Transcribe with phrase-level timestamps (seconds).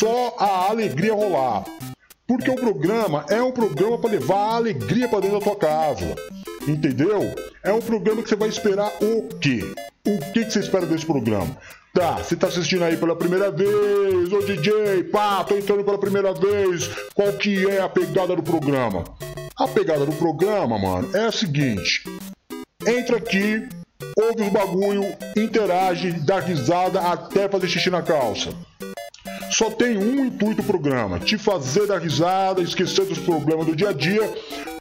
[0.00, 1.64] só a alegria rolar.
[2.26, 6.16] Porque o programa é um programa para levar a alegria para dentro da tua casa.
[6.66, 7.34] Entendeu?
[7.62, 9.60] É um programa que você vai esperar o quê?
[10.06, 11.54] O que, que você espera desse programa?
[11.92, 16.32] Tá, você tá assistindo aí pela primeira vez, ô DJ, pá, tô entrando pela primeira
[16.32, 16.88] vez.
[17.14, 19.04] Qual que é a pegada do programa?
[19.58, 22.04] A pegada do programa, mano, é a seguinte:
[22.86, 23.68] entra aqui,
[24.16, 25.04] ouve os bagulho,
[25.36, 28.50] interage, dá risada até fazer xixi na calça.
[29.50, 33.90] Só tem um intuito o programa: te fazer dar risada, esquecer dos problemas do dia
[33.90, 34.32] a dia.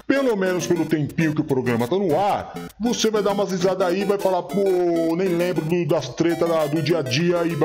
[0.05, 3.87] Pelo menos pelo tempinho que o programa tá no ar, você vai dar umas risadas
[3.87, 7.55] aí vai falar, pô, nem lembro do, das tretas do dia a dia e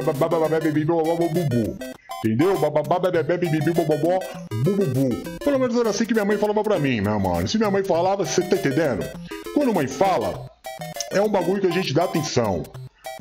[12.05, 12.63] atenção.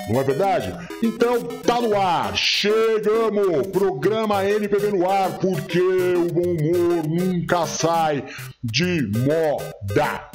[0.10, 0.74] Não é verdade?
[1.02, 3.68] Então tá no ar, chegamos!
[3.68, 8.24] Programa NPB no ar, porque o bom humor nunca sai
[8.64, 10.30] de moda.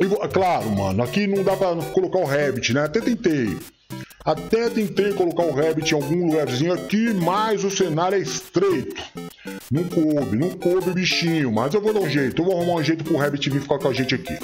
[0.00, 2.84] E, claro, mano, aqui não dá pra colocar o Rabbit, né?
[2.84, 3.58] Até tentei.
[4.24, 9.02] Até tentei colocar o Rabbit em algum lugarzinho aqui, mas o cenário é estreito.
[9.70, 12.42] Não coube, não coube o bichinho, mas eu vou dar um jeito.
[12.42, 14.38] Eu vou arrumar um jeito pro Rabbit vir ficar com a gente aqui.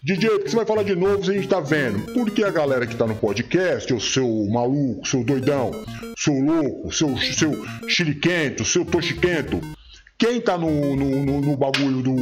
[0.04, 2.12] DJ, por que você vai falar de novo se a gente tá vendo?
[2.12, 5.70] Porque a galera que tá no podcast, o seu maluco, seu doidão,
[6.18, 9.60] seu louco, seu, seu xiriquento, seu toxiquento,
[10.18, 12.16] quem tá no, no, no, no bagulho do,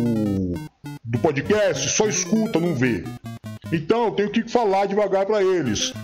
[1.02, 3.02] do podcast só escuta, não vê.
[3.72, 5.94] Então eu tenho que falar devagar para eles.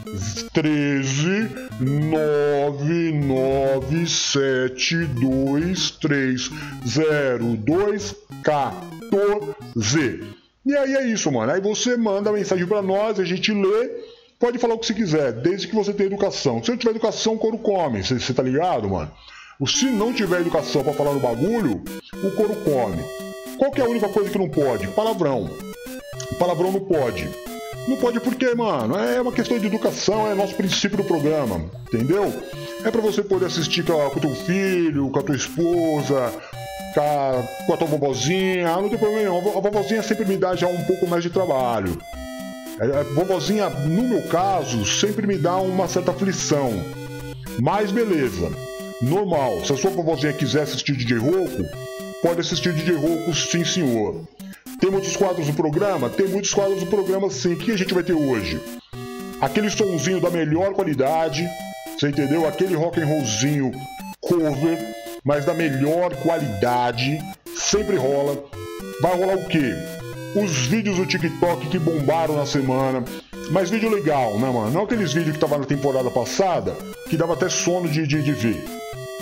[0.55, 6.51] 13 9 9 7 2 3
[6.87, 11.53] 0 2 14 e aí é isso, mano.
[11.53, 13.91] Aí você manda a mensagem para nós, a gente lê,
[14.39, 16.63] pode falar o que você quiser, desde que você tenha educação.
[16.63, 19.11] Se eu tiver educação, o couro come, você tá ligado, mano?
[19.65, 21.83] Se não tiver educação para falar no bagulho,
[22.15, 23.03] o couro come.
[23.57, 24.89] Qual que é a única coisa que não pode?
[24.89, 25.49] Palavrão.
[26.39, 27.31] Palavrão não pode.
[27.87, 32.33] Não pode porque, mano, é uma questão de educação, é nosso princípio do programa, entendeu?
[32.85, 36.33] É para você poder assistir com, o teu filho, com a tua esposa,
[37.01, 39.59] com a tua vovozinha, ah, não tem problema nenhum.
[39.59, 41.99] A vovozinha sempre me dá já um pouco mais de trabalho.
[42.81, 46.73] A vovozinha, no meu caso, sempre me dá uma certa aflição.
[47.61, 48.51] Mas beleza,
[49.03, 49.65] normal.
[49.65, 51.65] Se a sua vovozinha quiser assistir DJ Rouco,
[52.23, 54.27] pode assistir DJ Rouco, sim senhor.
[54.81, 56.09] Tem muitos quadros do programa?
[56.09, 57.55] Tem muitos quadros do programa sim.
[57.55, 58.61] O que a gente vai ter hoje?
[59.41, 61.47] Aquele sonzinho da melhor qualidade,
[61.99, 62.47] você entendeu?
[62.47, 63.73] Aquele rock and rollzinho
[64.21, 64.96] cover
[65.27, 67.19] mas da melhor qualidade.
[67.57, 68.45] Sempre rola.
[69.03, 69.75] Vai rolar o quê?
[70.37, 73.05] Os vídeos do TikTok que bombaram na semana.
[73.51, 74.71] Mas vídeo legal, né, mano?
[74.71, 76.77] Não aqueles vídeos que tava na temporada passada,
[77.11, 78.65] que dava até sono de, de, de ver.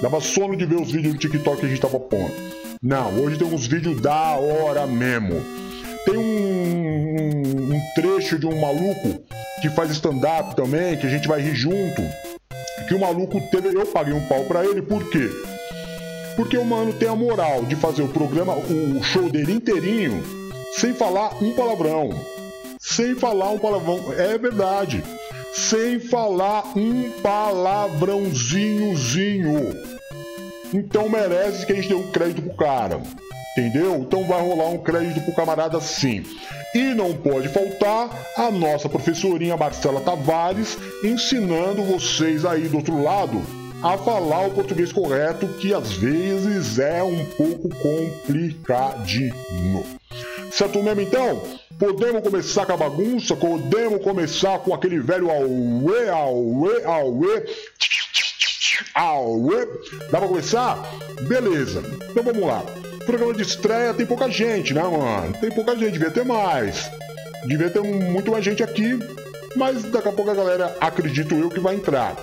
[0.03, 2.35] Dava sono de ver os vídeos do TikTok que a gente tava pondo.
[2.83, 5.43] Não, hoje tem uns vídeos da hora mesmo.
[6.05, 9.23] Tem um, um, trecho de um maluco
[9.63, 12.03] que faz stand-up também, que a gente vai rir junto.
[12.89, 13.69] Que o maluco teve.
[13.69, 15.31] Eu paguei um pau pra ele, por quê?
[16.37, 20.21] Porque o mano tem a moral de fazer o programa, o show dele inteirinho,
[20.73, 22.11] sem falar um palavrão.
[22.81, 24.01] Sem falar um palavrão.
[24.17, 25.03] É verdade.
[25.53, 29.73] Sem falar um palavrãozinhozinho.
[30.73, 33.01] Então merece que a gente dê um crédito pro cara.
[33.57, 33.95] Entendeu?
[33.97, 36.25] Então vai rolar um crédito pro camarada sim.
[36.75, 43.64] E não pode faltar a nossa professorinha Marcela Tavares ensinando vocês aí do outro lado
[43.85, 49.85] a falar o português correto, que às vezes é um pouco complicadinho.
[50.51, 51.43] Certo mesmo então?
[51.79, 53.37] Podemos começar com a bagunça?
[53.37, 57.45] Podemos começar com aquele velho auê, auê, auê.
[58.95, 59.67] Auê.
[60.11, 60.83] Dá pra começar?
[61.29, 61.83] Beleza.
[62.11, 62.65] Então vamos lá.
[63.05, 65.35] Programa de estreia tem pouca gente, né, mano?
[65.39, 66.91] Tem pouca gente, devia ter mais.
[67.47, 68.99] Devia ter muito mais gente aqui,
[69.57, 72.17] mas daqui a pouco a galera, acredito eu, que vai entrar.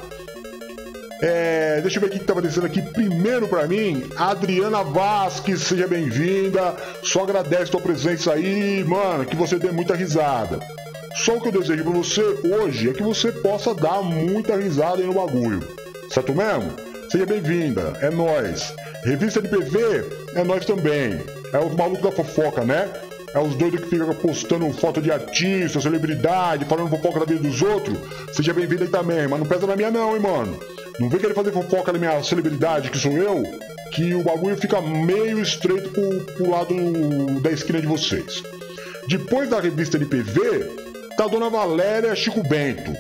[1.22, 4.04] É, deixa eu ver o que estava descendo aqui primeiro para mim.
[4.16, 6.76] Adriana Vasques, seja bem-vinda.
[7.04, 9.24] Só agradeço tua presença aí, mano.
[9.26, 10.60] Que você dê muita risada.
[11.16, 15.02] Só o que eu desejo para você hoje é que você possa dar muita risada
[15.02, 15.62] aí no bagulho.
[16.10, 16.74] Certo mesmo?
[17.10, 17.94] Seja bem-vinda.
[18.02, 18.74] É nós.
[19.04, 21.22] Revista de PV é nós também.
[21.54, 22.90] É o maluco da fofoca, né?
[23.34, 27.62] É os doidos que ficam postando foto de artista, celebridade, falando fofoca da vida dos
[27.62, 27.98] outros.
[28.34, 30.60] Seja bem-vindo aí também, mas não pesa na minha não, hein, mano.
[31.00, 33.44] Não vem querer fazer fofoca na minha celebridade, que sou eu,
[33.92, 38.44] que o bagulho fica meio estreito pro, pro lado da esquina de vocês.
[39.08, 42.96] Depois da revista NPV, tá a dona Valéria Chico Bento.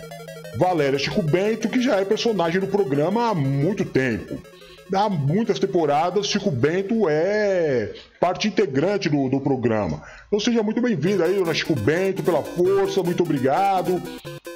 [0.57, 4.41] Valéria Chico Bento, que já é personagem do programa há muito tempo.
[4.93, 10.01] Há muitas temporadas, Chico Bento é parte integrante do, do programa.
[10.27, 14.01] Então seja muito bem-vindo aí, dona Chico Bento, pela força, muito obrigado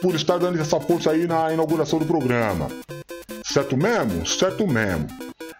[0.01, 2.67] por estar dando essa força aí na inauguração do programa.
[3.45, 4.25] Certo mesmo?
[4.25, 5.07] Certo mesmo.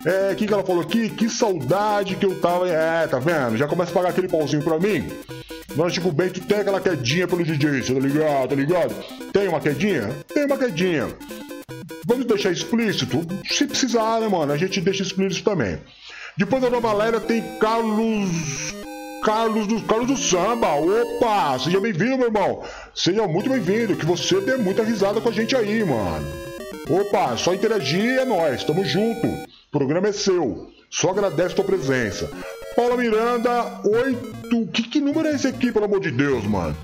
[0.06, 1.10] É, o que, que ela falou aqui?
[1.10, 2.68] Que saudade que eu tava.
[2.68, 3.58] É, tá vendo?
[3.58, 5.08] Já começa a pagar aquele pauzinho pra mim.
[5.76, 8.50] Nós, tipo, Bento tem aquela quedinha pelo DJ, tá ligado?
[8.50, 8.96] Tá ligado?
[9.32, 10.10] Tem uma quedinha?
[10.34, 11.08] Tem uma quedinha.
[12.06, 13.26] Vamos deixar explícito?
[13.50, 14.52] Se precisar, né, mano?
[14.52, 15.80] A gente deixa explícito também.
[16.38, 18.30] Depois da Nova Valéria tem Carlos.
[19.24, 20.76] Carlos do, Carlos do Samba.
[20.76, 21.58] Opa!
[21.58, 22.64] Seja bem-vindo, meu irmão.
[22.94, 23.96] Seja muito bem-vindo.
[23.96, 26.28] Que você dê muita risada com a gente aí, mano.
[26.90, 29.26] Opa, só interagir é nós, tamo junto.
[29.26, 30.70] O programa é seu.
[30.92, 32.30] Só agradece a tua presença.
[32.76, 34.68] Paula Miranda, 8.
[34.68, 36.78] Que, que número é esse aqui, pelo amor de Deus, mano?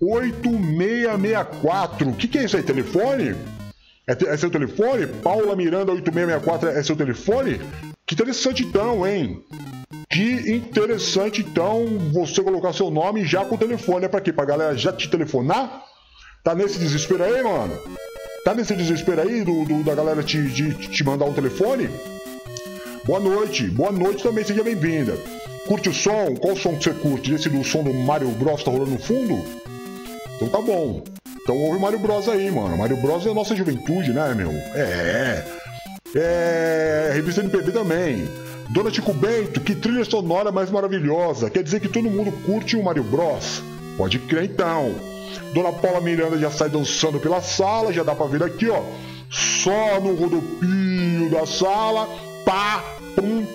[0.00, 2.08] 8664.
[2.08, 2.62] O que, que é isso aí?
[2.62, 3.36] Telefone?
[4.06, 5.06] É, é, seu telefone?
[5.06, 7.58] Paula Miranda 8664 é seu telefone?
[8.06, 9.42] Que interessante então, hein?
[10.10, 14.04] Que interessante então você colocar seu nome já com o telefone.
[14.04, 14.32] É pra quê?
[14.32, 15.84] Pra galera já te telefonar?
[16.42, 17.78] Tá nesse desespero aí, mano?
[18.44, 21.88] Tá nesse desespero aí do, do da galera te, de, te mandar um telefone?
[23.06, 25.16] Boa noite, boa noite também, seja bem-vinda.
[25.66, 26.34] Curte o som?
[26.36, 27.32] Qual som que você curte?
[27.32, 29.42] Esse do som do Mario Bros tá rolando no fundo?
[30.36, 31.02] Então tá bom.
[31.44, 32.78] Então ouve Mario Bros aí, mano.
[32.78, 34.50] Mario Bros é a nossa juventude, né, meu?
[34.74, 35.44] É.
[36.16, 37.10] É.
[37.12, 38.26] Revista NPB também.
[38.70, 41.50] Dona Tico Bento, que trilha sonora mais maravilhosa.
[41.50, 43.62] Quer dizer que todo mundo curte o Mario Bros?
[43.98, 44.94] Pode crer então.
[45.52, 48.82] Dona Paula Miranda já sai dançando pela sala, já dá pra ver aqui, ó.
[49.30, 52.08] Só no rodopio da sala,
[52.46, 52.82] pá,
[53.14, 53.46] pum.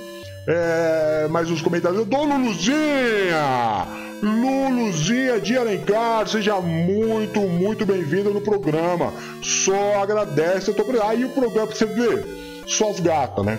[0.47, 2.05] É, mais uns comentários.
[2.05, 4.08] Dona Luluzinha!
[4.21, 9.13] Luluzinha de Alencar, seja muito, muito bem-vinda no programa.
[9.41, 10.73] Só agradece.
[10.73, 10.83] Tô...
[11.03, 12.25] Aí o programa você ver,
[12.67, 13.57] só as gatas, né?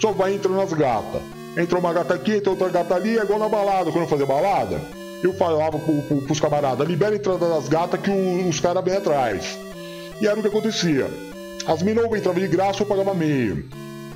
[0.00, 1.20] Só vai entrando as gatas.
[1.56, 3.90] Entrou uma gata aqui, entrou outra gata ali, é igual na balada.
[3.90, 4.80] Quando eu fazia balada,
[5.22, 8.82] eu falava pro, pro, pros camaradas, libera a entrada das gatas que os, os caras
[8.82, 9.58] bem atrás.
[10.20, 11.10] E era o que acontecia.
[11.66, 13.64] As minas entravam de graça, eu pagava meio.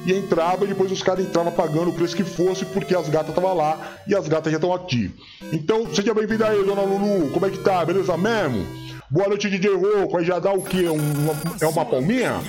[0.05, 3.29] E entrava e depois os caras entravam pagando o preço que fosse, porque as gatas
[3.29, 5.15] estavam lá e as gatas já estão aqui.
[5.53, 7.31] Então, seja bem-vinda aí, dona Lulu.
[7.31, 7.85] Como é que tá?
[7.85, 8.67] Beleza mesmo?
[9.09, 10.17] Boa noite, DJ Roco.
[10.17, 10.89] Aí já dá o quê?
[10.89, 12.41] Um, é uma palminha?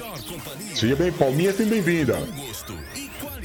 [0.74, 2.18] Seja bem, palminha, seja bem-vinda.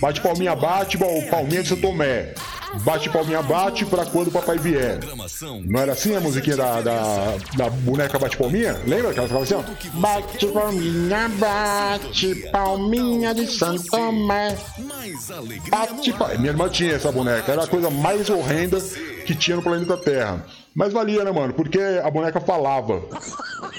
[0.00, 0.96] Bate palminha, bate,
[1.28, 2.32] palminha de São Tomé.
[2.82, 5.00] Bate palminha, bate pra quando o papai vier.
[5.64, 8.78] Não era assim a musiquinha da, da, da boneca bate palminha?
[8.86, 9.62] Lembra que ela ficava assim, ó?
[9.98, 14.56] Bate palminha, bate palminha de Santo Tomé.
[15.70, 16.38] Bate palminha.
[16.38, 18.78] Minha irmã tinha essa boneca, era a coisa mais horrenda
[19.24, 20.44] que tinha no planeta Terra.
[20.74, 21.52] Mas valia, né, mano?
[21.54, 23.02] Porque a boneca falava.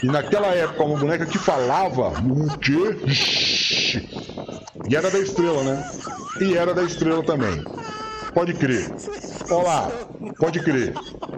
[0.04, 2.98] E naquela época, uma boneca que falava, o quê?
[4.90, 5.92] E era da estrela, né?
[6.42, 7.64] E era da estrela também.
[8.34, 8.90] Pode crer.
[9.50, 9.92] Olá,
[10.38, 10.94] pode crer.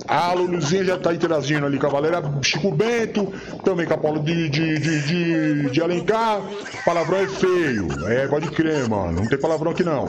[0.08, 3.32] A Luluzinha já tá interagindo ali com a Valéria Chico Bento,
[3.64, 6.42] também com a Paula de, de, de, de, de Alencar.
[6.86, 7.88] Palavrão é feio.
[8.08, 9.22] É, pode crer, mano.
[9.22, 10.08] Não tem palavrão aqui não.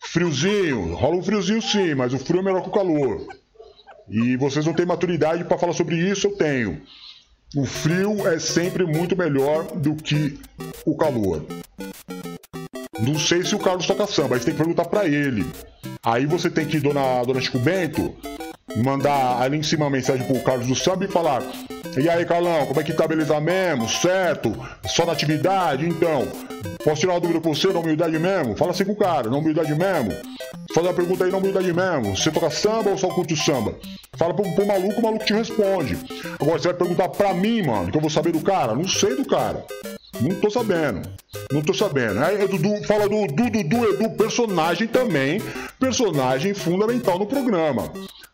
[0.00, 3.26] Friozinho, rola um friozinho sim, mas o frio é melhor que o calor.
[4.08, 6.82] E vocês não têm maturidade para falar sobre isso, eu tenho.
[7.56, 10.38] O frio é sempre muito melhor do que
[10.84, 11.44] o calor.
[13.02, 15.46] Não sei se o Carlos toca samba, aí você tem que perguntar para ele.
[16.04, 18.14] Aí você tem que ir, dona, dona Chico Bento,
[18.76, 21.42] mandar ali em cima uma mensagem pro Carlos do samba e falar:
[21.96, 23.88] E aí, Carlão, como é que tá, beleza mesmo?
[23.88, 24.52] Certo?
[24.86, 25.86] Só na atividade?
[25.86, 26.28] Então,
[26.84, 28.56] posso tirar uma dúvida com você na humildade mesmo?
[28.56, 30.14] Fala assim com o cara, na humildade mesmo.
[30.74, 32.16] Fazer uma pergunta aí na humildade mesmo.
[32.16, 33.74] Você toca samba ou só curte samba?
[34.16, 35.96] Fala pro, pro maluco, o maluco te responde.
[36.38, 38.74] Agora você vai perguntar pra mim, mano, que eu vou saber do cara?
[38.74, 39.64] Não sei do cara.
[40.18, 41.08] Não tô sabendo.
[41.52, 42.18] Não tô sabendo.
[42.20, 45.40] Aí, Dudu, fala do Dudu, Edu, personagem também.
[45.78, 47.92] Personagem fundamental no programa.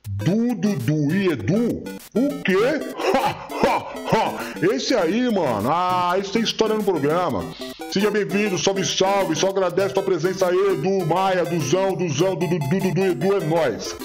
[0.08, 1.84] Dudu e Edu?
[2.14, 2.80] O quê?
[3.14, 4.74] Ha, ha, ha.
[4.74, 5.68] Esse aí, mano.
[5.70, 7.44] Ah, esse tem história no programa.
[7.92, 9.36] Seja bem-vindo, salve, salve.
[9.36, 13.96] Só agradece tua presença aí, Edu, Maia, Duzão, Duzão, Dudu, Dudu, Edu, é nóis.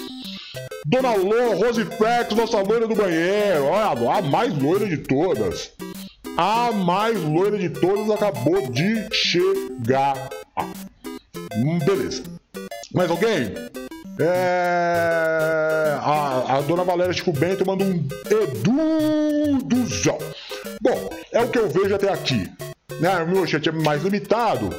[0.85, 3.65] Dona Lô, Rose Fex, nossa loira do banheiro.
[3.65, 5.71] Olha, a mais loira de todas.
[6.37, 10.29] A mais loira de todas acabou de chegar.
[11.55, 12.23] Hum, beleza.
[12.93, 13.53] Mais alguém?
[14.19, 15.97] É...
[16.01, 20.17] A, a dona Valéria Chico Bento manda um Edu Duzão.
[20.81, 22.49] Bom, é o que eu vejo até aqui.
[22.99, 23.23] Né?
[23.23, 24.69] O meu chat é mais limitado,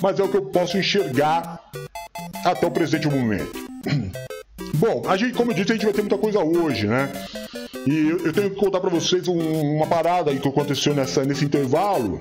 [0.00, 1.60] mas é o que eu posso enxergar
[2.44, 3.58] até o presente momento.
[4.76, 7.10] Bom, a gente, como eu disse, a gente vai ter muita coisa hoje, né?
[7.86, 11.24] E eu, eu tenho que contar para vocês um, uma parada aí que aconteceu nessa,
[11.24, 12.20] nesse intervalo.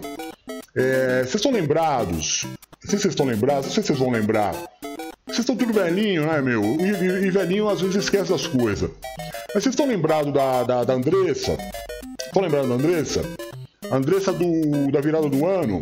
[0.75, 2.45] É, vocês estão lembrados?
[2.45, 4.53] Não sei se vocês estão lembrados, não sei se vocês vão lembrar.
[5.25, 6.63] Vocês estão tudo velhinho, né, meu?
[6.63, 8.89] E, e, e, velhinho às vezes esquece das coisas.
[9.53, 11.57] Mas vocês estão lembrados da, da, da Andressa?
[12.25, 13.21] Estão lembrados da Andressa?
[13.91, 15.81] A Andressa do, da virada do ano?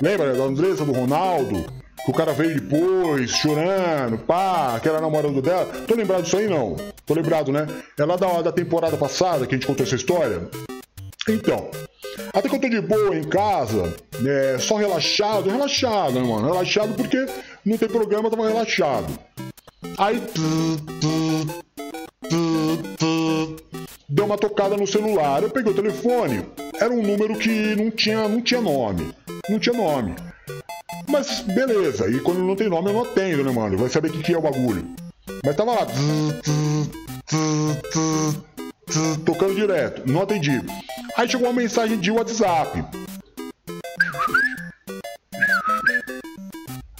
[0.00, 1.64] Lembra da Andressa do Ronaldo?
[2.04, 5.64] Que o cara veio depois, chorando, pá, que era namorado dela.
[5.86, 6.76] Tô lembrado disso aí, não.
[7.06, 7.66] Tô lembrado, né?
[7.98, 10.42] É lá da, da temporada passada que a gente contou essa história.
[11.28, 11.70] Então,
[12.34, 13.94] até que eu tô de boa em casa,
[14.26, 16.46] é, só relaxado, relaxado, né, mano?
[16.46, 17.26] Relaxado porque
[17.64, 19.06] não tem programa, tava relaxado.
[19.96, 20.22] Aí.
[24.06, 26.46] Deu uma tocada no celular, eu peguei o telefone.
[26.78, 29.14] Era um número que não tinha, não tinha nome.
[29.48, 30.14] Não tinha nome.
[31.14, 33.78] Mas beleza, e quando não tem nome eu não atendo, né, mano?
[33.78, 34.84] Vai saber o que, que é o bagulho.
[35.46, 35.86] Mas tava lá.
[39.24, 40.60] Tocando direto, não atendi.
[41.16, 42.84] Aí chegou uma mensagem de WhatsApp.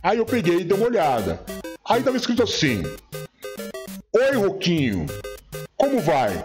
[0.00, 1.44] Aí eu peguei e dei uma olhada.
[1.84, 2.84] Aí tava escrito assim:
[4.12, 5.06] Oi, Roquinho,
[5.76, 6.40] como vai?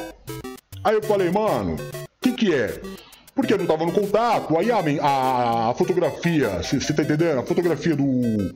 [0.83, 2.81] Aí eu falei, mano, o que que é?
[3.39, 4.57] Porque não tava no contato.
[4.57, 7.39] Aí a, a, a fotografia, você tá entendendo?
[7.39, 8.53] A fotografia do,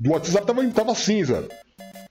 [0.00, 1.46] do WhatsApp tava, tava cinza.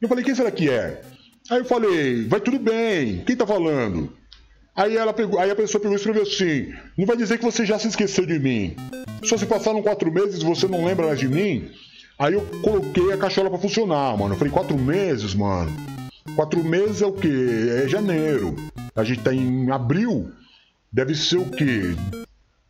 [0.01, 1.01] Eu falei, quem será que é?
[1.49, 4.13] Aí eu falei, vai tudo bem, quem tá falando?
[4.75, 7.65] Aí, ela pegou, aí a pessoa pegou e escreveu assim: Não vai dizer que você
[7.65, 8.77] já se esqueceu de mim.
[9.25, 11.69] Só se passaram quatro meses e você não lembra mais de mim?
[12.17, 14.35] Aí eu coloquei a caixola para funcionar, mano.
[14.35, 15.69] Eu falei: Quatro meses, mano.
[16.33, 17.27] Quatro meses é o quê?
[17.83, 18.55] É janeiro.
[18.95, 20.31] A gente tá em abril
[20.91, 21.95] deve ser o quê?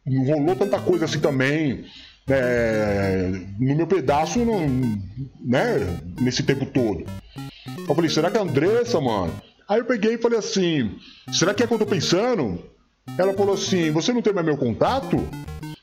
[0.05, 1.85] Não rolou tanta coisa assim também.
[2.29, 4.67] É, no meu pedaço, não,
[5.43, 5.79] né?
[6.21, 7.03] Nesse tempo todo.
[7.87, 9.33] Eu falei, será que é a Andressa, mano?
[9.69, 10.97] Aí eu peguei e falei assim:
[11.31, 12.59] será que é o que eu tô pensando?
[13.15, 15.17] Ela falou assim: você não tem mais meu contato?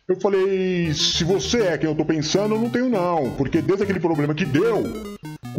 [0.09, 3.85] Eu falei: se você é quem eu tô pensando, eu não tenho não, porque desde
[3.85, 4.83] aquele problema que deu,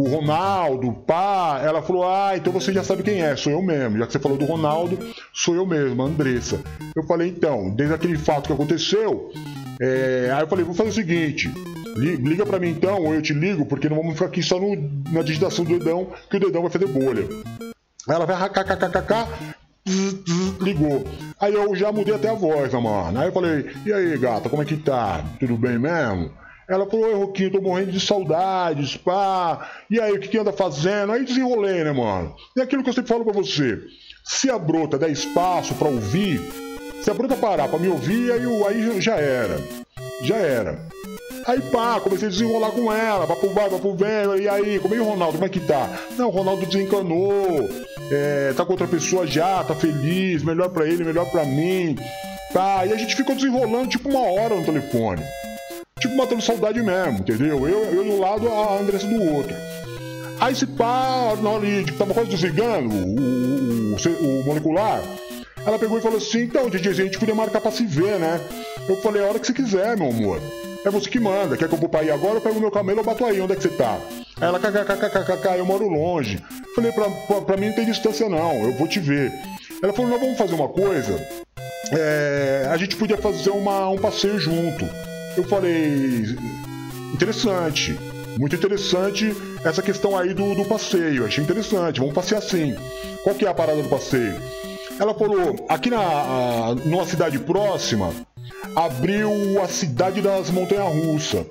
[0.04, 3.98] o Ronaldo, pá, ela falou: Ah, então você já sabe quem é, sou eu mesmo.
[3.98, 4.98] Já que você falou do Ronaldo,
[5.34, 6.60] sou eu mesmo, Andressa.
[6.96, 9.32] Eu falei: Então, desde aquele fato que aconteceu,
[9.80, 10.32] é...
[10.34, 11.52] aí eu falei: Vou fazer o seguinte.
[11.98, 14.76] Liga para mim então, ou eu te ligo, porque não vamos ficar aqui só no,
[15.12, 17.28] na digitação do dedão, que o dedão vai fazer bolha.
[18.08, 19.28] Aí ela vai kkkk,
[20.62, 21.06] ligou.
[21.40, 23.20] Aí eu já mudei até a voz, mano.
[23.20, 25.24] Aí eu falei, e aí, gata, como é que tá?
[25.40, 26.32] Tudo bem mesmo?
[26.68, 29.72] Ela falou, oi, Roquinho, tô morrendo de saudades, pá.
[29.90, 31.14] E aí, o que, que anda fazendo?
[31.14, 32.36] Aí desenrolei, né, mano?
[32.58, 33.80] E aquilo que eu sempre falo pra você.
[34.26, 36.42] Se a brota der espaço pra ouvir,
[37.02, 39.58] se a brota parar pra me ouvir, aí, aí já era.
[40.22, 40.86] Já era.
[41.46, 45.00] Aí pá, comecei a desenrolar com ela, papo vai, papo vem, e aí, como é
[45.00, 45.90] o Ronaldo, como é que tá?
[46.18, 47.70] Não, o Ronaldo desencanou,
[48.12, 51.96] é, tá com outra pessoa já, tá feliz, melhor pra ele, melhor pra mim,
[52.52, 52.86] tá?
[52.86, 55.24] E a gente ficou desenrolando tipo uma hora no telefone
[56.00, 57.68] tipo, matando saudade mesmo, entendeu?
[57.68, 59.56] Eu, eu do lado, a Andressa do outro.
[60.40, 65.02] Aí se pá, na hora de tava quase desligando o, o, o, molecular,
[65.66, 68.40] ela pegou e falou assim, então, DJ, a gente podia marcar pra se ver, né?
[68.88, 70.40] Eu falei, a hora que você quiser, meu amor.
[70.86, 71.58] É você que manda.
[71.58, 72.36] Quer que eu vou pra aí agora?
[72.36, 73.42] Eu pego meu camelo e bato aí.
[73.42, 74.00] Onde é que você tá?
[74.40, 76.42] Aí ela, kkkkkk, eu moro longe.
[76.76, 79.34] Falei, pra, pra, pra, mim não tem distância não, eu vou te ver.
[79.84, 81.28] Ela falou, nós vamos fazer uma coisa.
[81.92, 84.88] É, a gente podia fazer uma, um passeio junto
[85.38, 86.26] eu falei,
[87.14, 87.98] interessante,
[88.38, 92.76] muito interessante essa questão aí do, do passeio, achei interessante, vamos passear assim.
[93.24, 94.36] Qual que é a parada do passeio?
[95.00, 98.12] Ela falou, aqui na a, numa cidade próxima,
[98.76, 101.46] abriu a cidade das Montanhas Russas.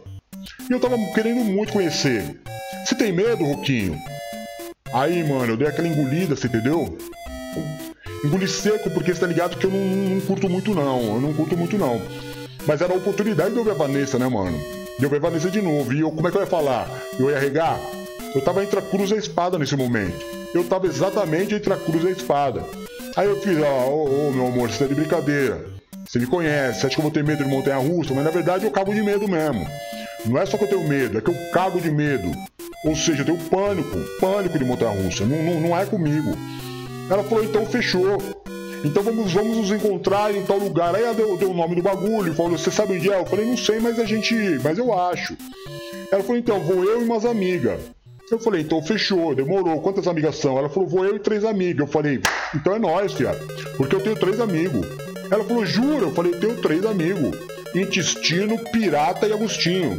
[0.68, 2.40] E eu tava querendo muito conhecer.
[2.84, 3.96] Você tem medo, Roquinho?
[4.92, 6.96] Aí, mano, eu dei aquela engolida, você entendeu?
[8.24, 11.14] Engoli seco porque você tá ligado que eu não, não, curto muito não.
[11.14, 12.00] Eu não curto muito não.
[12.66, 14.58] Mas era a oportunidade de eu ver a Vanessa, né, mano?
[14.98, 15.92] De eu ver a Vanessa de novo.
[15.92, 16.88] E eu, como é que eu ia falar?
[17.18, 17.78] Eu ia regar?
[18.34, 20.24] Eu tava entre a cruz e a espada nesse momento.
[20.52, 22.64] Eu tava exatamente entre a cruz e a espada.
[23.16, 25.64] Aí eu fiz, ó, ô, ô meu amor, você tá de brincadeira.
[26.06, 28.14] Você me conhece, você acha que eu vou ter medo de montanha russa?
[28.14, 29.66] Mas na verdade eu cago de medo mesmo.
[30.24, 32.30] Não é só que eu tenho medo, é que eu cago de medo.
[32.84, 35.24] Ou seja, eu tenho pânico, pânico de montanha russa.
[35.24, 36.36] Não, não, não é comigo.
[37.10, 38.18] Ela falou, então fechou.
[38.84, 40.94] Então vamos, vamos nos encontrar em tal lugar.
[40.94, 43.18] Aí ela deu, deu o nome do bagulho, falou, você sabe onde é?
[43.18, 44.34] Eu falei, não sei, mas a gente.
[44.62, 45.36] Mas eu acho.
[46.10, 47.80] Ela falou, então, vou eu e umas amigas.
[48.30, 49.80] Eu falei, então fechou, demorou.
[49.80, 50.58] Quantas amigas são?
[50.58, 51.86] Ela falou, vou eu e três amigas.
[51.86, 52.20] Eu falei,
[52.54, 53.38] então é nós, fiado.
[53.76, 54.86] Porque eu tenho três amigos.
[55.30, 56.06] Ela falou, jura?
[56.06, 57.36] Eu falei, tenho três amigos.
[57.74, 59.96] Intestino, Pirata e Agostinho.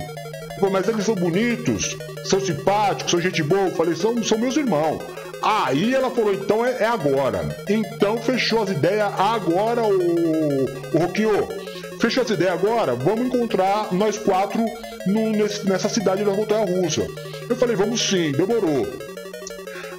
[0.60, 3.68] Falei, mas eles são bonitos, são simpáticos, são gente boa.
[3.68, 5.02] Eu falei, são, são meus irmãos.
[5.42, 7.56] Aí ela falou, então é, é agora.
[7.70, 12.00] Então fechou as ideias agora, o, o.
[12.00, 12.94] Fechou as ideias agora?
[12.94, 14.64] Vamos encontrar nós quatro
[15.08, 17.08] no, nesse, nessa cidade da Montanha Russa.
[17.50, 18.88] Eu falei, vamos sim, demorou.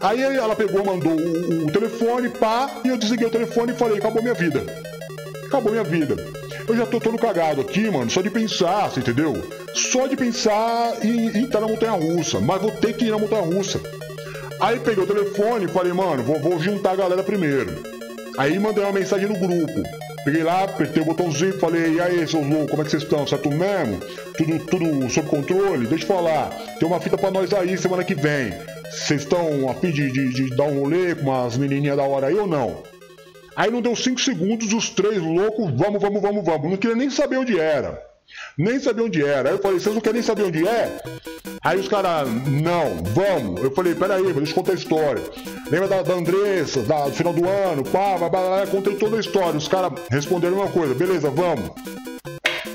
[0.01, 3.99] Aí ela pegou, mandou o, o telefone, pá, e eu desliguei o telefone e falei,
[3.99, 4.65] acabou minha vida.
[5.47, 6.15] Acabou minha vida.
[6.69, 9.35] Eu já tô todo cagado aqui, mano, só de pensar, você entendeu?
[9.75, 13.19] Só de pensar em, em estar na montanha russa, mas vou ter que ir na
[13.19, 13.81] montanha russa.
[14.61, 17.83] Aí peguei o telefone e falei, mano, vou, vou juntar a galera primeiro.
[18.37, 19.83] Aí mandei uma mensagem no grupo.
[20.25, 23.27] Peguei lá, apertei o botãozinho falei, e aí, seus loucos, como é que vocês estão?
[23.27, 24.01] Certo mesmo?
[24.37, 25.87] Tudo, tudo sob controle?
[25.87, 28.53] Deixa eu falar, tem uma fita pra nós aí semana que vem.
[28.91, 32.27] Vocês estão a fim de, de, de, dar um rolê com umas menininhas da hora
[32.27, 32.83] aí ou não?
[33.55, 36.71] Aí não deu cinco segundos, os três loucos, vamos, vamos, vamos, vamos.
[36.71, 38.08] Não queria nem saber onde era.
[38.57, 39.49] Nem sabia onde era.
[39.49, 41.01] Aí eu falei, vocês não querem saber onde é?
[41.63, 43.63] Aí os caras, não, vamos.
[43.63, 45.23] Eu falei, peraí, deixa eu contar a história.
[45.71, 49.17] Lembra da, da Andressa, da, do final do ano, pá, blá, blá, blá, contei toda
[49.17, 49.57] a história.
[49.57, 51.71] Os caras responderam uma coisa, beleza, vamos.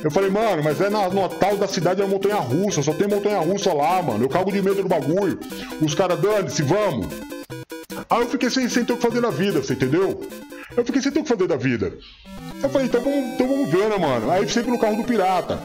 [0.04, 3.08] Eu falei, mano, mas é na, no tal da cidade da montanha russa, só tem
[3.08, 4.26] montanha russa lá, mano.
[4.26, 5.40] Eu cago de medo do bagulho.
[5.82, 7.08] Os caras, dane-se, vamos.
[8.10, 10.22] Aí eu fiquei sem, sem ter o que fazer na vida, você entendeu?
[10.76, 11.94] Eu fiquei sem ter o que fazer da vida.
[12.64, 14.32] Eu falei, então vamos, então vamos ver, né, mano?
[14.32, 15.60] Aí sempre no carro do pirata.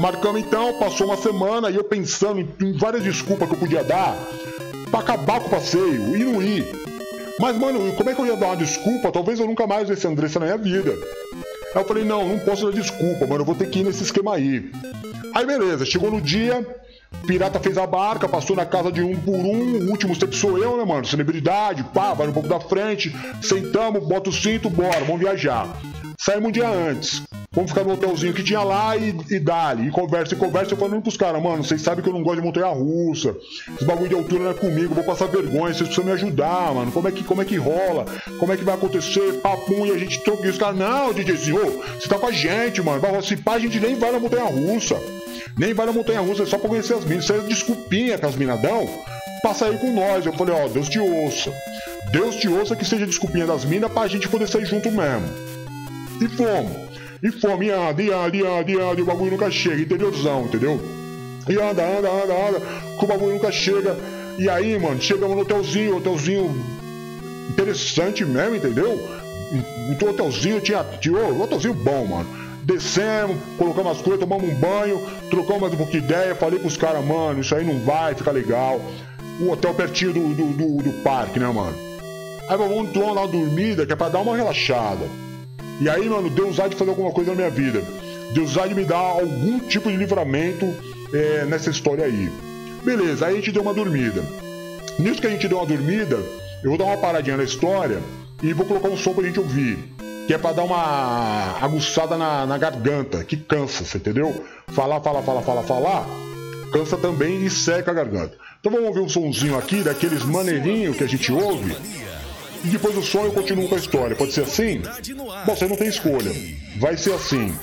[0.00, 3.84] Marcamos então, passou uma semana e eu pensando em, em várias desculpas que eu podia
[3.84, 4.16] dar
[4.90, 6.66] pra acabar com o passeio e não ir.
[7.38, 9.12] Mas, mano, como é que eu ia dar uma desculpa?
[9.12, 10.90] Talvez eu nunca mais visse a Andressa na minha vida.
[11.74, 14.02] Aí eu falei, não, não posso dar desculpa, mano, eu vou ter que ir nesse
[14.02, 14.70] esquema aí.
[15.34, 16.66] Aí beleza, chegou no dia,
[17.26, 19.86] Pirata fez a barca, passou na casa de um por um.
[19.86, 21.06] O último sempre sou eu, né, mano?
[21.06, 23.14] Celebridade, pá, vai um pouco da frente.
[23.40, 25.68] Sentamos, bota o cinto, bora, vamos viajar.
[26.24, 27.20] Saímos um dia antes.
[27.50, 29.88] Vamos ficar no hotelzinho que tinha lá e, e dali.
[29.88, 30.72] E conversa e conversa.
[30.72, 33.34] Eu falando pros caras, mano, vocês sabem que eu não gosto de montanha russa.
[33.74, 35.74] Esse bagulho de altura não é comigo, vou passar vergonha.
[35.74, 36.92] Vocês precisam me ajudar, mano.
[36.92, 38.04] Como é que, como é que rola?
[38.38, 39.40] Como é que vai acontecer?
[39.40, 40.46] Papum, e a gente troca.
[40.46, 43.00] E os caras, não, DJzinho, você tá com a gente, mano.
[43.00, 44.96] Vai, se pá, a gente nem vai na montanha russa.
[45.58, 47.24] Nem vai na montanha russa, é só pra conhecer as minas.
[47.24, 48.88] Isso é desculpinha que as minadão
[49.42, 50.24] passa aí com nós.
[50.24, 51.52] Eu falei, ó, Deus te ouça.
[52.12, 55.61] Deus te ouça que seja desculpinha das minas pra gente poder sair junto mesmo.
[56.22, 56.72] E fomos.
[57.22, 59.80] E fomos, e anda, e anda, e anda, e anda, e o bagulho nunca chega,
[59.80, 60.80] interiorzão, entendeu?
[61.48, 62.62] E anda, anda, anda, anda,
[62.98, 63.96] que o bagulho nunca chega.
[64.38, 66.54] E aí, mano, chegamos no hotelzinho, hotelzinho
[67.50, 68.98] interessante mesmo, entendeu?
[69.52, 75.00] Um hotelzinho tinha, tinha um hotelzinho bom, mano descemos, colocamos as coisas, tomamos um banho,
[75.28, 78.80] trocamos um pouquinho de ideia, falei pros caras, mano, isso aí não vai ficar legal.
[79.40, 81.76] O hotel pertinho do, do, do, do parque, né, mano?
[82.48, 85.04] Aí vamos uma dormida que é pra dar uma relaxada.
[85.80, 87.82] E aí, mano, Deus há de fazer alguma coisa na minha vida.
[88.32, 90.66] Deus há de me dar algum tipo de livramento
[91.12, 92.30] é, nessa história aí.
[92.84, 94.24] Beleza, aí a gente deu uma dormida.
[94.98, 96.16] Nisso que a gente deu uma dormida,
[96.62, 98.00] eu vou dar uma paradinha na história
[98.42, 99.78] e vou colocar um som pra gente ouvir
[100.26, 104.44] que é para dar uma aguçada na, na garganta, que cansa, você entendeu?
[104.68, 106.06] Falar, falar, falar, falar, falar,
[106.72, 108.36] cansa também e seca a garganta.
[108.60, 111.76] Então vamos ouvir um sonzinho aqui, daqueles maneirinhos que a gente ouve,
[112.64, 114.16] e depois do som eu continuo com a história.
[114.16, 114.82] Pode ser assim?
[115.46, 116.32] Bom, você não tem escolha.
[116.78, 117.54] Vai ser assim.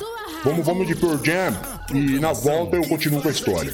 [0.44, 1.54] Vamos, vamos de Pearl Jam
[1.94, 3.74] e na volta eu continuo com a história.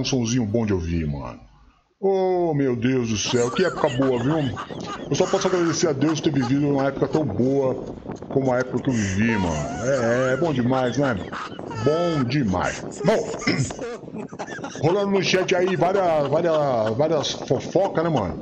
[0.00, 1.40] Um sonzinho bom de ouvir, mano.
[2.00, 4.50] Oh, meu Deus do céu, que época boa, viu?
[5.10, 7.78] Eu só posso agradecer a Deus ter vivido uma época tão boa
[8.32, 9.84] como a época que eu vivi, mano.
[9.84, 11.20] É, é bom demais, né?
[11.84, 12.84] Bom demais.
[13.04, 13.28] Bom,
[14.82, 18.40] rolando no chat aí várias, várias, várias fofocas, né, mano?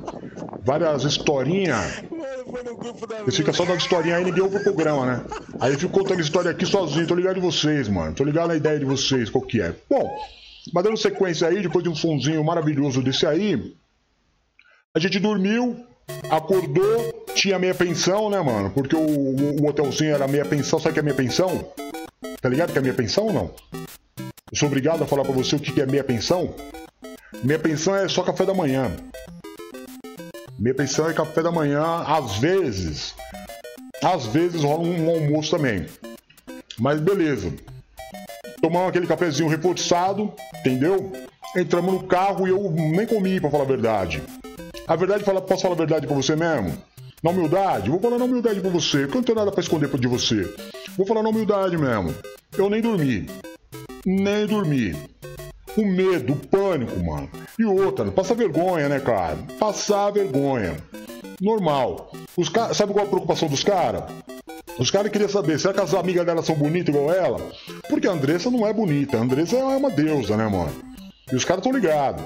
[0.64, 2.02] Várias historinhas.
[3.22, 5.22] Eles ficam só dando historinha aí, ninguém ouve o programa, né?
[5.60, 8.14] Aí eu fico contando história aqui sozinho, tô ligado em vocês, mano.
[8.14, 9.74] Tô ligado na ideia de vocês, qual que é.
[9.88, 10.08] Bom,
[10.72, 13.74] mas dando sequência aí, depois de um sonzinho maravilhoso desse aí,
[14.94, 15.84] a gente dormiu,
[16.30, 18.70] acordou, tinha meia pensão, né, mano?
[18.70, 21.72] Porque o, o, o hotelzinho era meia pensão, sabe o que é meia pensão?
[22.40, 23.54] Tá ligado que é meia pensão ou não?
[24.50, 26.54] Eu sou obrigado a falar pra você o que é meia pensão?
[27.44, 28.90] Meia pensão é só café da manhã.
[30.58, 33.14] Meia pensão é café da manhã, às vezes.
[34.02, 35.86] Às vezes rola um almoço também.
[36.78, 37.52] Mas beleza.
[38.60, 41.12] Tomamos aquele cafezinho reforçado, entendeu?
[41.56, 44.22] Entramos no carro e eu nem comi, pra falar a verdade.
[44.86, 46.72] A verdade, fala- posso falar a verdade pra você mesmo?
[47.22, 47.90] Na humildade?
[47.90, 50.54] Vou falar na humildade pra você, porque eu não tenho nada pra esconder de você.
[50.96, 52.14] Vou falar na humildade mesmo.
[52.56, 53.26] Eu nem dormi.
[54.06, 54.94] Nem dormi.
[55.76, 57.28] O medo, o pânico, mano.
[57.58, 59.36] E outra, passar vergonha, né, cara?
[59.58, 60.76] Passar vergonha.
[61.40, 62.12] Normal.
[62.36, 62.72] Os ca...
[62.74, 64.04] Sabe qual é a preocupação dos caras?
[64.78, 67.40] Os caras queriam saber, será que as amigas dela são bonitas igual ela?
[67.88, 70.72] Porque a Andressa não é bonita, a Andressa é uma deusa, né, mano?
[71.32, 72.24] E os caras tão ligados.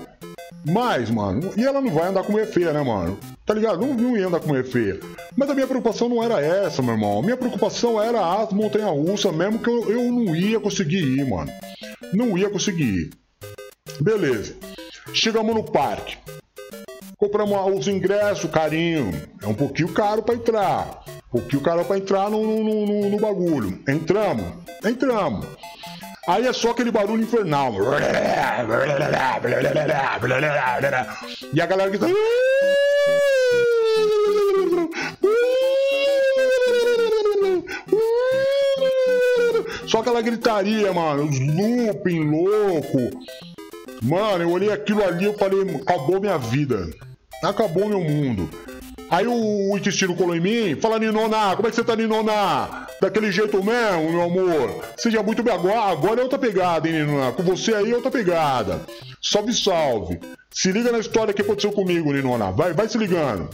[0.65, 3.19] Mas, mano, e ela não vai andar com mulher feia, né, mano?
[3.45, 3.85] Tá ligado?
[3.85, 5.01] Não, não ia andar com mulher feia.
[5.35, 7.19] Mas a minha preocupação não era essa, meu irmão.
[7.19, 11.51] A minha preocupação era as montanhas-russas mesmo, que eu, eu não ia conseguir ir, mano.
[12.13, 13.11] Não ia conseguir ir.
[14.01, 14.55] Beleza.
[15.13, 16.17] Chegamos no parque.
[17.23, 19.13] Compramos os ingressos, carinho.
[19.41, 21.05] É um pouquinho caro para entrar.
[21.33, 23.81] Um pouquinho caro para entrar no, no, no, no bagulho.
[23.87, 24.45] Entramos?
[24.85, 25.47] Entramos.
[26.27, 27.75] Aí é só aquele barulho infernal.
[31.55, 32.09] E a galera grita.
[39.87, 41.29] Só aquela gritaria, mano.
[41.29, 43.17] Os looping louco.
[44.03, 46.91] Mano, eu olhei aquilo ali e falei, acabou minha vida.
[47.43, 48.49] Acabou meu mundo.
[49.11, 52.87] Aí o, o intestino colou em mim, fala Ninona, como é que você tá Ninona?
[53.01, 54.85] Daquele jeito mesmo, meu amor.
[54.97, 55.53] Seja muito bem.
[55.53, 57.33] Agora, agora é outra pegada, hein, Ninona?
[57.33, 58.81] Com você aí é outra pegada.
[59.21, 60.21] Salve, salve.
[60.51, 62.53] Se liga na história que aconteceu comigo, Ninona.
[62.53, 63.51] Vai, vai se ligando.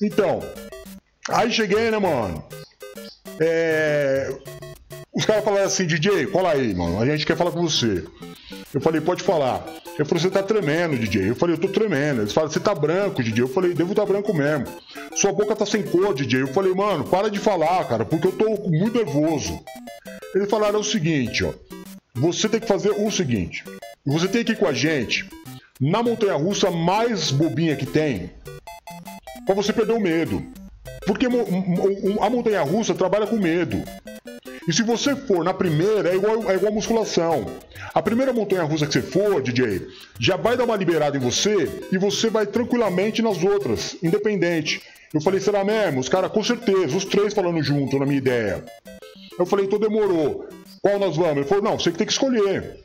[0.00, 0.40] Então,
[1.28, 2.42] aí cheguei, né, mano?
[3.40, 4.32] É.
[5.16, 7.00] Os caras falaram assim, DJ, cola aí, mano.
[7.00, 8.04] A gente quer falar com você.
[8.74, 9.64] Eu falei, pode falar.
[9.94, 11.30] Ele falou, você tá tremendo, DJ.
[11.30, 12.20] Eu falei, eu tô tremendo.
[12.20, 13.42] Eles falaram, você tá branco, DJ.
[13.42, 14.66] Eu falei, devo tá branco mesmo.
[15.14, 16.42] Sua boca tá sem cor, DJ.
[16.42, 19.58] Eu falei, mano, para de falar, cara, porque eu tô muito nervoso.
[20.34, 21.54] Eles falaram o seguinte, ó.
[22.16, 23.64] Você tem que fazer o seguinte.
[24.04, 25.26] Você tem que ir com a gente
[25.80, 28.30] na montanha russa mais bobinha que tem
[29.46, 30.44] para você perder o medo.
[31.06, 33.82] Porque a montanha russa trabalha com medo.
[34.66, 37.46] E se você for na primeira, é igual, é igual musculação.
[37.94, 39.86] A primeira montanha russa que você for, DJ,
[40.18, 44.82] já vai dar uma liberada em você e você vai tranquilamente nas outras, independente.
[45.14, 46.00] Eu falei, será mesmo?
[46.00, 48.64] Os caras, com certeza, os três falando junto na minha ideia.
[49.38, 50.48] Eu falei, então demorou.
[50.82, 51.36] Qual nós vamos?
[51.36, 52.80] Ele falou, não, você que tem que escolher.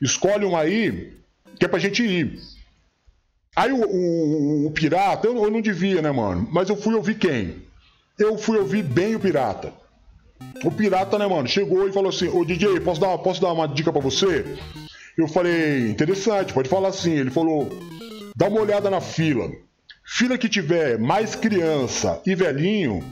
[0.00, 1.12] Escolhe um aí,
[1.58, 2.38] que é pra gente ir.
[3.56, 6.48] Aí o, o, o pirata, eu, eu não devia, né, mano?
[6.52, 7.62] Mas eu fui ouvir quem?
[8.18, 9.72] Eu fui ouvir bem o pirata.
[10.64, 13.66] O pirata, né, mano, chegou e falou assim: Ô DJ, posso dar, posso dar uma
[13.66, 14.44] dica para você?
[15.16, 17.12] Eu falei: interessante, pode falar assim.
[17.12, 17.68] Ele falou:
[18.34, 19.50] dá uma olhada na fila.
[20.04, 23.02] Fila que tiver mais criança e velhinho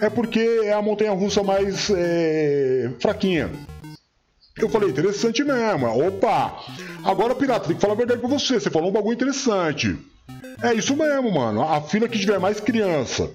[0.00, 3.50] é porque é a montanha russa mais é, fraquinha.
[4.56, 5.86] Eu falei, interessante mesmo.
[6.06, 6.62] Opa!
[7.02, 8.60] Agora, pirata, tem que falar a verdade pra você.
[8.60, 9.96] Você falou um bagulho interessante.
[10.62, 11.62] É isso mesmo, mano.
[11.62, 13.30] A fila que tiver mais criança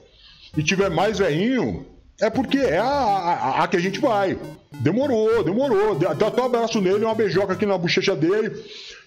[0.56, 1.86] e tiver mais velhinho,
[2.22, 4.38] é porque é a, a, a, que a gente vai.
[4.82, 5.96] Demorou, demorou.
[5.96, 8.52] Deu até um abraço nele, uma beijoca aqui na bochecha dele.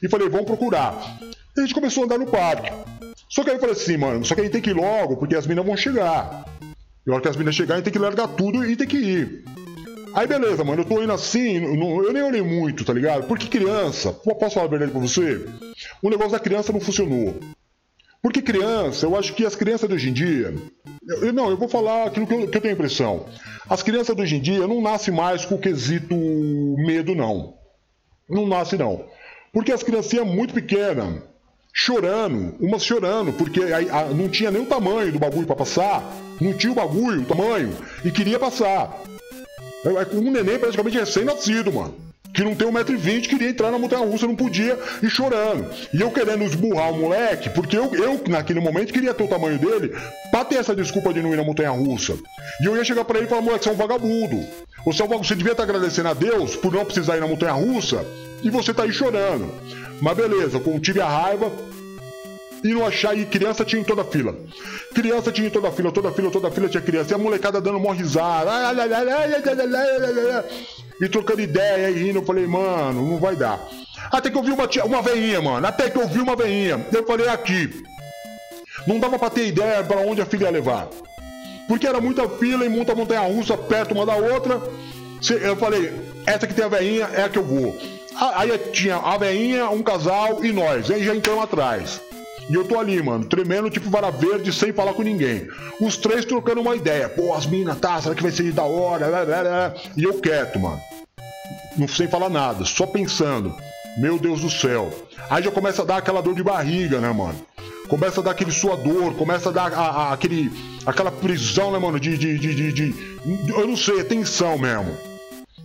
[0.03, 1.18] E falei, vamos procurar.
[1.57, 2.72] E a gente começou a andar no parque.
[3.29, 5.16] Só que aí eu falei assim, mano, só que a gente tem que ir logo,
[5.16, 6.44] porque as minas vão chegar.
[7.07, 8.87] E a hora que as minas chegarem, a gente tem que largar tudo e tem
[8.87, 9.44] que ir.
[10.14, 13.27] Aí beleza, mano, eu tô indo assim, não, eu nem olhei muito, tá ligado?
[13.27, 15.46] Porque criança, posso falar a verdade pra você?
[16.03, 17.40] O negócio da criança não funcionou.
[18.22, 20.55] Porque criança, eu acho que as crianças de hoje em dia.
[21.06, 23.26] Eu, não, eu vou falar aquilo que eu, que eu tenho impressão.
[23.68, 27.54] As crianças de hoje em dia não nascem mais com o quesito medo, não.
[28.28, 29.04] Não nasce, não.
[29.52, 31.22] Porque as criancinhas muito pequenas,
[31.72, 36.02] chorando, umas chorando, porque a, a, não tinha nem o tamanho do bagulho para passar,
[36.40, 39.02] não tinha o bagulho, o tamanho, e queria passar.
[39.84, 44.26] É, um neném praticamente recém-nascido, mano que não tem 1,20m, queria entrar na montanha russa,
[44.26, 45.68] não podia, e chorando.
[45.92, 49.58] E eu querendo esburrar o moleque, porque eu, eu naquele momento queria ter o tamanho
[49.58, 49.94] dele,
[50.30, 52.14] pra ter essa desculpa de não ir na montanha russa.
[52.60, 54.46] E eu ia chegar pra ele e falar, moleque, você é um vagabundo.
[54.84, 55.28] Você, é um vagabundo.
[55.28, 58.04] você devia estar agradecendo a Deus por não precisar ir na montanha russa,
[58.42, 59.52] e você tá aí chorando.
[60.00, 61.52] Mas beleza, eu tive a raiva,
[62.62, 64.35] e não achar, e criança tinha em toda a fila.
[64.94, 67.12] Criança tinha em toda a fila, toda a fila, toda a fila tinha criança.
[67.12, 68.51] E a molecada dando mó risada
[71.01, 72.20] e trocando ideia e rindo.
[72.20, 73.61] Eu falei, mano, não vai dar.
[74.11, 75.66] Até que eu vi uma, tia, uma veinha, mano.
[75.66, 76.87] Até que eu vi uma veinha.
[76.92, 77.83] Eu falei, aqui.
[78.87, 80.88] Não dava pra ter ideia para onde a filha ia levar.
[81.68, 84.61] Porque era muita fila e muita montanha russa perto uma da outra.
[85.40, 85.92] Eu falei,
[86.27, 87.77] essa que tem a veinha é a que eu vou.
[88.35, 90.90] Aí tinha a veinha, um casal e nós.
[90.90, 92.01] Aí já entramos atrás.
[92.52, 95.48] E eu tô ali, mano, tremendo tipo vara verde, sem falar com ninguém.
[95.80, 97.08] Os três trocando uma ideia.
[97.08, 99.74] Pô, as minas, tá, será que vai ser da hora?
[99.96, 100.80] E eu quieto, mano
[101.76, 103.54] não sem falar nada, só pensando.
[103.98, 104.90] Meu Deus do céu.
[105.28, 107.38] Aí já começa a dar aquela dor de barriga, né, mano?
[107.88, 110.50] Começa a dar aquele suador, começa a dar a, a, aquele,
[110.86, 112.00] aquela prisão, né, mano?
[112.00, 112.94] De, de, de, de,
[113.48, 114.96] Eu não sei, é tensão mesmo.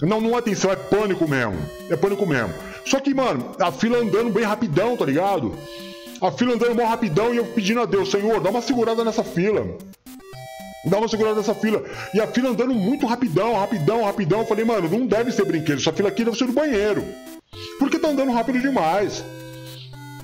[0.02, 1.58] Não, não é tensão, é pânico mesmo.
[1.90, 2.54] É pânico mesmo.
[2.86, 5.56] Só que, mano, a fila andando bem rapidão, tá ligado?
[6.22, 9.24] A fila andando mal rapidão e eu pedindo a Deus, Senhor, dá uma segurada nessa
[9.24, 9.78] fila.
[10.86, 11.84] Dá uma segurada nessa fila.
[12.14, 14.40] E a fila andando muito rapidão, rapidão, rapidão.
[14.40, 15.80] Eu falei, mano, não deve ser brinquedo.
[15.80, 17.04] Essa fila aqui deve ser do banheiro.
[17.78, 19.24] Porque tá andando rápido demais.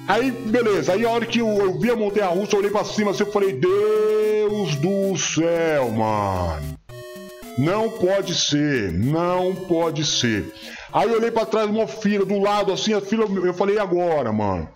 [0.08, 2.84] Aí, beleza, aí a hora que eu, eu vi a montanha russa, eu olhei pra
[2.84, 6.77] cima assim, eu falei, Deus do céu, mano.
[7.58, 10.51] Não pode ser, não pode ser.
[10.91, 14.34] Aí eu olhei pra trás, uma fila, do lado assim, a fila, eu falei, agora,
[14.34, 14.67] mano?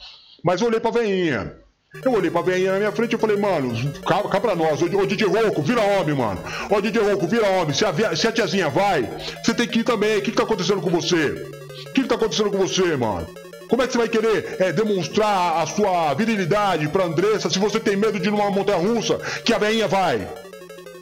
[0.43, 1.55] Mas eu olhei pra veinha.
[2.03, 3.73] Eu olhei pra veinha na minha frente e falei, mano,
[4.03, 6.39] cá, pra nós, ô, ô DJ Rouco, vira homem, mano.
[6.69, 7.73] Ô DJ Rouco, vira homem.
[7.73, 9.09] Se a, se a tiazinha vai,
[9.43, 10.17] você tem que ir também.
[10.17, 11.31] O que, que tá acontecendo com você?
[11.31, 13.27] O que, que tá acontecendo com você, mano?
[13.69, 17.79] Como é que você vai querer é, demonstrar a sua virilidade pra Andressa se você
[17.79, 20.27] tem medo de ir numa montanha russa que a veinha vai?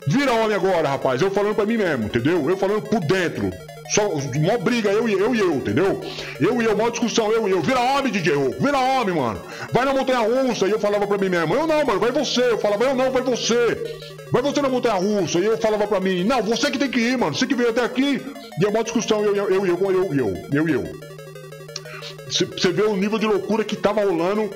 [0.06, 1.20] Vira homem agora, rapaz.
[1.20, 2.48] Eu falando pra mim mesmo, entendeu?
[2.48, 3.50] Eu falando por dentro.
[3.90, 6.00] Só uma briga, eu e eu, e eu entendeu?
[6.40, 7.62] Eu e eu, uma discussão, eu e eu.
[7.62, 9.40] Vira homem, DJ Ro, vira homem, mano.
[9.72, 11.54] Vai na montanha russa, e eu falava pra mim mesmo.
[11.54, 12.42] Eu não, mano, vai você.
[12.50, 14.00] Eu falava, eu não, vai você.
[14.32, 15.38] Vai você na montanha russa.
[15.38, 17.34] E eu falava pra mim, não, você que tem que ir, mano.
[17.34, 18.20] Você que veio até aqui.
[18.60, 20.72] E é uma discussão, eu e eu, eu e eu, eu e eu, eu e
[20.72, 21.16] eu.
[22.28, 24.50] Você vê o nível de loucura que tava rolando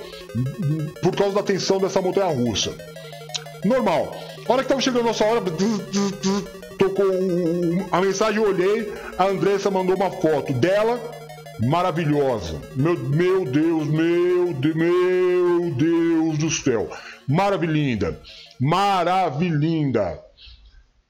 [1.02, 2.74] por causa da tensão dessa montanha russa.
[3.64, 4.16] Normal.
[4.46, 5.42] A hora que tava chegando a nossa hora,
[6.78, 7.06] tocou
[7.92, 10.98] a mensagem, eu olhei, a Andressa mandou uma foto dela,
[11.60, 12.60] maravilhosa.
[12.74, 16.90] Meu, meu Deus, meu, Deus, meu Deus do céu.
[17.28, 18.18] Maravilhinda.
[18.58, 20.18] Maravilhinda.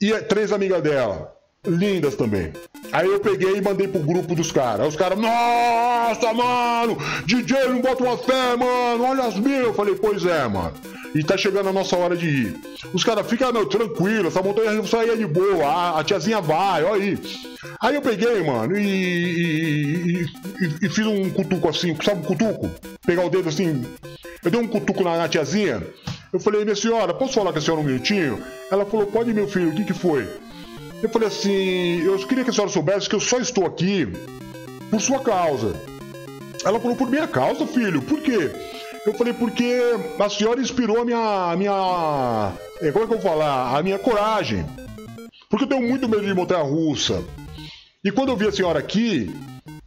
[0.01, 2.53] E é três amigas dela lindas também.
[2.93, 4.81] Aí eu peguei e mandei pro grupo dos caras.
[4.81, 9.65] Aí os caras, nossa, mano, DJ não bota uma fé, mano, olha as minhas.
[9.65, 10.73] Eu falei, pois é, mano.
[11.15, 12.57] E tá chegando a nossa hora de ir.
[12.95, 17.03] Os caras ficam, meu, tranquilo, essa montanha saía de boa, a, a, tiazinha vai, olha
[17.03, 17.19] aí.
[17.81, 20.27] Aí eu peguei, mano, e, e, e,
[20.83, 22.71] e, fiz um cutuco assim, sabe um cutuco?
[23.05, 23.85] Pegar o dedo assim,
[24.45, 25.83] eu dei um cutuco na, na tiazinha.
[26.33, 28.41] Eu falei, minha senhora, posso falar com a senhora um minutinho?
[28.71, 30.29] Ela falou, pode, meu filho, o que que foi?
[31.03, 34.07] Eu falei assim, eu queria que a senhora soubesse que eu só estou aqui
[34.91, 35.75] por sua causa.
[36.65, 38.01] Ela falou, por minha causa, filho?
[38.03, 38.51] Por quê?
[39.07, 39.81] Eu falei, porque
[40.19, 41.53] a senhora inspirou a minha.
[41.53, 43.77] A minha é, como é que eu vou falar?
[43.77, 44.65] A minha coragem.
[45.49, 47.25] Porque eu tenho muito medo de montanha russa.
[48.05, 49.35] E quando eu vi a senhora aqui,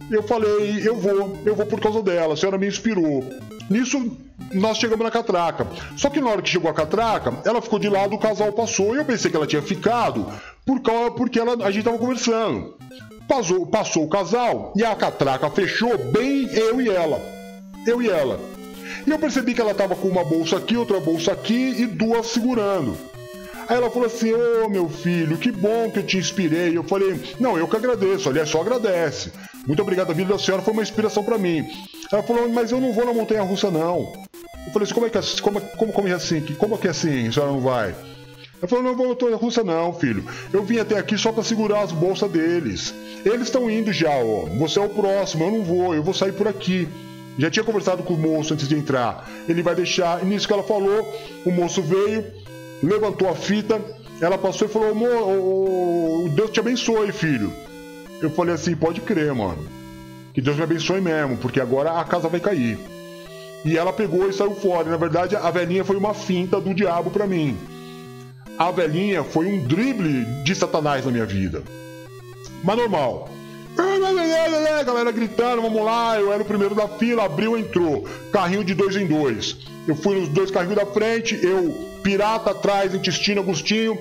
[0.10, 2.34] eu falei, eu vou, eu vou por causa dela.
[2.34, 3.24] A senhora me inspirou.
[3.70, 4.18] Nisso,
[4.52, 5.68] nós chegamos na catraca.
[5.96, 8.94] Só que na hora que chegou a catraca, ela ficou de lado, o casal passou.
[8.94, 10.28] E eu pensei que ela tinha ficado
[10.66, 12.78] por causa, porque ela, a gente tava conversando.
[13.28, 17.22] Passou, passou o casal e a catraca fechou bem eu e ela.
[17.88, 18.53] Eu e ela.
[19.06, 22.28] E eu percebi que ela tava com uma bolsa aqui, outra bolsa aqui e duas
[22.28, 22.98] segurando.
[23.68, 26.78] Aí ela falou assim: Ô oh, meu filho, que bom que eu te inspirei.
[26.78, 29.32] Eu falei: Não, eu que agradeço, aliás, só agradece.
[29.66, 31.66] Muito obrigado, a vida da senhora foi uma inspiração para mim.
[32.12, 34.14] Ela falou: Mas eu não vou na montanha russa, não.
[34.66, 36.42] Eu falei assim: Como é que é, como, como, como é assim?
[36.42, 37.28] Como é que é assim?
[37.28, 37.96] A senhora não vai?
[38.62, 40.26] Ela falou: Não vou na montanha russa, não, filho.
[40.52, 42.94] Eu vim até aqui só para segurar as bolsas deles.
[43.26, 44.46] Eles estão indo já, ó.
[44.58, 46.88] Você é o próximo, eu não vou, eu vou sair por aqui.
[47.38, 49.30] Já tinha conversado com o moço antes de entrar.
[49.48, 50.22] Ele vai deixar.
[50.22, 51.08] E nisso que ela falou,
[51.46, 52.26] o moço veio,
[52.82, 53.82] levantou a fita,
[54.22, 57.52] ela passou e falou: oh, oh, Deus te abençoe, filho.
[58.22, 59.68] Eu falei assim: pode crer, mano.
[60.34, 62.78] Que Deus me abençoe mesmo, porque agora a casa vai cair.
[63.66, 64.90] E ela pegou e saiu fora.
[64.90, 67.58] Na verdade, a velhinha foi uma finta do diabo para mim.
[68.58, 71.64] A velhinha foi um drible de Satanás na minha vida.
[72.64, 73.30] Mas normal.
[74.86, 76.20] Galera gritando, vamos lá.
[76.20, 78.08] Eu era o primeiro da fila, abriu, entrou.
[78.32, 79.58] Carrinho de dois em dois.
[79.88, 83.98] Eu fui nos dois carrinhos da frente, eu pirata atrás, intestino Agostinho,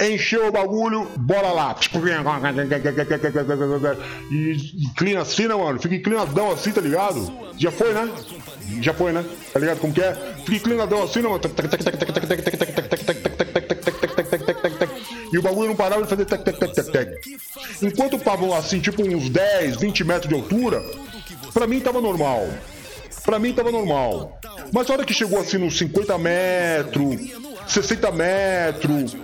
[0.00, 1.74] encheu o bagulho, bora lá.
[4.30, 5.80] E inclina assim, né, mano?
[5.80, 7.32] Fica inclinadão assim, tá ligado?
[7.56, 8.10] Já foi, né?
[8.80, 9.24] Já foi, né?
[9.52, 10.14] Tá ligado como que é?
[10.44, 11.40] Fica inclinadão assim, né, mano?
[15.32, 17.38] E o bagulho não parava de fazer tec, tec, tec, tec, tec.
[17.82, 20.82] Enquanto tava assim, tipo uns 10, 20 metros de altura,
[21.52, 22.48] pra mim tava normal.
[23.24, 24.38] Pra mim tava normal.
[24.72, 27.16] Mas a hora que chegou assim nos 50 metros,
[27.66, 29.16] 60 metros,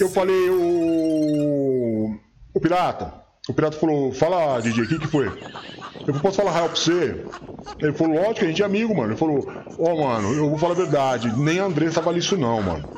[0.00, 2.16] eu falei, o.
[2.54, 3.12] O pirata.
[3.48, 5.26] O pirata falou, fala, DJ, o que, que foi?
[6.06, 7.24] Eu posso falar real pra você?
[7.80, 9.12] Ele falou, lógico, a gente é amigo, mano.
[9.12, 9.46] Ele falou,
[9.78, 12.88] ó, oh, mano, eu vou falar a verdade, nem a Andressa vale isso não, mano.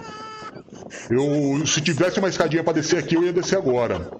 [1.11, 4.11] Eu, se tivesse uma escadinha pra descer aqui, eu ia descer agora.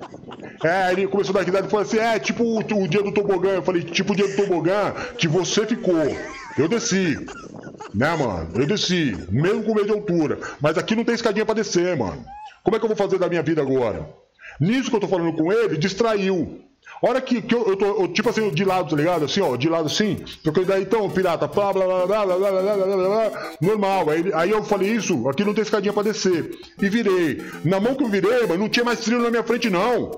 [0.63, 3.13] É, ele começou a dar risada e falou assim: é, tipo o, o, dia do
[3.13, 3.51] tobogã.
[3.51, 6.17] Eu falei: tipo o dia do tobogã que você ficou.
[6.59, 7.19] Eu desci.
[7.95, 8.51] Né, mano?
[8.55, 9.17] Eu desci.
[9.31, 10.39] Mesmo com medo de altura.
[10.61, 12.25] Mas aqui não tem escadinha pra descer, mano.
[12.63, 14.07] Como é que eu vou fazer da minha vida agora?
[14.61, 16.70] Nisso que eu tô falando com ele, distraiu.
[17.03, 19.25] Hora que, que eu, eu tô, eu, tipo assim, de lado, tá ligado?
[19.25, 20.19] Assim, ó, de lado assim.
[20.45, 24.11] Porque daí, então, pirata, blá, blá, blá, blá, blá, blá, blá, blá, blá, normal.
[24.11, 26.51] Aí, aí eu falei isso, aqui não tem escadinha pra descer.
[26.81, 27.43] E virei.
[27.65, 30.11] Na mão que eu virei, mas não tinha mais trilho na minha frente, não.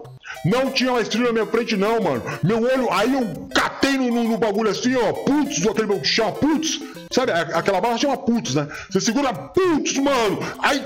[0.44, 2.22] Não tinha mais trilho na minha frente, não, mano.
[2.42, 6.32] Meu olho, aí eu catei no, no, no bagulho assim, ó, putz, aquele que chama
[6.32, 6.80] putz,
[7.12, 7.30] sabe?
[7.30, 8.66] Aquela barra chama putz, né?
[8.90, 10.38] Você segura putz, mano.
[10.58, 10.82] Aí.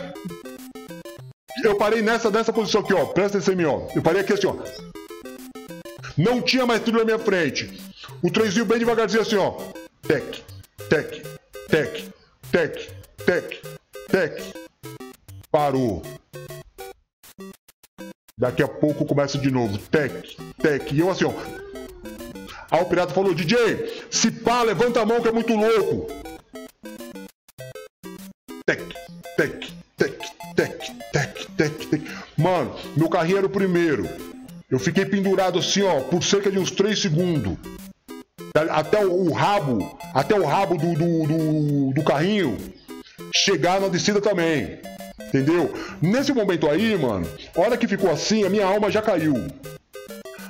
[1.65, 3.07] Eu parei nessa, nessa posição aqui, ó.
[3.07, 3.81] Presta atenção em mim, ó.
[3.95, 4.55] Eu parei aqui assim, ó.
[6.17, 7.71] Não tinha mais trilho na minha frente.
[8.23, 9.53] O trenzinho bem devagarzinho assim, ó.
[10.03, 10.43] Tec,
[10.89, 11.23] tec,
[11.69, 12.09] tec,
[12.51, 12.91] tec,
[13.25, 13.63] tec,
[14.09, 14.43] tec.
[15.51, 16.03] Parou.
[18.39, 19.77] Daqui a pouco começa de novo.
[19.79, 20.93] Tec, tec.
[20.93, 21.33] E eu assim, ó.
[22.71, 26.07] Aí o pirata falou: DJ, se pá, levanta a mão que é muito louco.
[28.65, 28.83] Tec,
[29.37, 30.19] tec, tec,
[30.55, 30.79] tec,
[31.13, 32.03] tec, tec, tec.
[32.39, 34.36] Mano, meu carrinho era o primeiro.
[34.69, 37.57] Eu fiquei pendurado assim, ó, por cerca de uns 3 segundos.
[38.71, 42.57] Até o, o rabo, até o rabo do, do, do, do carrinho
[43.33, 44.81] chegar na descida também.
[45.21, 45.73] Entendeu?
[46.03, 49.35] Nesse momento aí, mano, a hora que ficou assim, a minha alma já caiu.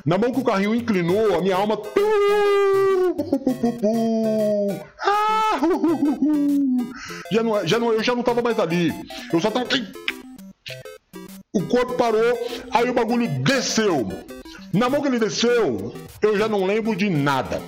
[0.04, 1.78] Na mão que o carrinho inclinou, a minha alma.
[7.32, 8.94] Já não, já não, eu já não tava mais ali.
[9.32, 9.66] Eu só tava.
[11.56, 12.38] O corpo parou,
[12.70, 14.06] aí o bagulho desceu.
[14.74, 17.62] Na mão que ele desceu, eu já não lembro de nada.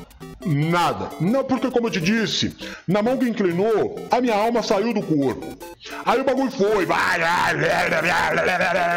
[0.44, 1.08] Nada.
[1.18, 2.54] Não, porque como eu te disse,
[2.86, 5.56] na mão que inclinou, a minha alma saiu do corpo.
[6.04, 6.86] Aí o bagulho foi,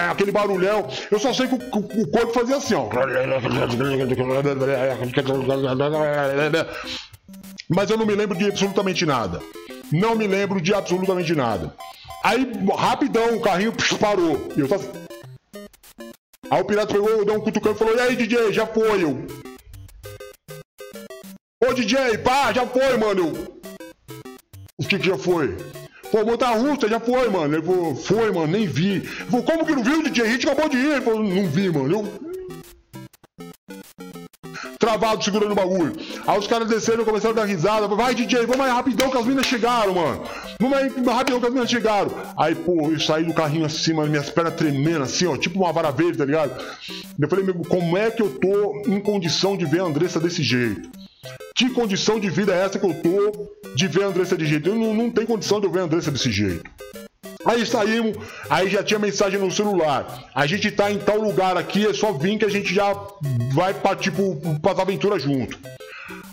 [0.09, 0.85] aquele barulhão.
[1.09, 2.89] Eu só sei que o corpo fazia assim, ó.
[7.69, 9.41] Mas eu não me lembro de absolutamente nada.
[9.91, 11.75] Não me lembro de absolutamente nada.
[12.23, 14.47] Aí, rapidão, o carrinho parou.
[14.55, 14.67] E eu.
[16.49, 19.03] Aí o pirata pegou, deu um cutucão e falou: E aí, DJ, já foi?
[19.03, 19.27] Eu.
[21.63, 23.33] Ô, DJ, pá, já foi, mano.
[24.77, 25.57] O que que já foi?
[26.09, 27.55] Pô, montar russa, já foi, mano.
[27.55, 28.97] Ele falou: Foi, mano, nem vi.
[28.97, 30.23] Ele falou: Como que não viu, DJ?
[30.23, 30.91] A gente acabou de ir.
[30.91, 31.91] Ele falou: Não vi, mano.
[31.91, 32.30] Eu
[34.91, 35.93] travado segurando o bagulho.
[36.27, 37.87] Aí os caras desceram começaram a dar risada.
[37.87, 40.21] Vai, DJ, vamos mais rapidão que as minas chegaram, mano.
[40.59, 42.11] Vamos aí rapidão que as minas chegaram.
[42.37, 45.71] Aí, pô, eu saí do carrinho assim, mano, minhas pernas tremendo assim, ó, tipo uma
[45.71, 46.61] vara verde, tá ligado?
[47.19, 50.43] Eu falei, meu, como é que eu tô em condição de ver a Andressa desse
[50.43, 50.89] jeito?
[51.55, 54.69] Que condição de vida é essa que eu tô de ver a Andressa desse jeito?
[54.69, 56.69] Eu não, não tenho condição de eu ver a Andressa desse jeito.
[57.45, 58.17] Aí saímos,
[58.49, 60.29] aí já tinha mensagem no celular.
[60.33, 62.95] A gente tá em tal lugar aqui, é só vir que a gente já
[63.53, 65.57] vai pra, tipo, pra aventura junto.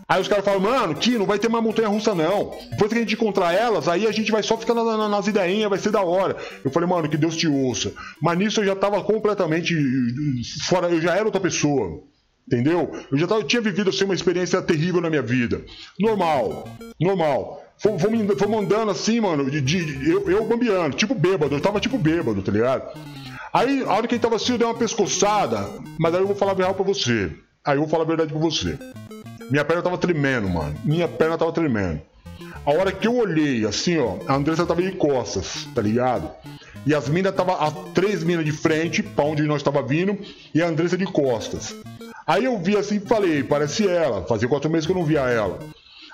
[0.09, 2.57] Aí os caras falam, mano, que não vai ter mais montanha russa não.
[2.71, 5.27] Depois que a gente encontrar elas, aí a gente vai só ficar na, na, nas
[5.27, 6.35] ideinhas, vai ser da hora.
[6.65, 7.93] Eu falei, mano, que Deus te ouça.
[8.21, 9.75] Mas nisso eu já tava completamente
[10.67, 12.03] fora, eu já era outra pessoa.
[12.47, 12.91] Entendeu?
[13.13, 15.63] Eu já tava, eu tinha vivido assim, uma experiência terrível na minha vida.
[16.01, 16.67] Normal,
[16.99, 17.68] normal.
[17.79, 18.03] Fomos
[18.59, 22.51] andando assim, mano, de, de, eu, eu bambiando, tipo bêbado, eu tava tipo bêbado, tá
[22.51, 22.99] ligado?
[23.53, 25.69] Aí, a hora que ele tava assim, eu dei uma pescoçada,
[25.99, 27.33] mas aí eu vou falar a verdade pra você.
[27.65, 28.79] Aí eu vou falar a verdade pra você.
[29.51, 30.75] Minha perna tava tremendo, mano.
[30.85, 32.01] Minha perna tava tremendo.
[32.67, 36.31] A hora que eu olhei, assim, ó, a Andressa tava de costas, tá ligado?
[36.85, 40.19] E as minas tava, as três minas de frente, pra onde nós tava vindo,
[40.55, 41.75] e a Andressa de costas.
[42.27, 44.25] Aí eu vi assim e falei, parece ela.
[44.27, 45.59] Fazia quatro meses que eu não via ela.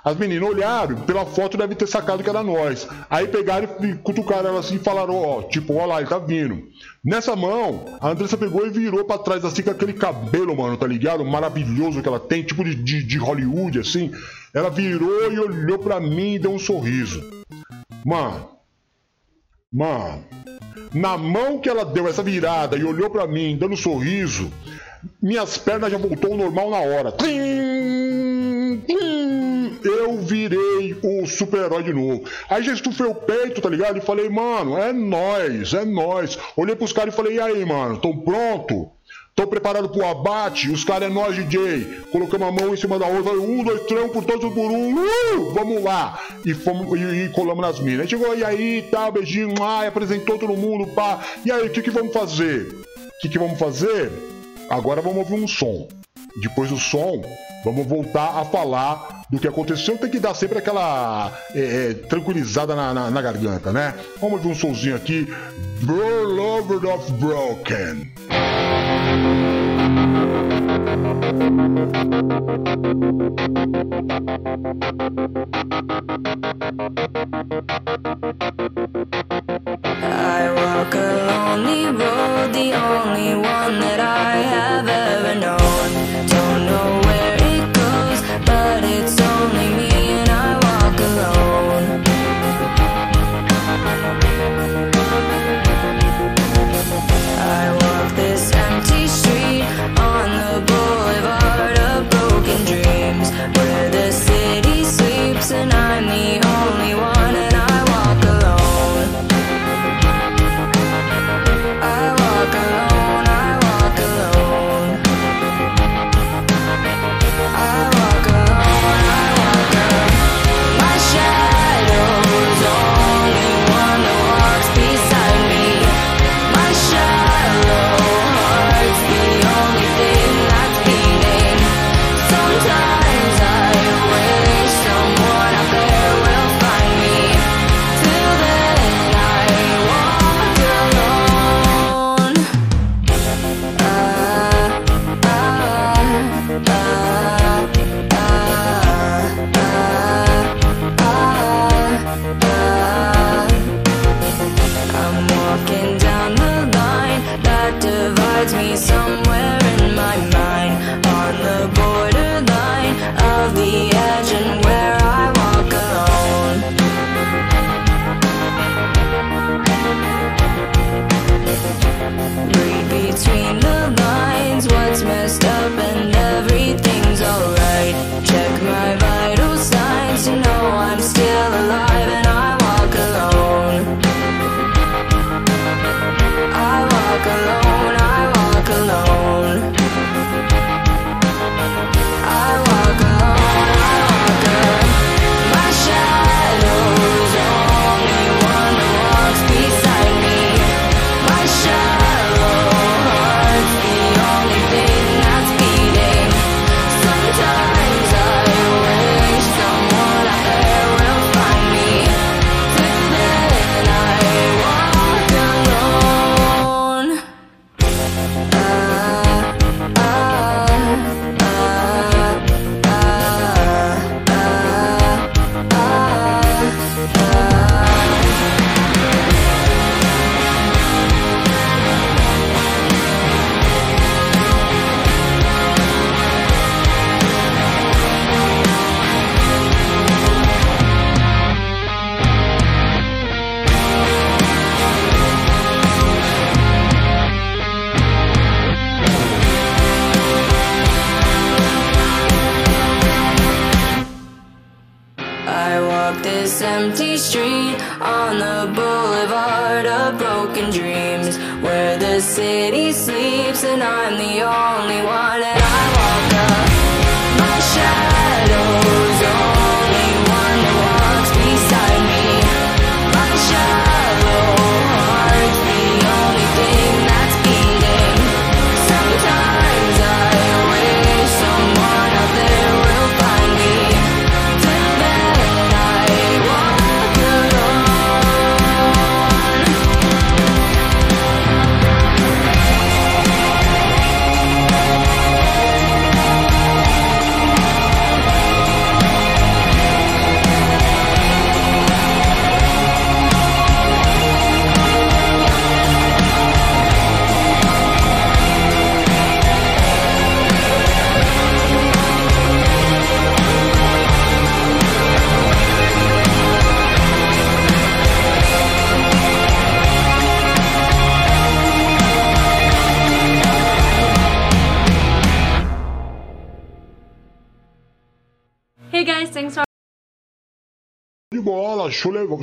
[0.04, 2.86] As meninas olharam, pela foto deve ter sacado que era nós.
[3.08, 6.62] Aí pegaram e cutucaram ela assim e falaram, ó, tipo, ó lá, ele tá vindo.
[7.02, 10.86] Nessa mão, a Andressa pegou e virou para trás assim com aquele cabelo, mano, tá
[10.86, 11.24] ligado?
[11.24, 14.12] Maravilhoso que ela tem, tipo de, de, de Hollywood, assim.
[14.52, 17.24] Ela virou e olhou para mim e deu um sorriso.
[18.04, 18.46] Mano,
[19.72, 20.22] mano,
[20.92, 24.52] na mão que ela deu essa virada e olhou para mim dando um sorriso,
[25.20, 27.12] minhas pernas já voltou ao normal na hora.
[27.12, 29.13] Tlim, tlim,
[29.82, 32.24] eu virei o super-herói de novo.
[32.48, 33.98] Aí já estufei o peito, tá ligado?
[33.98, 36.38] E falei, mano, é nós, é nós.
[36.56, 38.90] Olhei pros caras e falei, e aí, mano, tão pronto?
[39.34, 42.04] Tô preparado pro abate, os caras é nós, DJ.
[42.12, 44.94] Colocamos a mão em cima da outra, um, dois, três, um por todos por um,
[44.94, 46.20] uh, vamos lá.
[46.46, 48.08] E fomos e, e colamos nas minas.
[48.08, 51.18] Chegou, e aí, tá, beijinho, ai, apresentou todo mundo, pá.
[51.44, 52.68] E aí, o que que vamos fazer?
[52.96, 54.12] O que que vamos fazer?
[54.70, 55.88] Agora vamos ouvir um som.
[56.40, 57.22] Depois do som,
[57.64, 59.96] vamos voltar a falar do que aconteceu.
[59.96, 63.94] Tem que dar sempre aquela é, é, tranquilizada na, na, na, garganta, né?
[64.20, 65.26] Vamos ouvir um somzinho aqui.
[65.82, 68.12] Bro Lover of Broken.
[80.06, 83.93] I walk a lonely road, the only one that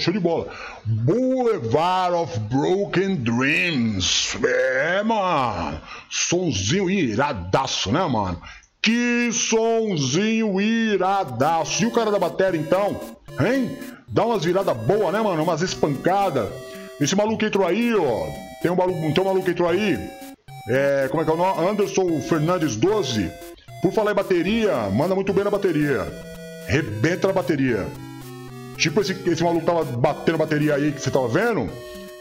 [0.01, 0.47] show, de bola.
[0.85, 4.37] Boulevard of Broken Dreams.
[4.43, 5.79] É, mano.
[6.09, 8.41] Sonzinho iradaço, né, mano?
[8.81, 11.83] Que sonzinho iradaço.
[11.83, 12.99] E o cara da bateria, então?
[13.39, 13.77] Hein?
[14.07, 15.43] Dá umas viradas boas, né, mano?
[15.43, 16.49] Umas espancadas.
[16.99, 18.27] Esse maluco entrou aí, ó.
[18.61, 19.97] Tem um maluco, tem um maluco entrou aí.
[20.67, 21.69] É, como é que é o nome?
[21.69, 23.31] Anderson Fernandes 12.
[23.81, 26.05] Por falar em bateria, manda muito bem na bateria.
[26.67, 27.87] Rebenta na bateria.
[28.77, 31.69] Tipo esse, esse maluco tava batendo bateria aí que você tava vendo.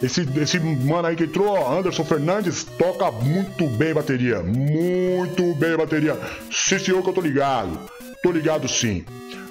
[0.02, 4.40] Esse, esse mano aí que entrou, ó, Anderson Fernandes, toca muito bem bateria.
[4.42, 6.18] Muito bem bateria.
[6.50, 7.78] Sim, senhor, que eu tô ligado.
[8.22, 9.04] Tô ligado sim.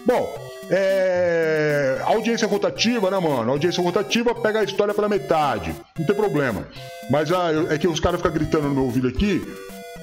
[0.06, 0.28] Bom,
[0.72, 2.00] é.
[2.06, 3.52] Audiência rotativa, né, mano?
[3.52, 5.76] Audiência rotativa pega a história pela metade.
[5.98, 6.68] Não tem problema.
[7.12, 9.42] Mas ah, eu- é que os caras ficam gritando no meu ouvido aqui.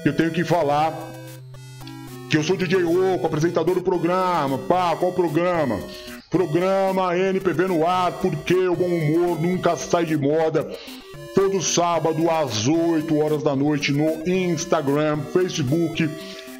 [0.05, 0.93] Eu tenho que falar
[2.29, 4.57] que eu sou DJ Oco, apresentador do programa.
[4.59, 5.79] Pá, qual programa?
[6.29, 10.69] Programa NPV no ar, porque o bom humor nunca sai de moda.
[11.33, 16.09] Todo sábado às 8 horas da noite no Instagram, Facebook,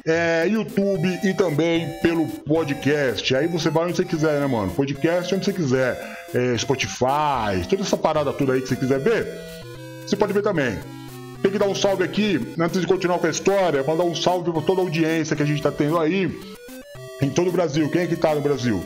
[0.06, 3.36] é, YouTube e também pelo podcast.
[3.36, 4.72] Aí você vai onde você quiser, né, mano?
[4.72, 6.16] Podcast onde você quiser.
[6.32, 9.26] É, Spotify, toda essa parada toda aí que você quiser ver,
[10.06, 10.78] você pode ver também.
[11.42, 14.50] Tem que dar um salve aqui, antes de continuar com a história, mandar um salve
[14.50, 16.34] para toda a audiência que a gente tá tendo aí
[17.20, 17.88] em todo o Brasil.
[17.90, 18.82] Quem é que tá no Brasil?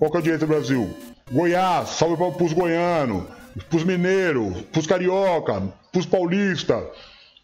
[0.00, 0.90] Qual que é a audiência do Brasil?
[1.30, 3.24] Goiás, salve para pros goianos,
[3.68, 6.82] pros mineiros, pros carioca, pros paulista,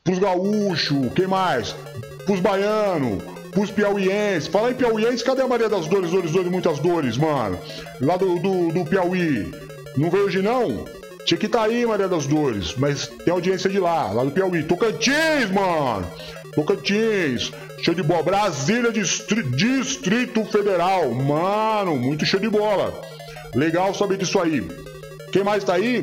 [0.03, 1.77] pros gaúchos, quem mais?
[2.25, 4.49] Pros baianos, pros piauienses.
[4.49, 7.59] Fala em piauiense, cadê a Maria das Dores, Dores, Dores, Muitas Dores, mano?
[8.01, 9.53] Lá do, do, do Piauí.
[9.95, 10.87] Não veio hoje não?
[11.27, 14.63] Tinha que estar aí, Maria das Dores, mas tem audiência de lá, lá do Piauí.
[14.63, 16.07] Tocantins, mano!
[16.57, 17.53] Tocantins,
[17.83, 18.23] show de bola.
[18.25, 22.99] Brasília, Distri- Distrito Federal, mano, muito show de bola.
[23.55, 24.67] Legal saber disso aí.
[25.31, 26.03] Quem mais tá aí?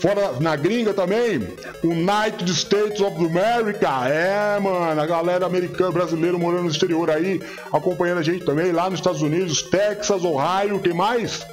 [0.00, 1.40] Fora na gringa também,
[1.82, 3.88] United States of America.
[4.08, 7.40] É, mano, a galera americana, brasileiro morando no exterior aí,
[7.72, 11.46] acompanhando a gente também lá nos Estados Unidos, Texas, Ohio, quem mais?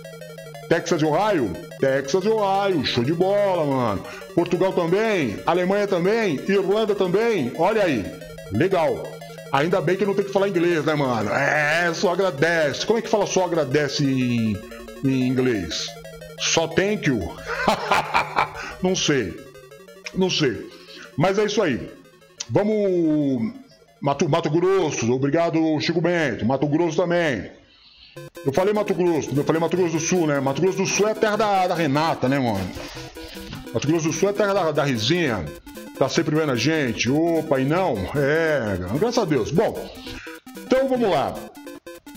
[0.71, 1.51] Texas e Ohio?
[1.81, 4.05] Texas e Ohio, show de bola, mano.
[4.33, 8.05] Portugal também, Alemanha também, Irlanda também, olha aí,
[8.53, 9.03] legal.
[9.51, 11.29] Ainda bem que não tem que falar inglês, né, mano?
[11.29, 12.85] É, só agradece.
[12.85, 14.57] Como é que fala só agradece em,
[15.03, 15.87] em inglês?
[16.39, 17.19] Só thank you?
[18.81, 19.37] não sei.
[20.15, 20.69] Não sei.
[21.17, 21.91] Mas é isso aí.
[22.49, 23.53] Vamos.
[23.99, 26.45] Mato, Mato Grosso, obrigado, Chico Bento.
[26.45, 27.51] Mato Grosso também.
[28.45, 30.39] Eu falei Mato Grosso, eu falei Mato Grosso do Sul, né?
[30.39, 32.69] Mato Grosso do Sul é a terra da, da Renata, né, mano?
[33.73, 35.45] Mato Grosso do Sul é a terra da, da Rizinha.
[35.97, 37.09] Tá sempre vendo a gente.
[37.09, 37.95] Opa, e não?
[38.15, 39.51] É, graças a Deus.
[39.51, 39.89] Bom,
[40.57, 41.35] então vamos lá.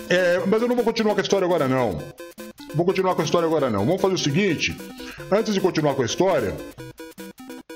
[0.09, 1.99] É, mas eu não vou continuar com a história agora, não.
[2.74, 3.84] Vou continuar com a história agora, não.
[3.84, 4.76] Vamos fazer o seguinte:
[5.30, 6.57] antes de continuar com a história,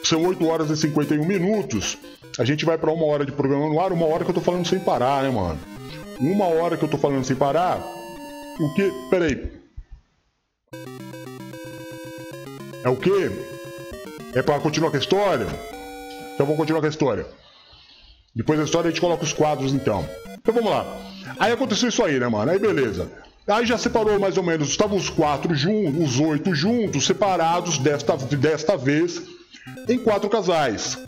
[0.03, 1.99] são 8 horas e 51 minutos.
[2.39, 4.41] A gente vai pra uma hora de programa no ar, uma hora que eu tô
[4.41, 5.59] falando sem parar, né, mano?
[6.19, 7.98] Uma hora que eu tô falando sem parar.
[8.61, 8.93] O que?
[9.09, 9.53] Peraí.
[12.83, 13.31] É o quê?
[14.35, 15.47] É pra continuar com a história?
[16.35, 17.27] Então vamos continuar com a história.
[18.35, 20.09] Depois da história a gente coloca os quadros então.
[20.35, 20.85] Então vamos lá.
[21.39, 22.51] Aí aconteceu isso aí, né, mano?
[22.51, 23.11] Aí beleza.
[23.47, 28.17] Aí já separou mais ou menos, estavam os quatro juntos, os oito juntos, separados desta,
[28.17, 29.23] desta vez
[29.89, 30.99] em quatro casais.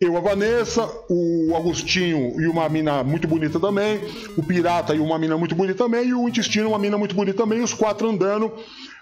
[0.00, 4.00] Eu, a Vanessa, o Agostinho e uma mina muito bonita também,
[4.34, 7.36] o Pirata e uma mina muito bonita também, e o Intestino, uma mina muito bonita
[7.36, 8.50] também, os quatro andando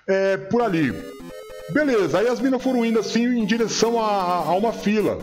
[0.09, 0.93] é, por ali.
[1.71, 5.19] Beleza, aí as minas foram indo assim em direção a, a uma fila.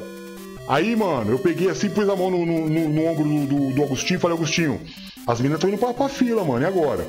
[0.70, 3.76] Aí, mano, eu peguei assim, pus a mão no, no, no, no ombro do, do,
[3.76, 4.80] do, Agostinho e falei, Agostinho,
[5.28, 7.06] as minas estão indo pra, pra fila, mano, e agora?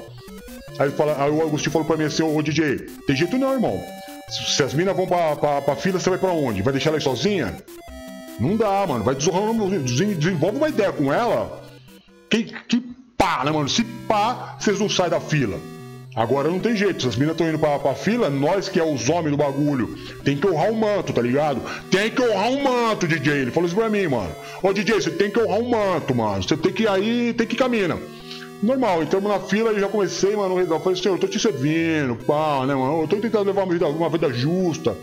[0.77, 3.81] Aí, fala, aí o Agostinho falou pra mim assim, ô DJ, tem jeito não, irmão.
[4.29, 6.63] Se as minas vão pra, pra, pra fila, você vai pra onde?
[6.63, 7.55] Vai deixar ela aí sozinha?
[8.39, 9.05] Não dá, mano.
[9.05, 11.63] Vai desenvolve uma ideia com ela.
[12.29, 12.83] Que, que
[13.17, 13.69] pá, né, mano?
[13.69, 15.59] Se pá, vocês não saem da fila.
[16.17, 19.07] Agora não tem jeito, as minas estão indo pra, pra fila, nós que é os
[19.11, 21.61] homens do bagulho, tem que honrar o manto, tá ligado?
[21.91, 23.35] Tem que honrar o manto, DJ.
[23.35, 24.31] Ele falou isso pra mim, mano.
[24.63, 26.43] Ô DJ, você tem que honrar o manto, mano.
[26.43, 27.99] Você tem que aí, tem que caminhar.
[28.63, 32.17] Normal, entramos na fila e já comecei, mano, eu falei, senhor, eu tô te servindo,
[32.25, 33.03] pá, né, mano?
[33.03, 34.97] Eu tô tentando levar uma vida, uma vida justa.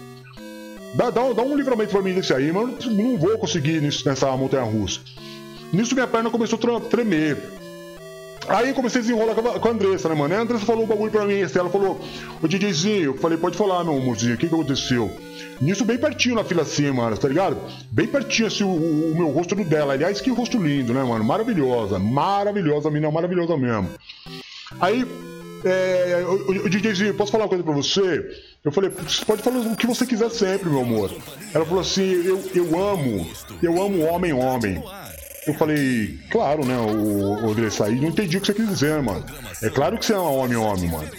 [0.94, 4.08] Dá, dá, dá um livramento pra mim desse aí, mas eu não vou conseguir nisso,
[4.08, 5.00] nessa montanha russa.
[5.72, 7.38] Nisso minha perna começou a tremer.
[8.48, 10.34] Aí comecei a desenrolar com a Andressa, né, mano?
[10.34, 12.00] Aí a Andressa falou um bagulho pra mim, assim, ela falou,
[12.42, 15.10] ô DJzinho, eu falei, pode falar, meu amorzinho, o que que aconteceu?
[15.62, 17.58] Nisso bem pertinho na fila assim, mano, tá ligado?
[17.90, 19.94] Bem pertinho assim o, o, meu rosto do dela.
[19.94, 21.24] Aliás, que rosto lindo, né, mano?
[21.24, 23.90] Maravilhosa, maravilhosa, mina maravilhosa mesmo.
[24.82, 25.06] Aí,
[25.66, 28.26] é, o, o DJzinho, posso falar uma coisa pra você?
[28.64, 31.12] Eu falei, você pode falar o que você quiser sempre, meu amor.
[31.54, 33.30] Ela falou assim, eu, eu amo,
[33.62, 34.84] eu amo homem, homem.
[35.46, 39.26] Eu falei, claro, né, o, o aí, não entendi o que você quis dizer, mano.
[39.62, 41.10] É claro que você ama homem, homem, mano.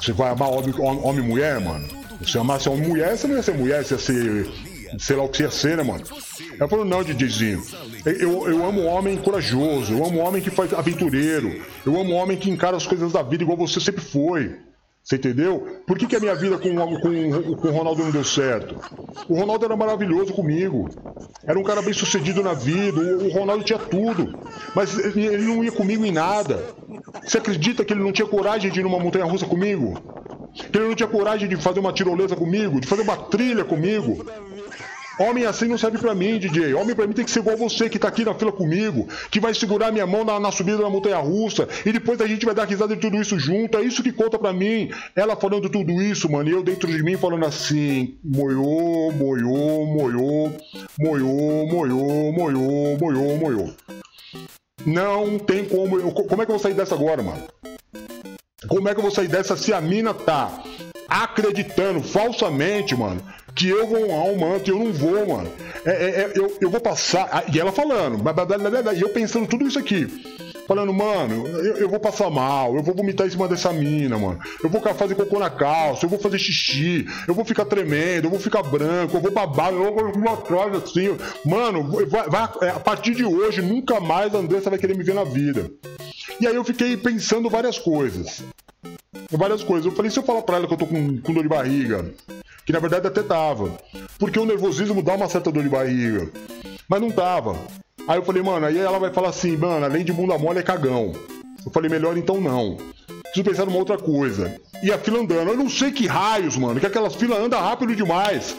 [0.00, 1.86] Você vai amar homem, homem, mulher, mano.
[2.26, 4.50] Se amasse homem mulher, você não ia ser mulher, você ia ser.
[4.98, 6.04] Sei lá o que ia ser, né, mano?
[6.58, 7.62] Ela falou, não, DJzinho.
[8.04, 12.50] Eu, eu amo homem corajoso, eu amo homem que faz aventureiro, eu amo homem que
[12.50, 14.56] encara as coisas da vida igual você sempre foi.
[15.02, 15.80] Você entendeu?
[15.86, 18.76] Por que, que a minha vida com, com, com o Ronaldo não deu certo?
[19.28, 20.88] O Ronaldo era maravilhoso comigo.
[21.44, 23.00] Era um cara bem sucedido na vida.
[23.00, 24.38] O, o Ronaldo tinha tudo.
[24.74, 26.62] Mas ele, ele não ia comigo em nada.
[27.24, 29.98] Você acredita que ele não tinha coragem de ir numa montanha russa comigo?
[30.52, 32.80] Que ele não tinha coragem de fazer uma tirolesa comigo?
[32.80, 34.24] De fazer uma trilha comigo?
[35.20, 36.72] Homem assim não serve para mim, DJ.
[36.72, 39.38] Homem para mim tem que ser igual você que tá aqui na fila comigo, que
[39.38, 42.54] vai segurar minha mão na, na subida da montanha russa e depois a gente vai
[42.54, 43.76] dar risada de tudo isso junto.
[43.76, 44.90] É isso que conta para mim.
[45.14, 50.52] Ela falando tudo isso, mano, e eu dentro de mim falando assim: moiô, moiô, moiô,
[50.98, 53.70] moiô, moiô, moiô, moiô, moiô.
[54.86, 56.00] Não tem como.
[56.00, 57.42] Eu, como é que eu vou sair dessa agora, mano?
[58.66, 60.62] Como é que eu vou sair dessa se a mina tá
[61.10, 63.20] acreditando falsamente, mano,
[63.60, 65.52] que eu vou um manto eu não vou, mano.
[65.84, 67.44] É, é, é, eu, eu vou passar.
[67.52, 68.18] E ela falando,
[68.96, 70.08] e eu pensando tudo isso aqui.
[70.66, 74.38] Falando, mano, eu, eu, vou passar mal, eu vou vomitar em cima dessa mina, mano.
[74.62, 78.30] Eu vou fazer cocô na calça, eu vou fazer xixi, eu vou ficar tremendo, eu
[78.30, 81.18] vou ficar branco, eu vou babar, eu vou uma atrás assim.
[81.44, 85.04] Mano, vai, vai, é, a partir de hoje, nunca mais a Andressa vai querer me
[85.04, 85.70] ver na vida.
[86.40, 88.42] E aí eu fiquei pensando várias coisas.
[89.30, 89.86] Várias coisas.
[89.86, 92.06] Eu falei, se eu falar pra ela que eu tô com, com dor de barriga,
[92.64, 93.78] que na verdade até tava.
[94.18, 96.30] Porque o nervosismo dá uma certa dor de barriga.
[96.88, 97.56] Mas não tava.
[98.06, 100.62] Aí eu falei, mano, aí ela vai falar assim, mano, além de bunda mole é
[100.62, 101.12] cagão.
[101.64, 102.76] Eu falei, melhor então não.
[103.24, 104.60] Preciso pensar numa outra coisa.
[104.82, 105.50] E a fila andando.
[105.50, 108.56] Eu não sei que raios, mano, que aquelas filas andam rápido demais.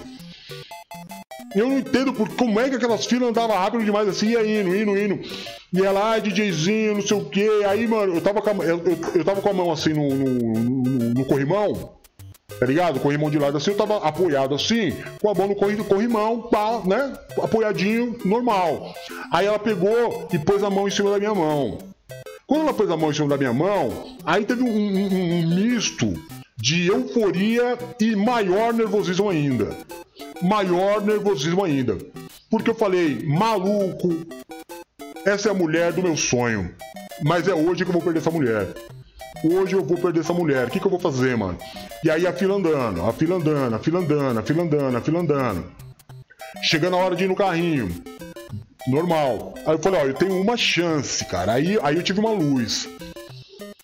[1.54, 4.74] Eu não entendo por, como é que aquelas filas andavam rápido demais assim, ia indo,
[4.74, 5.20] indo, indo.
[5.74, 7.50] E ela, ah, DJzinho, não sei o quê.
[7.68, 8.82] Aí, mano, eu tava com a, eu,
[9.16, 12.01] eu, tava com a mão assim no, no, no, no corrimão
[12.60, 13.00] tá ligado?
[13.00, 16.82] Corrimão de lado assim, eu tava apoiado assim, com a mão no corri, corrimão, pá,
[16.86, 17.14] né?
[17.42, 18.94] Apoiadinho, normal.
[19.32, 21.78] Aí ela pegou e pôs a mão em cima da minha mão.
[22.46, 25.56] Quando ela pôs a mão em cima da minha mão, aí teve um, um, um
[25.56, 26.14] misto
[26.58, 29.76] de euforia e maior nervosismo ainda.
[30.42, 31.98] Maior nervosismo ainda.
[32.50, 34.10] Porque eu falei, maluco,
[35.26, 36.74] essa é a mulher do meu sonho.
[37.24, 38.68] Mas é hoje que eu vou perder essa mulher.
[39.44, 40.68] Hoje eu vou perder essa mulher.
[40.68, 41.58] O que, que eu vou fazer, mano?
[42.04, 45.02] E aí a fila andando, a fila andando, a fila andando, a fila andando, a
[45.02, 45.66] fila andando.
[46.62, 47.90] Chegando a hora de ir no carrinho.
[48.88, 49.56] Normal.
[49.66, 51.54] Aí eu falei, ó, eu tenho uma chance, cara.
[51.54, 52.88] Aí, aí eu tive uma luz.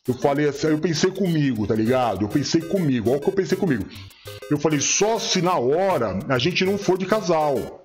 [0.07, 2.23] Eu falei assim, eu pensei comigo, tá ligado?
[2.23, 3.85] Eu pensei comigo, olha o que eu pensei comigo.
[4.49, 7.83] Eu falei, só se na hora a gente não for de casal.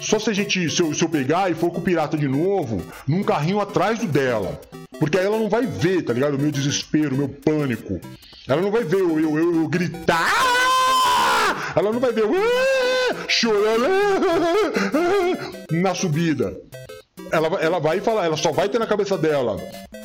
[0.00, 2.28] Só se a gente, se eu, se eu pegar e for com o pirata de
[2.28, 4.60] novo, num carrinho atrás do dela.
[4.98, 6.34] Porque aí ela não vai ver, tá ligado?
[6.34, 8.00] O meu desespero, o meu pânico.
[8.46, 10.32] Ela não vai ver eu, eu, eu, eu gritar.
[11.76, 12.32] Ela não vai ver eu
[13.28, 13.88] chorando
[15.72, 16.56] na subida.
[17.32, 19.56] Ela, ela vai falar, ela só vai ter na cabeça dela.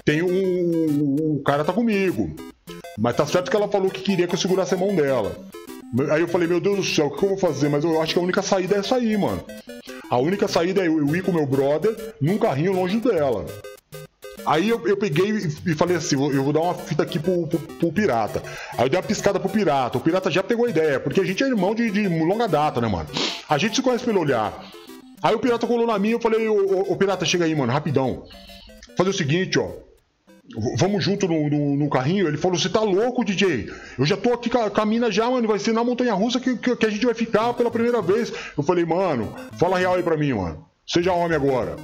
[0.04, 1.36] Tem um.
[1.36, 2.36] O cara tá comigo.
[2.98, 5.36] Mas tá certo que ela falou que queria que eu segurasse a mão dela.
[6.12, 7.70] Aí eu falei, meu Deus do céu, o que eu vou fazer?
[7.70, 9.44] Mas eu acho que a única saída é sair, mano.
[10.10, 13.46] A única saída é eu ir com meu brother num carrinho longe dela.
[14.46, 15.30] Aí eu, eu peguei
[15.66, 18.42] e falei assim: eu vou dar uma fita aqui pro, pro, pro, pirata.
[18.78, 19.98] Aí eu dei uma piscada pro pirata.
[19.98, 22.82] O pirata já pegou a ideia, porque a gente é irmão de, de longa data,
[22.82, 23.10] né, mano?
[23.48, 24.54] A gente se conhece pelo olhar.
[25.22, 28.26] Aí o pirata colou na minha eu falei: ô, pirata, chega aí, mano, rapidão.
[28.98, 29.70] Fazer o seguinte, ó.
[30.78, 32.28] Vamos junto no, no, no, carrinho?
[32.28, 33.72] Ele falou: Você tá louco, DJ?
[33.98, 35.48] Eu já tô aqui com a, com a mina já, mano.
[35.48, 38.34] Vai ser na montanha russa que, que, que, a gente vai ficar pela primeira vez.
[38.58, 40.66] Eu falei: Mano, fala real aí pra mim, mano.
[40.88, 41.76] Seja homem agora.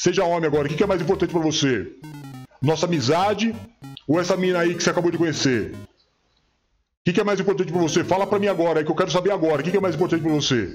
[0.00, 0.66] Seja homem agora.
[0.66, 1.92] O que, é mais importante para você?
[2.62, 3.54] Nossa amizade
[4.08, 5.74] ou essa mina aí que você acabou de conhecer?
[7.06, 8.02] O que, é mais importante para você?
[8.02, 9.60] Fala pra mim agora, é que eu quero saber agora.
[9.60, 10.74] O que, é mais importante para você?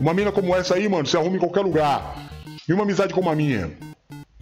[0.00, 2.16] Uma mina como essa aí, mano, você arruma em qualquer lugar.
[2.68, 3.70] E uma amizade como a minha?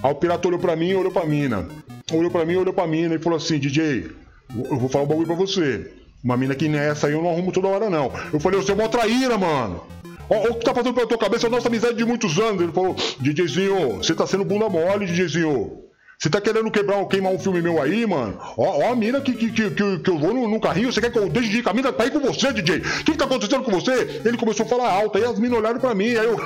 [0.02, 1.68] Aí o pirata olhou pra mim olhou pra mina.
[2.10, 4.10] Olhou pra mim, olhou pra mina e falou assim: DJ,
[4.54, 5.92] eu vou falar um bagulho pra você.
[6.24, 8.10] Uma mina que nessa aí eu não arrumo toda hora, não.
[8.32, 9.84] Eu falei, você é uma traíra, mano.
[10.28, 12.62] Ó, o que tá passando pela tua cabeça é a nossa amizade de muitos anos.
[12.62, 15.86] Ele falou, DJzinho, você tá sendo bunda mole, DJzinho.
[16.18, 18.38] Você tá querendo quebrar, queimar um filme meu aí, mano?
[18.56, 21.12] Ó, ó a mina que, que, que, que, eu vou no, no, carrinho, você quer
[21.12, 22.78] que eu deixe de ir com a mina pra ir com você, DJ?
[22.78, 24.22] O que, que tá acontecendo com você?
[24.24, 26.40] Ele começou a falar alto, aí as minas olharam pra mim, aí eu,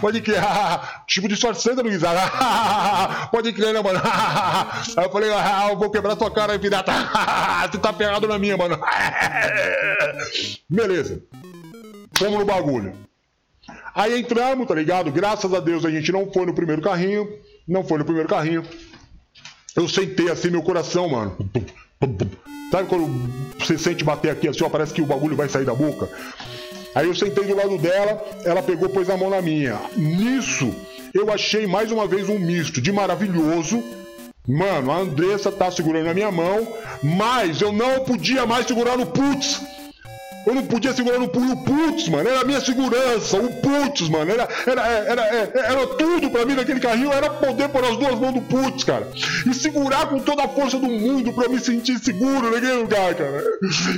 [0.00, 0.40] pode crer,
[1.06, 2.00] tipo de disfarçando, Luiz,
[3.30, 4.00] pode crer, né, mano?
[4.96, 6.90] Aí eu falei, ah, eu vou quebrar tua cara aí, pirata,
[7.70, 8.80] você tá ferrado na minha, mano.
[10.70, 11.20] Beleza,
[12.20, 12.92] fomos no bagulho.
[13.94, 15.10] Aí entramos, tá ligado?
[15.10, 17.28] Graças a Deus a gente não foi no primeiro carrinho.
[17.66, 18.62] Não foi no primeiro carrinho.
[19.74, 21.36] Eu sentei assim, meu coração, mano.
[22.70, 23.08] Sabe quando
[23.58, 26.08] você sente bater aqui assim, ó, parece que o bagulho vai sair da boca?
[26.94, 29.80] Aí eu sentei do lado dela, ela pegou pôs a mão na minha.
[29.96, 30.74] Nisso,
[31.14, 33.82] eu achei mais uma vez um misto de maravilhoso.
[34.46, 36.66] Mano, a Andressa tá segurando a minha mão,
[37.02, 39.62] mas eu não podia mais segurar no putz.
[40.46, 42.28] Eu não podia segurar no punho o putz, mano.
[42.28, 44.30] Era a minha segurança, o putz, mano.
[44.30, 47.12] Era, era, era, era, era tudo pra mim naquele carrinho.
[47.12, 49.08] Era poder pôr as duas mãos do putz, cara.
[49.46, 53.44] E segurar com toda a força do mundo pra me sentir seguro naquele lugar, cara.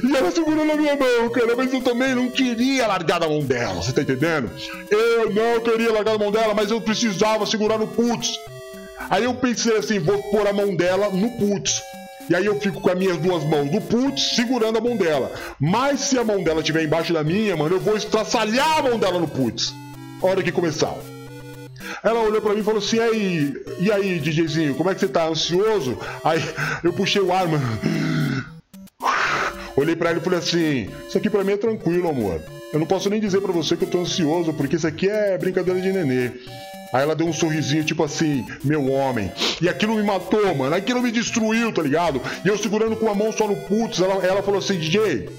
[0.02, 1.56] E ela segurando a minha mão, cara.
[1.56, 4.50] Mas eu também não queria largar da mão dela, você tá entendendo?
[4.90, 8.38] Eu não queria largar da mão dela, mas eu precisava segurar no putz.
[9.10, 11.82] Aí eu pensei assim, vou pôr a mão dela no putz.
[12.32, 15.30] E aí eu fico com as minhas duas mãos do putz segurando a mão dela.
[15.60, 18.98] Mas se a mão dela estiver embaixo da minha, mano, eu vou estraçalhar a mão
[18.98, 19.74] dela no putz.
[20.18, 20.96] Hora que começar.
[22.02, 25.08] Ela olhou para mim e falou assim: aí, e aí, DJzinho, como é que você
[25.08, 25.28] tá?
[25.28, 25.98] Ansioso?
[26.24, 26.42] Aí
[26.82, 27.66] eu puxei o ar, mano.
[29.76, 32.40] Olhei para ele e falei assim: Isso aqui para mim é tranquilo, amor.
[32.72, 35.36] Eu não posso nem dizer para você que eu tô ansioso, porque isso aqui é
[35.36, 36.32] brincadeira de nenê.
[36.92, 39.32] Aí ela deu um sorrisinho, tipo assim, meu homem.
[39.60, 40.76] E aquilo me matou, mano.
[40.76, 42.20] Aquilo me destruiu, tá ligado?
[42.44, 45.30] E eu segurando com a mão só no putz, ela, ela falou assim, DJ,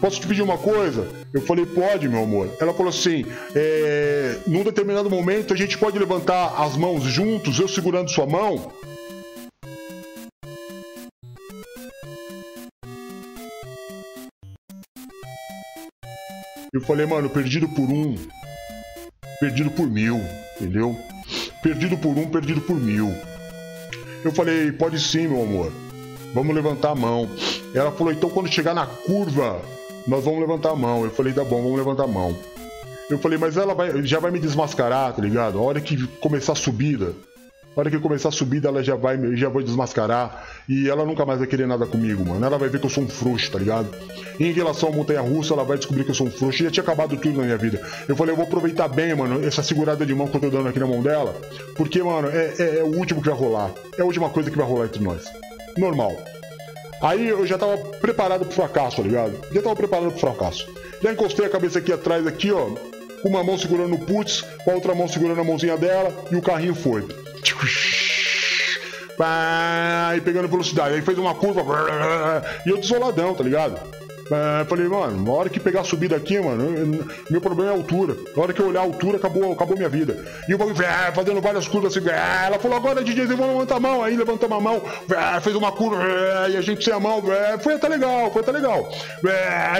[0.00, 1.06] posso te pedir uma coisa?
[1.34, 2.50] Eu falei, pode, meu amor.
[2.58, 7.68] Ela falou assim, é, num determinado momento a gente pode levantar as mãos juntos, eu
[7.68, 8.72] segurando sua mão.
[16.72, 18.14] Eu falei, mano, perdido por um,
[19.40, 20.20] perdido por mil,
[20.56, 20.96] entendeu?
[21.62, 23.12] Perdido por um, perdido por mil.
[24.24, 25.72] Eu falei, pode sim, meu amor.
[26.34, 27.28] Vamos levantar a mão.
[27.74, 29.60] Ela falou, então quando chegar na curva,
[30.06, 31.04] nós vamos levantar a mão.
[31.04, 32.36] Eu falei, tá bom, vamos levantar a mão.
[33.08, 35.58] Eu falei, mas ela vai, já vai me desmascarar, tá ligado?
[35.58, 37.14] A hora que começar a subida,
[37.76, 40.44] na hora que começar a subida, ela já vai, já vai desmascarar.
[40.68, 42.44] E ela nunca mais vai querer nada comigo, mano.
[42.44, 43.88] Ela vai ver que eu sou um frouxo, tá ligado?
[44.38, 46.64] E em relação à montanha russa, ela vai descobrir que eu sou um frouxo.
[46.64, 47.80] Já tinha acabado tudo na minha vida.
[48.08, 50.68] Eu falei, eu vou aproveitar bem, mano, essa segurada de mão que eu tô dando
[50.68, 51.34] aqui na mão dela.
[51.76, 53.70] Porque, mano, é, é, é o último que vai rolar.
[53.96, 55.24] É a última coisa que vai rolar entre nós.
[55.76, 56.16] Normal.
[57.00, 59.38] Aí eu já tava preparado pro fracasso, tá ligado?
[59.52, 60.68] Já tava preparado pro fracasso.
[61.00, 62.70] Já encostei a cabeça aqui atrás, aqui, ó.
[63.24, 66.42] Uma mão segurando o putz, com a outra mão segurando a mãozinha dela, e o
[66.42, 67.06] carrinho foi.
[70.16, 70.94] E pegando velocidade.
[70.94, 71.62] Aí fez uma curva.
[72.64, 73.78] E eu desoladão, tá ligado?
[74.68, 78.16] Falei, mano, na hora que pegar a subida aqui, mano, meu problema é a altura.
[78.36, 80.24] Na hora que eu olhar a altura, acabou, acabou minha vida.
[80.48, 80.76] E o bagulho
[81.14, 82.08] fazendo várias curvas assim.
[82.08, 84.02] Ela falou, agora DJ, vamos levantar a mão.
[84.02, 84.82] Aí levantamos a mão,
[85.42, 86.02] fez uma curva,
[86.50, 87.22] e a gente sem a mão.
[87.60, 88.88] Foi até legal, foi até legal.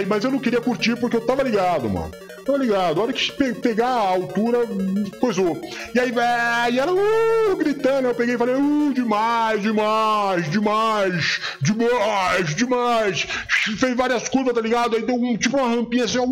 [0.07, 2.11] Mas eu não queria curtir porque eu tava ligado, mano.
[2.49, 2.99] Tá ligado?
[2.99, 4.61] A hora que pe pegar a altura,
[5.21, 5.61] coisou.
[5.95, 6.11] E aí,
[6.73, 8.09] e ela uh, gritando.
[8.09, 13.27] Eu peguei e falei, uh, demais, demais, demais, demais, demais.
[13.79, 14.97] Fez várias curvas, tá ligado?
[14.97, 16.29] Aí deu um, tipo uma rampinha assim, uh,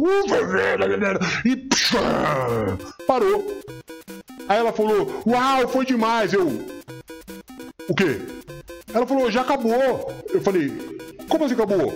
[1.44, 1.94] e psh,
[3.06, 3.46] parou.
[4.48, 6.32] Aí ela falou, uau, foi demais.
[6.32, 6.46] Eu,
[7.88, 8.20] o quê?
[8.92, 10.12] Ela falou, já acabou.
[10.32, 10.72] Eu falei,
[11.28, 11.92] como assim acabou?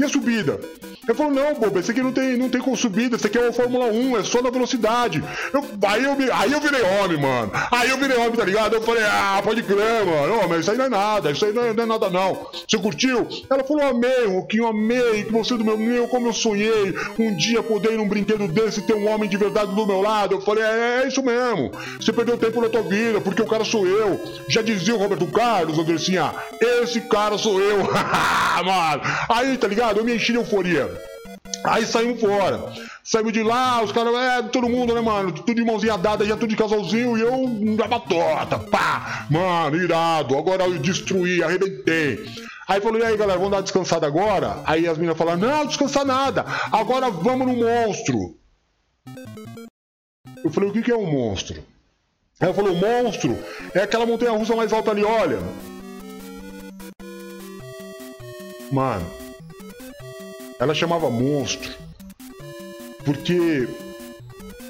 [0.00, 0.58] E a subida?
[1.06, 3.48] Ele falou, não, bobo, esse aqui não tem, não tem com subida, esse aqui é
[3.48, 5.22] o Fórmula 1, é só na velocidade.
[5.52, 7.50] Eu, aí, eu, aí eu virei homem, mano.
[7.70, 8.76] Aí eu virei homem, tá ligado?
[8.76, 10.40] Eu falei, ah, pode crer, mano.
[10.40, 12.46] Ô, mas isso aí não é nada, isso aí não é, não é nada, não.
[12.66, 13.28] Você curtiu?
[13.50, 17.36] Ela falou, amei, Roquinho, amei, que você é do meu meu, como eu sonhei um
[17.36, 20.36] dia poder ir num brinquedo desse e ter um homem de verdade do meu lado.
[20.36, 21.72] Eu falei, é, é isso mesmo.
[22.00, 24.18] Você perdeu tempo na tua vida, porque o cara sou eu.
[24.48, 27.80] Já dizia o Roberto Carlos, Andressinha, esse cara sou eu.
[28.64, 29.02] mano.
[29.28, 29.89] Aí, tá ligado?
[29.98, 30.90] Eu me enchi de euforia.
[31.64, 32.72] Aí saímos fora.
[33.02, 35.32] Saímos de lá, os caras, é, todo mundo, né, mano?
[35.32, 39.26] Tudo de mãozinha dada, já tudo de casalzinho e eu dava torta, pá!
[39.28, 40.36] Mano, irado.
[40.38, 42.24] Agora eu destruí, arrebentei.
[42.68, 44.62] Aí falou, e aí, galera, vamos dar descansada agora?
[44.64, 46.44] Aí as meninas falaram, não, descansar nada.
[46.70, 48.36] Agora vamos no monstro.
[50.44, 51.62] Eu falei, o que que é um monstro?
[52.38, 53.36] Ela falou, monstro
[53.74, 55.40] é aquela montanha russa mais alta ali, olha.
[58.70, 59.04] Mano,
[60.60, 61.72] ela chamava monstro
[63.04, 63.66] porque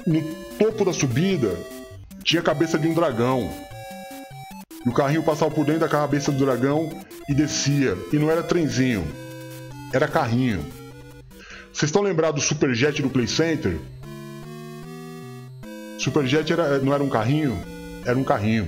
[0.07, 0.21] no
[0.57, 1.55] topo da subida
[2.23, 3.51] tinha a cabeça de um dragão.
[4.85, 6.89] E o carrinho passava por dentro da cabeça do dragão
[7.29, 7.95] e descia.
[8.11, 9.05] E não era trenzinho,
[9.93, 10.65] era carrinho.
[11.73, 13.77] Vocês estão lembrados do Superjet do Play Center?
[15.99, 17.57] Superjet era, não era um carrinho,
[18.05, 18.67] era um carrinho.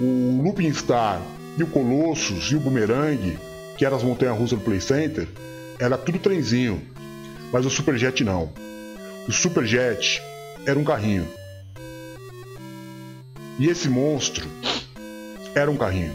[0.00, 1.20] O Looping Star
[1.56, 3.38] e o Colossus e o Boomerang,
[3.76, 5.26] que eram as montanhas russas do Play Center,
[5.78, 6.80] era tudo trenzinho.
[7.52, 8.52] Mas o Superjet não.
[9.28, 10.20] O Superjet
[10.66, 11.26] era um carrinho.
[13.58, 14.48] E esse monstro
[15.54, 16.14] era um carrinho.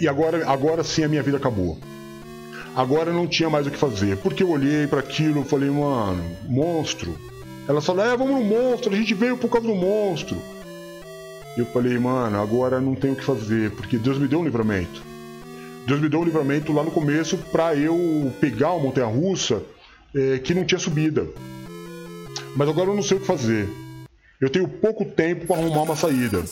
[0.00, 1.78] E agora, agora sim a minha vida acabou.
[2.74, 4.16] Agora eu não tinha mais o que fazer.
[4.18, 7.18] Porque eu olhei para aquilo e falei, mano, monstro.
[7.68, 10.36] Ela falou, é, vamos no monstro, a gente veio por causa do monstro.
[11.56, 15.02] Eu falei, mano, agora não tenho o que fazer, porque Deus me deu um livramento.
[15.86, 19.62] Deus me deu um livramento lá no começo para eu pegar uma montanha russa
[20.14, 21.26] eh, que não tinha subida.
[22.56, 23.68] Mas agora eu não sei o que fazer.
[24.40, 26.42] Eu tenho pouco tempo para arrumar uma saída.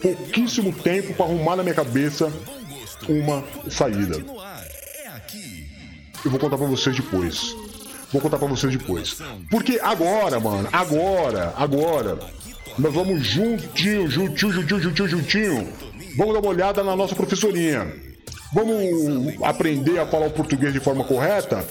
[0.00, 2.32] Pouquíssimo tempo para arrumar na minha cabeça
[3.08, 4.24] uma saída.
[6.24, 7.54] Eu vou contar para vocês depois.
[8.12, 9.18] Vou contar para vocês depois.
[9.50, 12.18] Porque agora, mano, agora, agora,
[12.78, 15.68] nós vamos juntinho, juntinho, juntinho, juntinho, juntinho.
[16.16, 18.05] Vamos dar uma olhada na nossa professorinha.
[18.56, 21.62] Vamos aprender a falar o português de forma correta?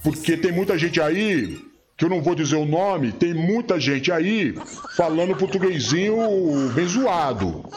[0.00, 1.58] Porque tem muita gente aí,
[1.96, 4.54] que eu não vou dizer o nome, tem muita gente aí
[4.96, 6.16] falando portuguesinho
[6.72, 7.68] bem zoado,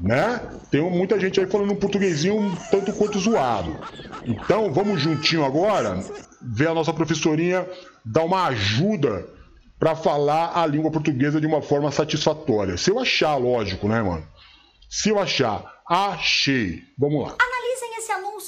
[0.00, 0.40] né?
[0.70, 3.76] Tem muita gente aí falando um portuguesinho tanto quanto zoado.
[4.24, 6.02] Então vamos juntinho agora
[6.40, 7.68] ver a nossa professorinha
[8.02, 9.28] dar uma ajuda
[9.78, 12.78] para falar a língua portuguesa de uma forma satisfatória.
[12.78, 14.26] Se eu achar, lógico, né, mano?
[14.88, 16.80] Se eu achar, achei.
[16.98, 17.36] Vamos lá.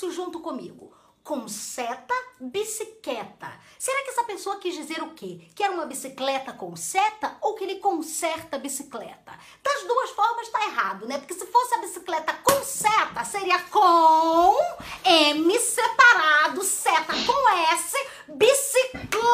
[0.05, 0.94] Anúncio junto comigo.
[1.25, 3.51] Conseta bicicleta.
[3.79, 5.49] Será que essa pessoa quis dizer o quê?
[5.55, 9.33] Que era uma bicicleta com seta ou que ele conserta a bicicleta?
[9.63, 11.17] Das duas formas tá errado, né?
[11.17, 14.55] Porque se fosse a bicicleta com seta, seria com
[15.03, 17.97] M separado, seta com S,
[18.29, 19.25] bicicleta.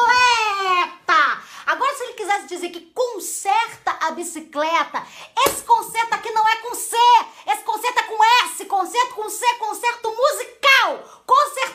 [1.65, 5.05] Agora, se ele quisesse dizer que conserta a bicicleta,
[5.45, 6.95] esse conserta aqui não é com C,
[7.47, 11.21] esse conserta é com S, conserto com C, conserto musical.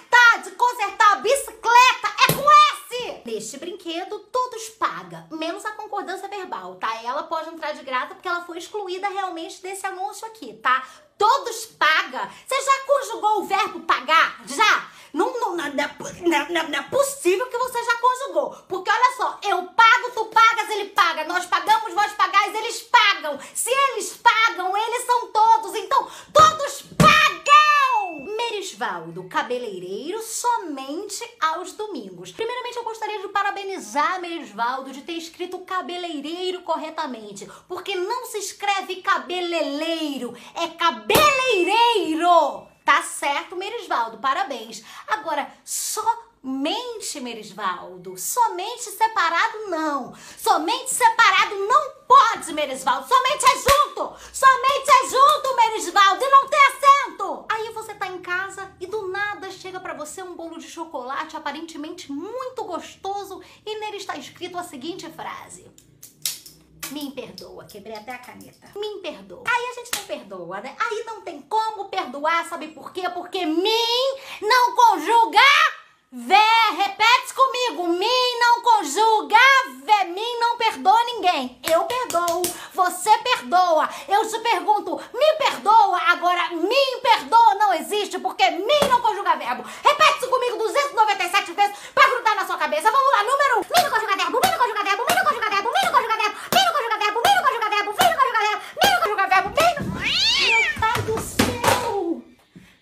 [0.06, 3.22] Consertar, de consertar a bicicleta é com S.
[3.24, 7.02] Neste brinquedo, todos pagam, menos a concordância verbal, tá?
[7.02, 10.84] Ela pode entrar de graça porque ela foi excluída realmente desse anúncio aqui, tá?
[11.18, 12.28] Todos pagam.
[12.46, 14.42] Você já conjugou o verbo pagar?
[14.46, 14.90] Já?
[15.12, 18.50] Não, não, não, não, é, não, não, não é possível que você já conjugou.
[18.68, 21.24] Porque olha só, eu pago, tu pagas, ele paga.
[21.24, 23.38] Nós pagamos, vós pagais, eles pagam.
[23.54, 25.74] Se eles pagam, eles são todos.
[25.74, 27.75] Então, todos pagam!
[28.24, 32.32] Merisvaldo, cabeleireiro somente aos domingos.
[32.32, 37.50] Primeiramente, eu gostaria de parabenizar Merisvaldo de ter escrito cabeleireiro corretamente.
[37.68, 42.66] Porque não se escreve cabeleleiro, é cabeleireiro!
[42.86, 44.80] Tá certo, Merisvaldo, parabéns.
[45.08, 50.14] Agora, somente Merisvaldo, somente separado não.
[50.38, 53.08] Somente separado não pode, Merisvaldo.
[53.08, 54.16] Somente é junto.
[54.32, 57.44] Somente é junto, Merisvaldo, e não tem acento.
[57.48, 60.68] Aí você tá em casa e do nada chega pra você um bolo de
[61.16, 65.66] chocolate aparentemente muito gostoso e nele está escrito a seguinte frase:
[66.90, 68.70] me perdoa, quebrei até a caneta.
[68.76, 69.44] Me perdoa.
[69.46, 70.76] Aí a gente não perdoa, né?
[70.78, 73.08] Aí não tem como perdoar, sabe por quê?
[73.08, 75.40] Porque mim não conjuga
[76.12, 76.36] Vê,
[76.76, 77.88] repete comigo.
[77.88, 79.36] Mim não conjuga.
[79.82, 81.60] Vê, mim não perdoa ninguém.
[81.68, 82.42] Eu perdoo.
[82.72, 83.88] Você perdoa.
[84.06, 85.98] Eu te pergunto, me perdoa.
[86.06, 89.64] Agora, mim perdoa não existe porque mim não conjuga verbo.
[89.82, 92.88] Repete isso comigo 297 vezes pra grudar na sua cabeça.
[92.88, 93.58] Vamos lá, número 1.
[93.58, 93.62] Um.
[93.62, 94.40] Mim não conjuga verbo.
[94.40, 95.04] Mim não conjuga verbo.
[95.08, 95.45] Mim não conjuga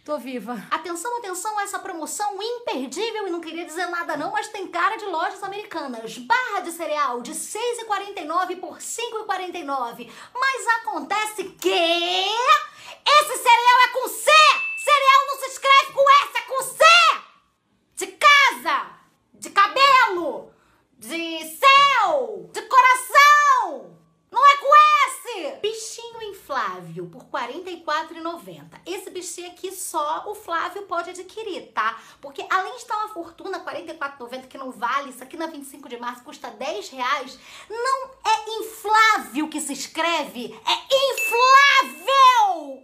[0.04, 0.62] Tô viva.
[0.70, 4.96] Atenção, atenção a essa promoção imperdível e não queria dizer nada não, mas tem cara
[4.96, 6.18] de lojas americanas.
[6.18, 10.12] Barra de cereal de 6,49 por 5,49.
[10.34, 14.30] Mas acontece que esse cereal é com C!
[14.76, 16.84] Cereal não se escreve com S, é com C!
[17.96, 18.86] De casa,
[19.32, 20.52] de cabelo,
[20.98, 24.03] de céu, de coração!
[24.34, 25.60] Não é com S!
[25.62, 28.80] Bichinho inflável por R$ 44,90.
[28.84, 31.96] Esse bichinho aqui só o Flávio pode adquirir, tá?
[32.20, 35.88] Porque além de estar uma fortuna, R$ 44,90, que não vale, isso aqui na 25
[35.88, 37.38] de março custa 10 reais,
[37.70, 40.74] não é inflável que se escreve, é
[41.12, 42.82] inflável!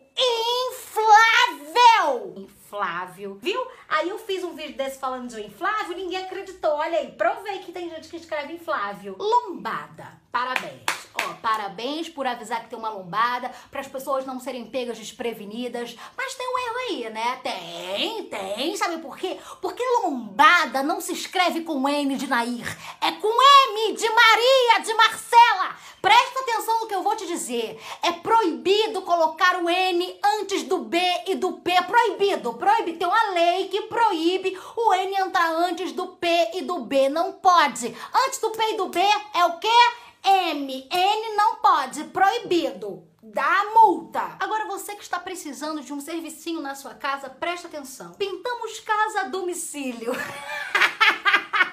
[0.70, 2.34] Inflável!
[2.36, 3.66] Inflável, viu?
[3.88, 6.74] Aí eu fiz um vídeo desse falando de inflável, ninguém acreditou.
[6.74, 9.16] Olha aí, provei que tem gente que escreve inflável.
[9.18, 10.20] Lombada.
[10.30, 10.99] Parabéns.
[11.28, 15.96] Ó, parabéns por avisar que tem uma lombada, para as pessoas não serem pegas desprevenidas.
[16.16, 17.40] Mas tem um erro aí, né?
[17.42, 18.76] Tem, tem.
[18.76, 19.38] Sabe por quê?
[19.60, 24.94] Porque lombada não se escreve com N de Nair, é com M de Maria, de
[24.94, 25.76] Marcela.
[26.00, 27.78] Presta atenção no que eu vou te dizer.
[28.02, 31.70] É proibido colocar o N antes do B e do P.
[31.82, 32.98] Proibido, proibido.
[32.98, 37.10] Tem uma lei que proíbe o N entrar antes do P e do B.
[37.10, 37.94] Não pode.
[38.14, 38.98] Antes do P e do B
[39.34, 39.68] é o quê?
[40.22, 40.88] M.
[40.90, 42.04] N não pode.
[42.04, 43.04] Proibido.
[43.22, 44.36] Dá multa.
[44.40, 48.14] Agora você que está precisando de um servicinho na sua casa, presta atenção.
[48.14, 50.12] Pintamos casa a domicílio.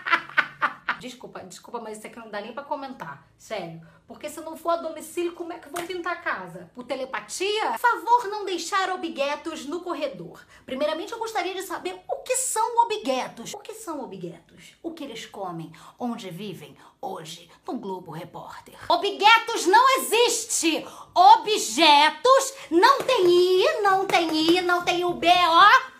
[1.08, 3.26] Desculpa, desculpa, mas isso aqui não dá nem pra comentar.
[3.38, 3.82] Sério.
[4.06, 6.70] Porque se não for a domicílio, como é que vão pintar a casa?
[6.76, 7.78] Por telepatia?
[7.78, 10.46] Favor não deixar objetos no corredor.
[10.66, 13.54] Primeiramente, eu gostaria de saber o que são objetos.
[13.54, 14.76] O que são objetos?
[14.84, 15.72] O que eles comem?
[15.98, 16.78] Onde vivem?
[17.02, 18.76] Hoje, no Globo Repórter.
[18.90, 20.86] Objetos não existe!
[21.14, 25.98] Objetos não tem I, não tem I, não tem o B, ó.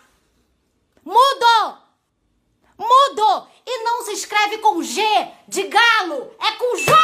[1.04, 1.78] Mudo!
[2.78, 3.48] Mudo!
[3.70, 5.02] E não se escreve com G
[5.46, 6.94] de galo, é com J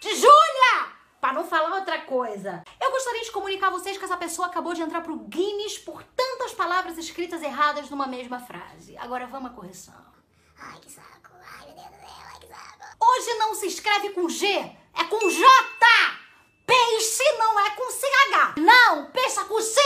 [0.00, 0.92] de Júlia!
[1.20, 2.64] Para não falar outra coisa.
[2.80, 6.02] Eu gostaria de comunicar a vocês que essa pessoa acabou de entrar pro Guinness por
[6.02, 8.98] tantas palavras escritas erradas numa mesma frase.
[8.98, 9.94] Agora vamos à correção.
[10.58, 11.30] Ai, que saco.
[11.60, 12.96] Ai, meu Deus do céu, ai, que saco.
[13.00, 15.46] Hoje não se escreve com G, é com J!
[16.66, 18.54] Peixe não é com CH.
[18.58, 19.76] Não, peixe é com X.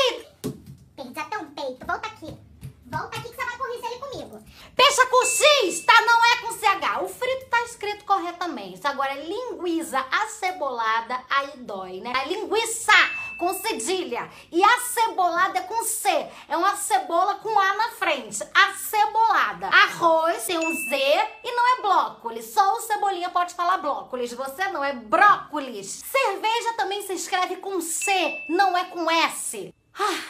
[0.96, 1.84] Peixe até um peito.
[1.84, 2.47] Volta aqui.
[2.90, 4.42] Volta aqui que você vai corrigir ele comigo.
[4.74, 6.00] Peixe é com X, tá?
[6.00, 7.02] Não é com CH.
[7.02, 8.86] O frito tá escrito corretamente.
[8.86, 12.12] Agora, linguiça acebolada, aí dói, né?
[12.14, 12.92] A linguiça
[13.38, 14.28] com cedilha.
[14.50, 16.08] E a cebolada é com C.
[16.48, 18.42] É uma cebola com A na frente.
[18.54, 19.68] Acebolada.
[19.68, 20.96] Arroz tem um Z
[21.44, 22.52] e não é brócolis.
[22.52, 24.32] Só o Cebolinha pode falar brócolis.
[24.32, 25.86] Você não, é brócolis.
[25.86, 29.74] Cerveja também se escreve com C, não é com S.
[29.98, 30.20] Ah,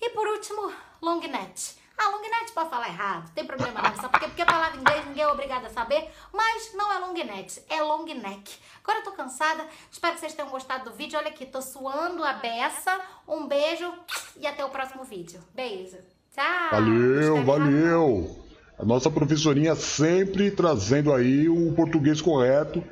[0.00, 0.72] e por último,
[1.02, 1.77] long neck.
[1.98, 3.96] Ah, long neck pode falar errado, tem problema não.
[3.96, 6.08] Só porque, porque a palavra em inglês ninguém é obrigado a saber.
[6.32, 8.56] Mas não é long neck, é long neck.
[8.82, 11.18] Agora eu tô cansada, espero que vocês tenham gostado do vídeo.
[11.18, 13.00] Olha aqui, tô suando a beça.
[13.26, 13.92] Um beijo
[14.36, 15.40] e até o próximo vídeo.
[15.54, 15.98] Beijo.
[16.34, 16.70] Tchau.
[16.70, 18.44] Valeu, valeu.
[18.78, 22.82] A nossa professorinha sempre trazendo aí o português correto.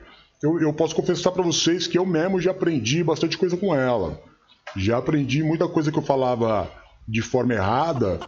[0.43, 4.21] Eu, eu posso confessar para vocês que eu mesmo já aprendi bastante coisa com ela.
[4.77, 6.69] Já aprendi muita coisa que eu falava
[7.07, 8.21] de forma errada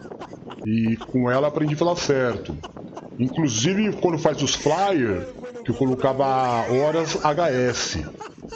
[0.65, 2.57] e com ela aprendi a falar certo.
[3.19, 5.27] Inclusive quando faz os flyers,
[5.65, 6.25] que eu colocava
[6.71, 7.99] horas HS.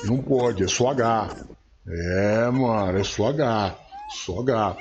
[0.05, 1.37] Não pode, é só H.
[1.87, 3.77] É, mano, é só H.
[4.11, 4.77] Só H.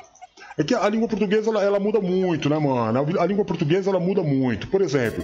[0.61, 3.19] É que a língua portuguesa ela, ela muda muito, né, mano?
[3.19, 4.67] A língua portuguesa ela muda muito.
[4.67, 5.23] Por exemplo,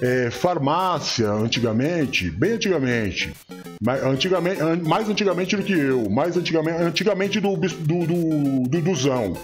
[0.00, 3.34] é, farmácia, antigamente, bem antigamente,
[3.82, 8.80] mais antigamente, an- mais antigamente do que eu, mais antigamente, antigamente do, do, do, do
[8.80, 9.36] Duzão.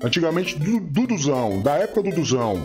[0.00, 2.64] Antigamente do, do Duzão, da época do Duzão.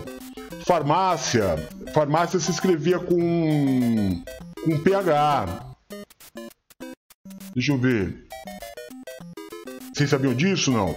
[0.64, 1.56] Farmácia,
[1.92, 4.22] farmácia se escrevia com,
[4.64, 5.66] com PH.
[7.56, 8.24] Deixa eu ver.
[9.92, 10.94] Vocês sabiam disso, não?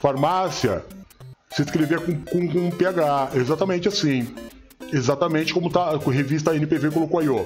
[0.00, 0.84] Farmácia
[1.50, 4.34] se escrevia com, com, com PH, exatamente assim.
[4.92, 7.44] Exatamente como tá, a revista NPV colocou aí, ó.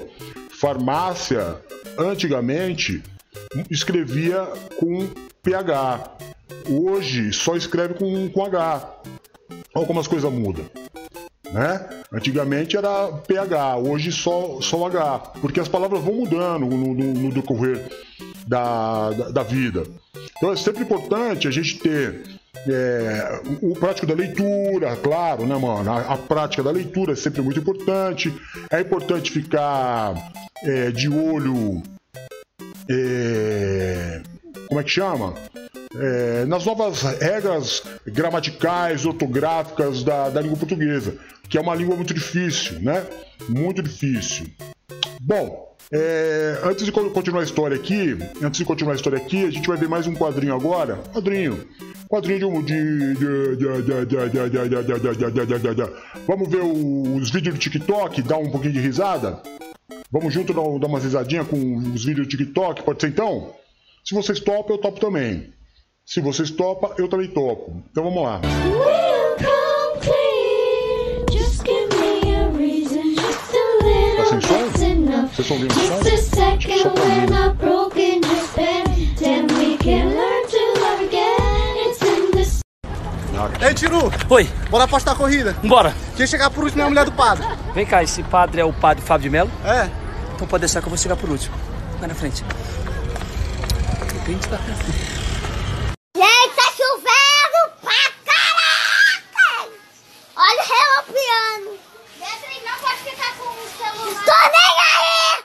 [0.51, 1.57] Farmácia,
[1.99, 3.03] antigamente,
[3.71, 4.47] escrevia
[4.79, 5.09] com
[5.43, 6.11] PH.
[6.69, 8.89] Hoje só escreve com, com H.
[9.75, 10.65] Olha como as coisas mudam.
[11.53, 11.89] Né?
[12.13, 15.19] Antigamente era PH, hoje só, só H.
[15.41, 17.89] Porque as palavras vão mudando no, no- no decorrer
[18.47, 19.85] da, da, da vida.
[20.37, 22.23] Então é sempre importante a gente ter
[22.69, 25.91] é, o, o prático da leitura, claro, né, mano?
[25.91, 28.33] A, a prática da leitura é sempre muito importante.
[28.71, 30.15] É importante ficar
[30.63, 31.83] é, de olho.
[32.89, 34.23] é,
[34.69, 35.35] como é que chama?
[35.99, 41.17] é, nas novas regras gramaticais, ortográficas da, da língua portuguesa,
[41.49, 43.05] que é uma língua muito difícil, né?
[43.49, 44.47] Muito difícil.
[45.21, 49.51] Bom, é, antes de continuar a história aqui, antes de continuar a história aqui, a
[49.51, 50.97] gente vai ver mais um quadrinho agora.
[51.13, 51.67] Quadrinho.
[52.09, 53.15] Quadrinho de.
[56.27, 59.43] Vamos ver os vídeos do TikTok, dar um pouquinho de risada?
[60.11, 63.55] Vamos junto dar, dar uma risadinha com os vídeos do TikTok, pode ser então?
[64.03, 65.53] Se vocês topam, eu topo também.
[66.07, 67.83] Se vocês topam, eu também topo.
[67.91, 68.41] Então vamos lá.
[74.17, 74.82] Tá sem som?
[75.35, 75.99] Vocês estão ouvindo som?
[76.83, 77.27] Só pra mim.
[83.61, 85.57] Ei, Tiru, Oi, bora apostar a corrida.
[85.65, 85.93] bora.
[86.17, 87.47] Quem chegar por último é a mulher do padre.
[87.75, 89.51] Vem cá, esse padre é o padre Fábio de Melo?
[89.65, 89.89] É.
[90.35, 91.57] Então pode deixar que eu vou chegar por último.
[91.99, 92.45] Vai na frente.
[94.13, 94.57] Depende da
[96.17, 99.69] Gente, tá chovendo pra caraca!
[100.37, 101.71] Olha o relampiano.
[102.19, 104.25] Beatriz, não pode ficar com o celular.
[104.25, 105.43] Tô nem aí!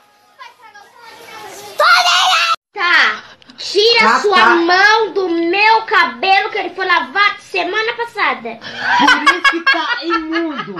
[1.78, 2.54] Tô nem aí!
[2.74, 3.24] Tá,
[3.58, 7.94] tira sua mão do meu cabelo que ele foi lavado semana
[8.58, 9.26] passada.
[9.26, 10.76] Por isso que tá imundo.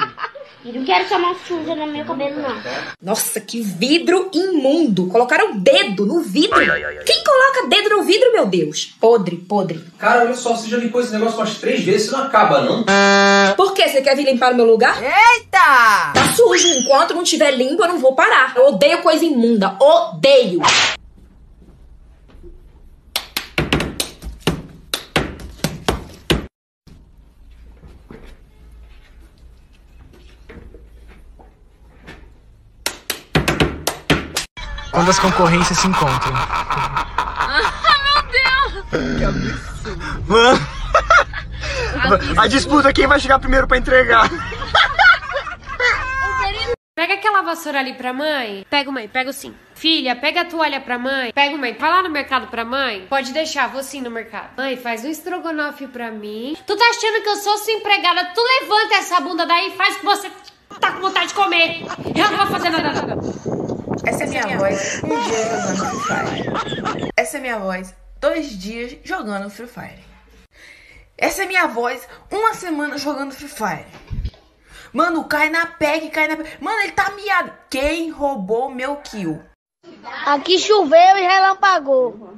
[0.66, 2.62] E não quero mão suja no meu cabelo, não.
[3.02, 5.08] Nossa, que vidro imundo!
[5.08, 6.60] Colocaram o dedo no vidro!
[7.06, 8.94] Quem coloca dedo no vidro, meu Deus?
[9.00, 9.82] Podre, podre.
[9.98, 12.84] Cara, olha só, você já limpou esse negócio umas três vezes, isso não acaba, não?
[13.56, 13.88] Por quê?
[13.88, 15.02] Você quer vir limpar o meu lugar?
[15.02, 16.12] Eita!
[16.14, 16.68] Tá sujo.
[16.68, 18.54] Enquanto não tiver limpo, eu não vou parar.
[18.56, 19.78] Eu odeio coisa imunda.
[19.80, 20.60] Odeio!
[35.08, 36.34] Quando as concorrências se encontram.
[42.38, 44.30] A disputa quem vai chegar primeiro pra entregar.
[46.94, 48.66] Pega aquela vassoura ali pra mãe.
[48.70, 49.56] Pega, mãe, pega sim.
[49.76, 51.32] Filha, pega a toalha pra mãe.
[51.32, 53.08] Pega, mãe, vai lá no mercado pra mãe.
[53.10, 54.58] Pode deixar, vou sim no mercado.
[54.58, 56.58] Mãe, faz um estrogonofe pra mim.
[56.68, 58.26] Tu tá achando que eu sou sua empregada?
[58.36, 60.30] Tu levanta essa bunda daí e faz o que você
[60.82, 61.86] tá com vontade de comer.
[62.14, 63.77] Eu não vou fazer nada, não.
[64.08, 65.44] Essa é minha voz, um dia
[65.76, 67.12] jogando Free Fire.
[67.18, 70.06] Essa é minha voz, dois dias jogando Free Fire.
[71.18, 73.86] Essa é minha voz, uma semana jogando Free Fire.
[74.94, 76.64] Mano, cai na PEC, cai na PEC.
[76.64, 77.52] Mano, ele tá miado.
[77.70, 79.44] Quem roubou meu kill?
[80.26, 82.34] Aqui choveu e relampagou.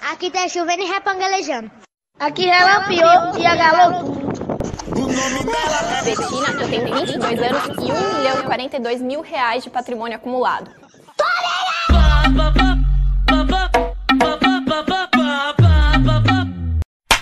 [0.00, 1.68] Aqui tá chovendo e repangalejando.
[2.16, 4.45] Aqui relampiou e agalou tudo.
[4.86, 10.70] Betina, eu tenho 22 anos e 1 milhão e 42 mil reais de patrimônio acumulado.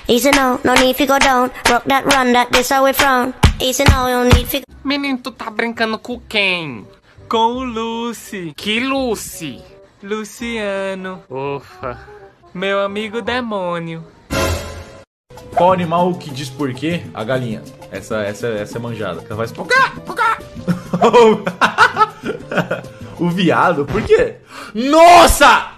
[0.07, 1.51] Easy no, no need to go down.
[1.69, 3.33] Rock that run, that this we from.
[3.59, 6.87] Easy no, no need to Menino, tu tá brincando com quem?
[7.27, 8.53] Com o Lucy.
[8.55, 9.63] Que Lucy?
[10.03, 11.25] Luciano.
[11.31, 11.99] Ufa.
[12.53, 14.14] Meu amigo demônio.
[15.55, 17.03] Qual animal que diz por quê?
[17.13, 17.63] A galinha.
[17.91, 19.25] Essa, essa, essa é manjada.
[19.25, 20.39] Ela faz pocá, pocá.
[23.19, 24.37] o viado, por quê?
[24.75, 25.74] Nossa!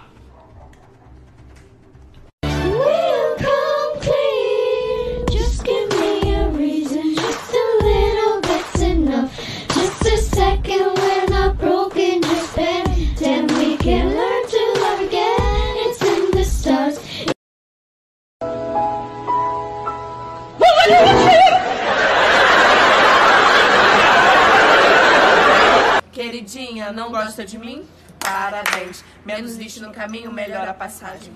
[26.87, 27.85] Queridinha, não gosta de mim?
[28.19, 29.03] Parabéns.
[29.25, 31.33] Menos lixo no caminho, melhor a passagem.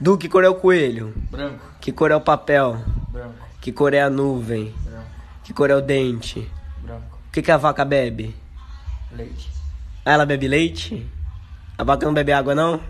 [0.00, 1.12] Du, que cor é o coelho?
[1.30, 1.64] Branco.
[1.80, 2.78] Que cor é o papel?
[3.08, 3.34] Branco.
[3.60, 4.74] Que cor é a nuvem?
[4.82, 5.06] Branco.
[5.42, 6.50] Que cor é o dente?
[6.78, 7.18] Branco.
[7.28, 8.34] O que, que a vaca bebe?
[9.12, 9.50] Leite.
[10.04, 11.08] Ah, ela bebe leite?
[11.76, 12.80] A vaca não bebe água, não?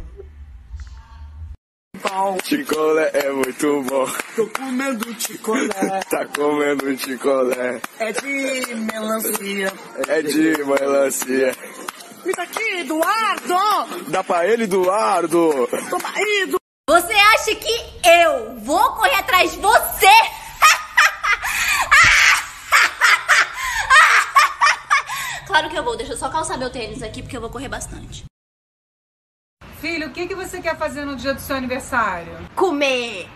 [2.42, 4.06] Chicolé é muito bom.
[4.36, 6.00] Tô comendo chicolé.
[6.10, 7.80] Tá comendo chicolé.
[7.98, 9.72] É de melancia.
[10.08, 11.56] É de melancia.
[12.24, 14.10] Me dá aqui, Eduardo!
[14.10, 15.68] Dá pra ele, Eduardo.
[15.90, 16.56] Toma aí, Edu.
[16.88, 20.06] Você acha que eu vou correr atrás de você?
[25.46, 25.96] Claro que eu vou.
[25.96, 28.24] Deixa eu só calçar meu tênis aqui porque eu vou correr bastante.
[29.84, 32.32] Filho, o que, que você quer fazer no dia do seu aniversário?
[32.56, 33.28] Comer.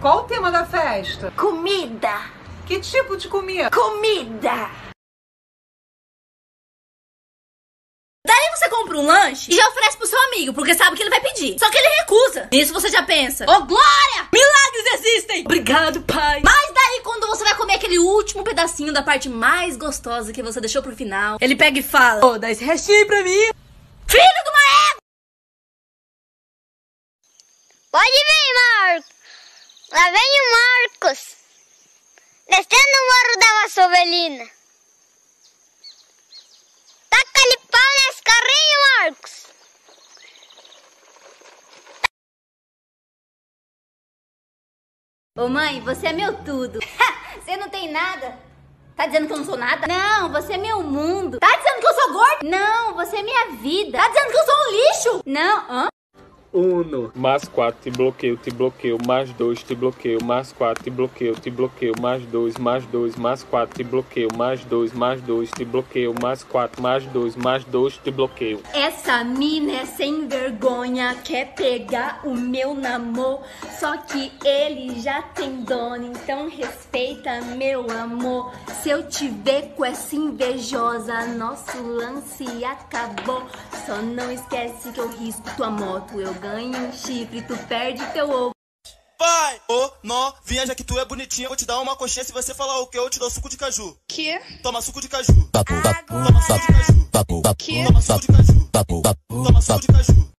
[0.00, 1.30] Qual o tema da festa?
[1.36, 2.22] Comida.
[2.66, 3.70] Que tipo de comida?
[3.70, 4.68] Comida.
[8.26, 11.10] Daí você compra um lanche e já oferece pro seu amigo, porque sabe que ele
[11.10, 11.56] vai pedir.
[11.56, 12.48] Só que ele recusa.
[12.50, 14.28] Nisso você já pensa: Ô, Glória!
[14.32, 15.42] Milagres existem!
[15.42, 16.40] Obrigado, pai.
[16.42, 20.60] Mas daí, quando você vai comer aquele último pedacinho da parte mais gostosa que você
[20.60, 23.50] deixou pro final, ele pega e fala: Ô, dá esse restinho aí pra mim.
[24.08, 25.05] Filho de uma!
[27.96, 29.10] Pode vir, Marcos.
[29.90, 31.36] Lá vem o Marcos.
[32.46, 34.50] Descendo o morro da Vassovelina.
[37.08, 39.46] Taca-lhe pau nesse carrinho, Marcos.
[45.38, 46.78] Ô mãe, você é meu tudo.
[47.40, 48.38] você não tem nada.
[48.94, 49.86] Tá dizendo que eu não sou nada?
[49.86, 51.38] Não, você é meu mundo.
[51.40, 52.46] Tá dizendo que eu sou gordo?
[52.46, 53.96] Não, você é minha vida.
[53.96, 55.22] Tá dizendo que eu sou um lixo?
[55.24, 55.88] Não, hã?
[56.56, 57.12] Uno.
[57.14, 58.96] Mais 4, te bloqueio, te bloqueio.
[59.06, 60.24] Mais 2, te bloqueio.
[60.24, 61.92] Mais 4, te bloqueio, te bloqueio.
[62.00, 64.28] Mais 2, mais 2, mais 4, te bloqueio.
[64.34, 66.14] Mais 2, mais 2, te bloqueio.
[66.22, 68.62] Mais 4, mais 2, mais 2, te bloqueio.
[68.72, 73.40] Essa mina é sem vergonha, quer pegar o meu namoro.
[73.78, 78.50] Só que ele já tem dono, então respeita meu amor.
[78.82, 83.42] Se eu te ver com essa invejosa, nosso lance acabou.
[83.84, 86.18] Só não esquece que eu risco tua moto.
[86.18, 88.50] Eu ganho um chifre, tu perde teu ovo.
[89.18, 92.24] Pai, ô, novinha, já que tu é bonitinha, eu vou te dar uma coxinha.
[92.24, 93.96] Se você falar o que, eu te dou suco de caju.
[94.06, 94.38] Que?
[94.62, 95.32] Toma suco de caju.
[95.52, 97.08] Toma suco de caju.
[97.56, 97.84] Que?
[97.84, 98.70] Toma suco de caju.
[99.28, 100.32] Toma suco de caju.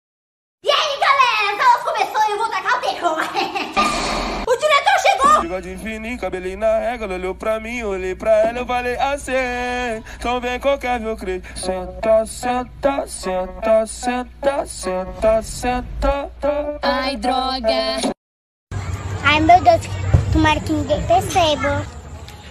[0.62, 1.54] E aí, galera?
[1.54, 4.26] Então começou e eu vou tacar o terror.
[4.56, 5.40] o diretor chegou!
[5.42, 9.32] Bigode fininho, cabelinho na régua, olhou pra mim, olhei pra ela, eu falei assim.
[10.16, 11.46] Então vem qualquer meu crente.
[11.58, 16.30] Senta, senta, senta, senta, senta, senta.
[16.82, 18.14] Ai, droga.
[19.22, 19.82] Ai, meu Deus.
[20.32, 21.86] Tomara que ninguém perceba.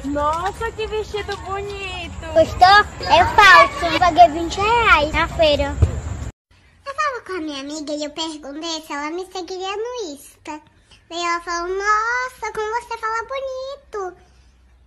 [0.06, 2.26] Nossa, que vestido bonito.
[2.34, 3.07] Gostou?
[3.10, 3.86] É falso.
[3.86, 5.76] Eu paguei 20 reais na feira.
[6.86, 10.61] Eu tava com a minha amiga e eu perguntei se ela me seguiria no Insta.
[11.10, 14.18] Daí ela falou, nossa, como você fala bonito.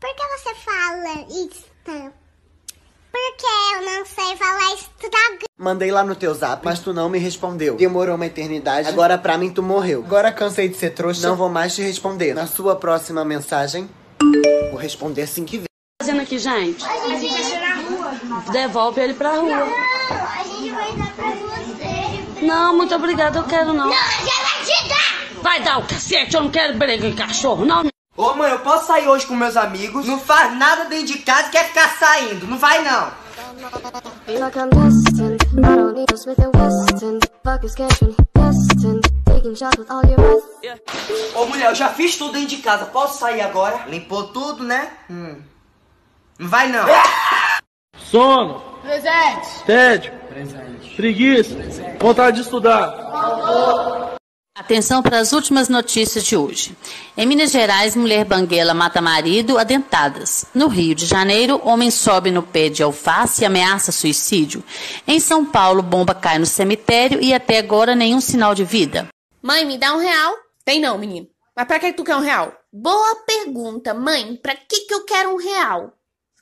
[0.01, 2.13] Por que você fala Insta?
[3.11, 5.47] Porque eu não sei falar Instagram.
[5.59, 7.77] Mandei lá no teu zap, mas tu não me respondeu.
[7.77, 10.05] Demorou uma eternidade, agora pra mim tu morreu.
[10.05, 12.35] Agora cansei de ser trouxa, não vou mais te responder.
[12.35, 13.89] Na sua próxima mensagem,
[14.71, 15.67] vou responder assim que vem.
[16.01, 16.85] fazendo aqui, gente?
[16.85, 18.53] A gente vai na rua.
[18.53, 19.65] Devolve ele pra rua.
[19.65, 22.45] a gente vai dar pra você.
[22.47, 23.87] Não, muito obrigada, eu quero não.
[23.89, 25.08] Não, a gente vai te dar.
[25.43, 27.85] Vai dar o cacete, eu não quero briga com cachorro, não.
[28.17, 30.07] Ô mãe, eu posso sair hoje com meus amigos?
[30.07, 32.47] Não faz nada dentro de casa e quer ficar saindo.
[32.47, 33.13] Não vai não.
[41.35, 42.87] Ô mulher, eu já fiz tudo dentro de casa.
[42.87, 43.85] Posso sair agora?
[43.87, 44.91] Limpou tudo, né?
[45.09, 45.41] Hum.
[46.39, 46.87] Não vai não.
[47.97, 49.65] Sono, Presente.
[49.67, 50.13] tédio,
[50.97, 51.55] preguiça,
[52.01, 54.18] vontade de estudar.
[54.59, 56.77] Atenção para as últimas notícias de hoje.
[57.17, 60.47] Em Minas Gerais, mulher banguela mata marido a dentadas.
[60.53, 64.65] No Rio de Janeiro, homem sobe no pé de alface e ameaça suicídio.
[65.07, 69.07] Em São Paulo, bomba cai no cemitério e até agora nenhum sinal de vida.
[69.41, 70.35] Mãe, me dá um real?
[70.65, 71.29] Tem não, menino.
[71.57, 72.53] Mas pra que tu quer um real?
[72.73, 74.35] Boa pergunta, mãe.
[74.43, 75.93] Pra que que eu quero um real?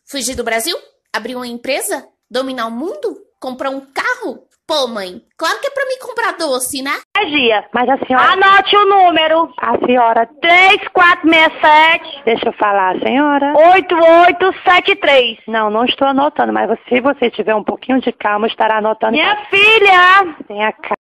[0.06, 0.78] Fugir do Brasil?
[1.12, 2.08] Abrir uma empresa?
[2.30, 3.18] Dominar o mundo?
[3.38, 4.46] Comprar um carro?
[4.68, 6.90] Pô, mãe, claro que é pra me comprar doce, né?
[7.28, 8.32] Dia, mas a senhora.
[8.32, 9.48] Anote o número.
[9.60, 12.22] A senhora 3467.
[12.24, 13.52] Deixa eu falar, senhora.
[13.56, 15.38] 8873.
[15.46, 19.12] Não, não estou anotando, mas se você tiver um pouquinho de calma, estará anotando.
[19.12, 20.34] Minha filha!
[20.48, 20.96] Tenha calma.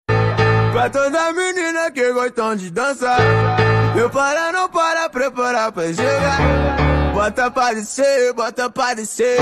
[0.72, 3.18] Pra toda menina que gostam de dançar
[3.98, 9.38] Eu para, não para, preparar pra jogar Bota pra descer, bota pra descer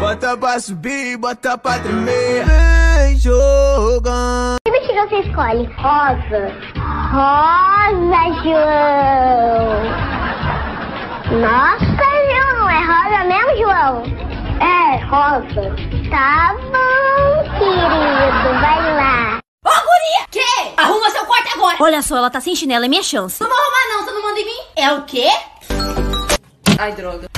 [0.00, 5.66] Bota pra subir, bota pra tremer Vem jogando Que vestido você escolhe?
[5.78, 6.52] Rosa.
[7.12, 9.84] Rosa, João.
[11.40, 14.02] Nossa, João, é rosa mesmo, João?
[14.60, 15.74] É, rosa.
[16.10, 19.38] Tá bom, querido, vai lá.
[19.64, 20.26] Ô, guria!
[20.30, 20.74] Que?
[20.76, 21.76] Arruma seu quarto agora!
[21.80, 23.40] Olha só, ela tá sem chinelo, é minha chance.
[23.40, 24.60] Não vou arrumar não, você não manda em mim?
[24.76, 25.28] É o quê?
[26.78, 27.28] Ai, droga.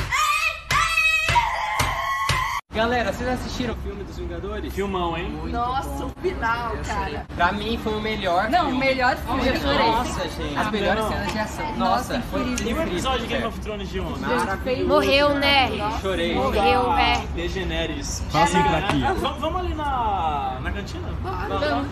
[2.77, 4.74] Galera, vocês assistiram o filme dos Vingadores?
[4.74, 5.32] Filmão, hein?
[5.47, 7.27] Nossa, o final, cara.
[7.35, 8.77] Pra mim foi o melhor Não, filme.
[8.77, 9.48] o melhor filme.
[9.48, 9.86] Eu chorei.
[9.90, 10.59] Nossa, gente.
[10.59, 11.09] As melhores Não.
[11.09, 11.77] cenas de ação.
[11.77, 12.53] Nossa, Nossa, foi incrível.
[12.53, 12.82] incrível.
[12.82, 14.20] E o episódio de Game of Thrones de ontem?
[14.20, 14.89] Maravilhoso.
[14.89, 15.98] Morreu, né?
[16.03, 16.35] Chorei.
[16.35, 17.24] Morreu, é.
[17.35, 18.23] Degeneres.
[18.31, 18.86] Passa Chega, pra né?
[18.89, 19.05] aqui.
[19.05, 21.09] Ah, vamos, vamos ali na, na cantina?
[21.23, 21.86] Vamos,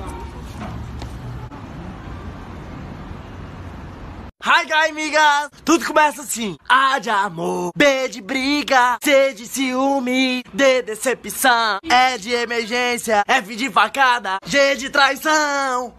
[4.43, 5.51] Hi, guy, amigas!
[5.65, 6.57] Tudo começa assim.
[6.69, 13.23] A de amor, B de briga, C de ciúme, D de decepção, E de emergência,
[13.27, 15.95] F de facada, G de traição.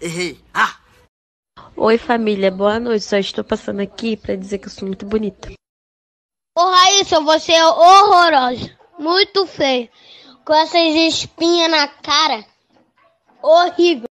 [0.00, 0.42] Errei.
[0.52, 0.76] Ah!
[1.76, 3.04] Oi, família, boa noite.
[3.04, 5.52] Só estou passando aqui pra dizer que eu sou muito bonita.
[6.56, 8.76] Ô Raíssa, você é horrorosa.
[8.98, 9.90] Muito feia.
[10.44, 12.44] Com essas espinhas na cara.
[13.42, 14.08] Horrível.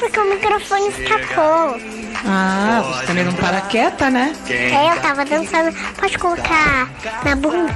[0.00, 1.78] Porque o microfone escapou.
[2.24, 4.34] Ah, você também não para quieta, né?
[4.48, 5.76] É, eu tava dançando.
[5.94, 6.88] Pode colocar
[7.22, 7.74] na bunda?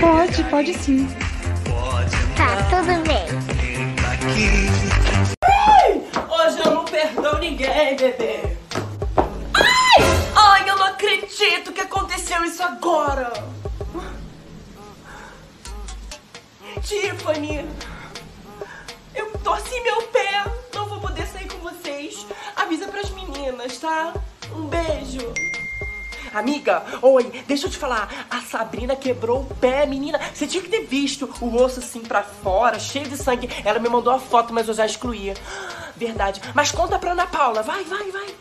[0.00, 1.06] Pode, pode sim.
[2.36, 3.26] Tá, tudo bem.
[6.30, 8.56] Hoje eu não perdoo ninguém, bebê.
[9.54, 10.04] Ai!
[10.34, 13.30] Ai, eu não acredito que aconteceu isso agora.
[16.82, 17.68] Tiffany,
[19.14, 20.44] eu torci meu pé.
[20.74, 21.27] Não vou poder.
[22.68, 24.12] Avisa pras meninas, tá?
[24.54, 25.32] Um beijo.
[26.34, 28.26] Amiga, oi, deixa eu te falar.
[28.28, 30.20] A Sabrina quebrou o pé, menina.
[30.34, 33.48] Você tinha que ter visto o osso assim pra fora, cheio de sangue.
[33.64, 35.32] Ela me mandou a foto, mas eu já excluía.
[35.96, 36.42] Verdade.
[36.54, 37.62] Mas conta pra Ana Paula.
[37.62, 38.36] Vai, vai, vai.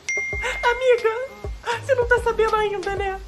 [0.72, 3.22] Amiga, você não tá sabendo ainda, né?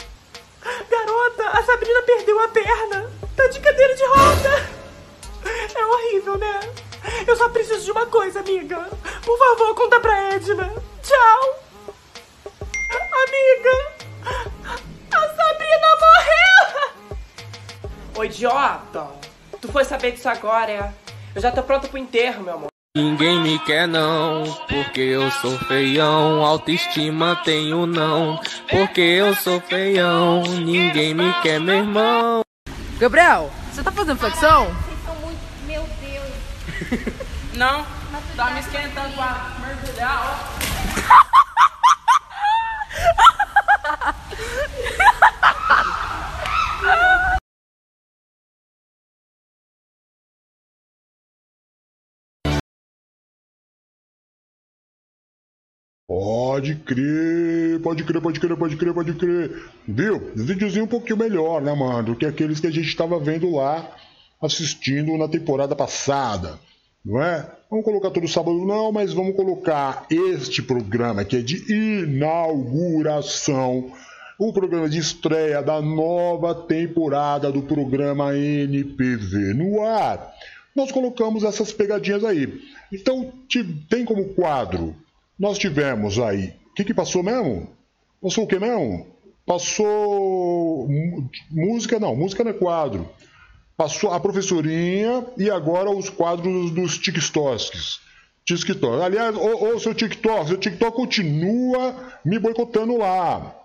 [0.90, 3.10] Garota, a Sabrina perdeu a perna.
[3.38, 4.70] Tá de cadeira de roda.
[5.74, 6.60] É horrível, né?
[7.26, 8.90] Eu só preciso de uma coisa, amiga.
[9.24, 10.79] Por favor, conta pra Edna.
[11.10, 11.42] Tchau.
[13.26, 13.76] Amiga,
[15.12, 17.18] a Sabrina morreu.
[18.16, 19.08] Ô, idiota.
[19.60, 20.94] Tu foi saber disso agora, é?
[21.34, 22.68] Eu já tô pronta pro enterro, meu amor.
[22.96, 26.46] Ninguém me quer não, porque eu sou feião.
[26.46, 30.44] Autoestima tenho não, porque eu sou feião.
[30.44, 32.42] Ninguém me quer, meu irmão.
[33.00, 34.68] Gabriel, você tá fazendo flexão?
[35.66, 37.20] Meu Deus.
[37.56, 37.86] Não,
[38.36, 40.69] tá me esquentando com a mergulhar,
[56.10, 59.62] Pode crer, pode crer, pode crer, pode crer, pode crer.
[59.88, 60.32] Viu?
[60.36, 62.02] Videozinho um pouquinho melhor, né, mano?
[62.02, 63.96] Do que aqueles que a gente estava vendo lá,
[64.42, 66.58] assistindo na temporada passada.
[67.06, 67.48] Não é?
[67.70, 73.92] Vamos colocar todo sábado, não, mas vamos colocar este programa que é de inauguração.
[74.40, 80.34] O programa de estreia da nova temporada do programa NPV no ar.
[80.76, 82.52] Nós colocamos essas pegadinhas aí.
[82.92, 84.96] Então, te- tem como quadro
[85.40, 86.54] nós tivemos aí.
[86.72, 87.70] O que, que passou mesmo?
[88.22, 89.08] Passou o que mesmo?
[89.46, 90.88] Passou
[91.50, 93.10] música, não, música não é quadro.
[93.78, 98.02] Passou a professorinha e agora os quadros dos TikToks.
[98.46, 99.02] TikTok.
[99.02, 101.96] Aliás, ô, ô seu TikTok, seu TikTok continua
[102.26, 103.56] me boicotando lá.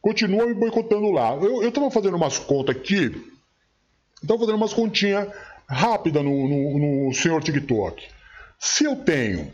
[0.00, 1.34] Continua me boicotando lá.
[1.34, 3.10] Eu, eu tava fazendo umas contas aqui.
[4.26, 5.28] Tava fazendo umas continhas
[5.68, 8.02] rápidas no, no, no senhor TikTok.
[8.58, 9.52] Se eu tenho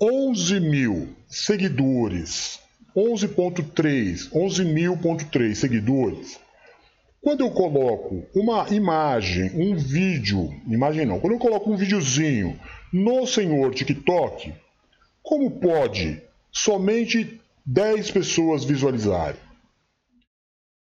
[0.00, 2.60] 11 mil seguidores,
[2.96, 6.38] 11.3, 11 mil.3 seguidores,
[7.20, 12.58] quando eu coloco uma imagem, um vídeo, imagem não, quando eu coloco um videozinho
[12.92, 14.54] no senhor TikTok,
[15.20, 16.22] como pode
[16.52, 19.40] somente 10 pessoas visualizarem?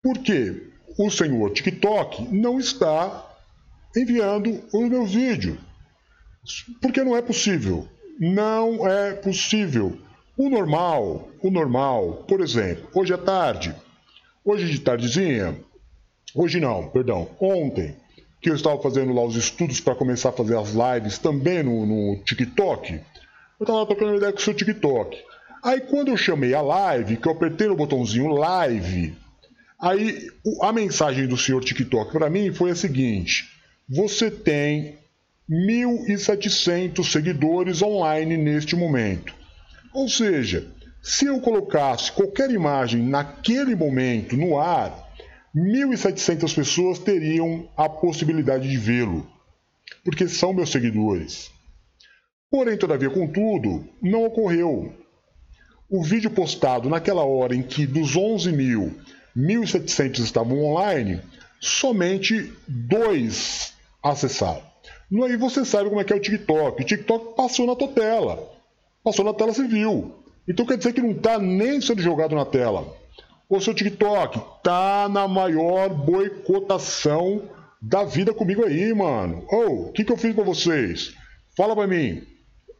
[0.03, 3.35] Porque o senhor TikTok não está
[3.95, 5.57] enviando os meus vídeos.
[6.81, 7.89] Porque não é possível.
[8.19, 9.97] Não é possível.
[10.35, 13.75] O normal, o normal, por exemplo, hoje à tarde,
[14.43, 15.55] hoje de tardezinha,
[16.33, 17.95] hoje não, perdão, ontem,
[18.41, 21.85] que eu estava fazendo lá os estudos para começar a fazer as lives também no,
[21.85, 25.17] no TikTok, eu estava trocando ideia com o seu TikTok.
[25.63, 29.15] Aí quando eu chamei a live, que eu apertei no botãozinho live,
[29.79, 30.29] aí
[30.61, 33.49] a mensagem do senhor TikTok para mim foi a seguinte:
[33.89, 34.97] você tem
[35.49, 39.33] 1.700 seguidores online neste momento.
[39.93, 40.67] Ou seja,
[41.01, 45.07] se eu colocasse qualquer imagem naquele momento no ar,
[45.55, 49.25] 1.700 pessoas teriam a possibilidade de vê-lo,
[50.03, 51.49] porque são meus seguidores.
[52.51, 54.93] Porém, todavia, contudo, não ocorreu.
[55.89, 58.93] O vídeo postado naquela hora em que dos 11 mil,
[59.35, 61.21] 1.700 estavam online,
[61.59, 64.61] somente dois acessaram.
[65.09, 66.81] E aí você sabe como é que é o TikTok.
[66.81, 68.51] O TikTok passou na tua tela.
[69.03, 70.11] Passou na tela, viu.
[70.47, 72.93] Então quer dizer que não está nem sendo jogado na tela.
[73.49, 77.43] O seu TikTok tá na maior boicotação
[77.81, 79.45] da vida comigo aí, mano.
[79.49, 81.13] Ô, o que, que eu fiz pra vocês?
[81.55, 82.23] Fala pra mim.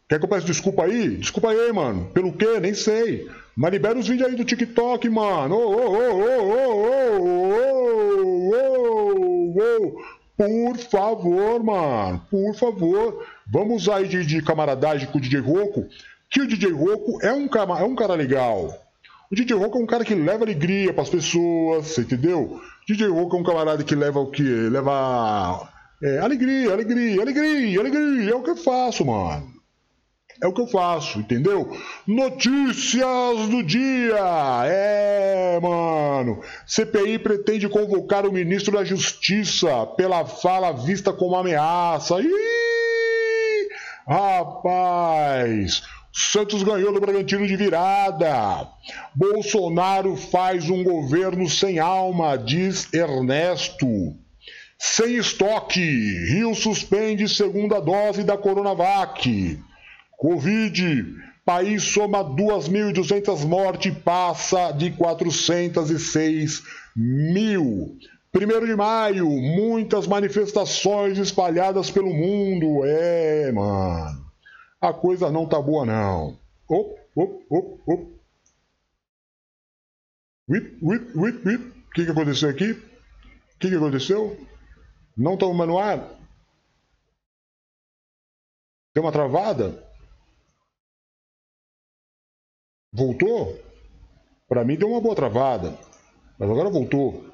[0.10, 1.18] Quer que eu peça desculpa aí?
[1.18, 2.10] Desculpa aí, mano.
[2.14, 2.60] Pelo quê?
[2.60, 3.28] Nem sei.
[3.56, 5.56] Mas libera os vídeos aí do TikTok, mano.
[5.56, 7.48] Ô, ô, ô, ô, ô, ô, ô,
[8.52, 10.17] ô, ô.
[10.38, 12.22] Por favor, mano.
[12.30, 13.26] Por favor.
[13.46, 15.88] Vamos aí de, de camaradagem com o DJ Roco.
[16.30, 18.72] Que o DJ Roco é um, é um cara legal.
[19.32, 22.62] O DJ Roco é um cara que leva alegria pras pessoas, você entendeu?
[22.88, 24.44] DJ Roco é um camarada que leva o quê?
[24.44, 25.68] Leva
[26.02, 28.32] é, alegria, alegria, alegria, alegria.
[28.32, 29.57] É o que eu faço, mano.
[30.40, 31.76] É o que eu faço, entendeu?
[32.06, 34.66] Notícias do dia!
[34.66, 36.42] É, mano.
[36.66, 42.22] CPI pretende convocar o ministro da Justiça pela fala vista como ameaça.
[42.22, 43.68] Ih,
[44.08, 45.82] rapaz!
[46.14, 48.68] Santos ganhou do Bragantino de virada.
[49.16, 54.16] Bolsonaro faz um governo sem alma, diz Ernesto.
[54.80, 59.60] Sem estoque, Rio suspende segunda dose da Coronavac.
[60.18, 61.16] Covid,
[61.46, 66.64] país soma 2.200 mortes e passa de 406
[66.96, 67.96] mil.
[68.32, 72.84] Primeiro de maio, muitas manifestações espalhadas pelo mundo.
[72.84, 74.26] É, mano.
[74.82, 76.40] A coisa não tá boa, não.
[76.68, 78.18] Op, op, op, op.
[80.50, 81.78] Whip, whip, whip, whip.
[81.88, 82.72] O que, que aconteceu aqui?
[82.72, 84.36] O que, que aconteceu?
[85.16, 86.00] Não estamos no ar?
[88.94, 89.87] Tem uma travada?
[92.94, 93.58] Voltou?
[94.48, 95.74] Pra mim deu uma boa travada.
[96.40, 97.26] Mas agora voltou.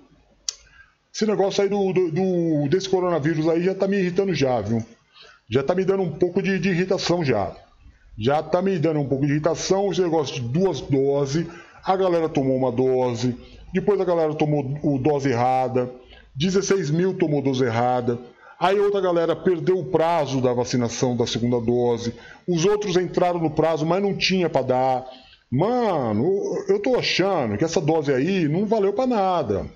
[1.13, 4.83] Esse negócio aí do, do- do- desse coronavírus aí já tá me irritando já, viu?
[5.49, 7.55] Já tá me dando um pouco de, de irritação já.
[8.17, 11.45] Já tá me dando um pouco de irritação esse negócio de duas doses.
[11.83, 13.35] A galera tomou uma dose.
[13.73, 15.91] Depois a galera tomou o dose errada.
[16.35, 18.17] 16 mil tomou dose errada.
[18.59, 22.13] Aí outra galera perdeu o prazo da vacinação da segunda dose.
[22.47, 25.05] Os outros entraram no prazo, mas não tinha para dar.
[25.53, 29.67] Mano, eu tô achando que essa dose aí não valeu para nada.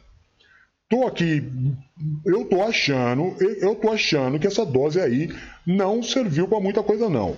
[0.90, 1.48] Tô aqui,
[2.26, 5.30] eu tô achando, eu tô achando que essa dose aí
[5.68, 7.38] não serviu para muita coisa não.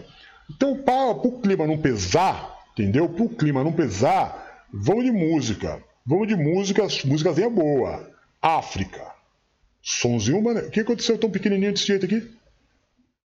[0.49, 3.09] Então, para o clima não pesar, entendeu?
[3.09, 5.83] Para o clima não pesar, vamos de música.
[6.05, 8.09] Vamos de música, músicazinha boa.
[8.41, 9.05] África.
[9.81, 10.61] Sonzinho, mano.
[10.61, 12.25] O que aconteceu tão pequenininho desse jeito aqui?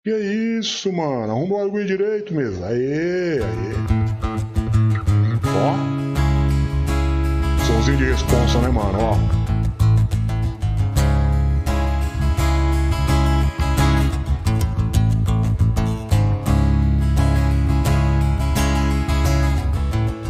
[0.04, 0.12] Que
[0.60, 1.32] isso, mano?
[1.32, 2.66] Arruma o direito mesmo.
[2.66, 4.19] Aê, aê.
[5.56, 5.76] Ó.
[7.66, 9.00] Sonzinho de responsa, né, mano?
[9.00, 9.18] Ó.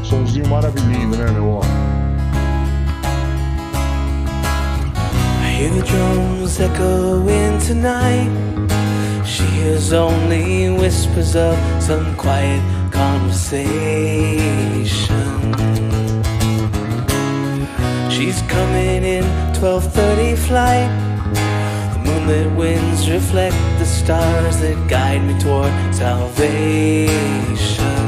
[0.04, 1.50] Sonzinho maravilhoso, né, meu?
[1.50, 1.62] Ó.
[5.42, 8.30] I hear the drums echoing tonight.
[9.26, 12.62] She hears only whispers of some quiet
[13.00, 15.32] conversation.
[18.14, 19.26] She's coming in
[19.60, 20.92] 12:30 flight.
[21.94, 25.74] The moonlit winds reflect the stars that guide me toward
[26.04, 28.02] salvation.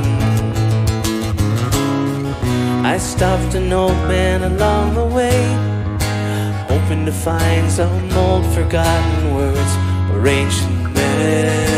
[2.93, 5.41] I stopped an old man along the way
[6.71, 9.73] hoping to find some old forgotten words
[10.11, 11.70] or ancient melody.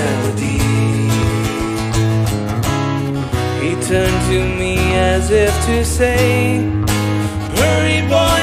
[3.94, 6.58] Turned to me as if to say,
[7.58, 8.43] Hurry, boy,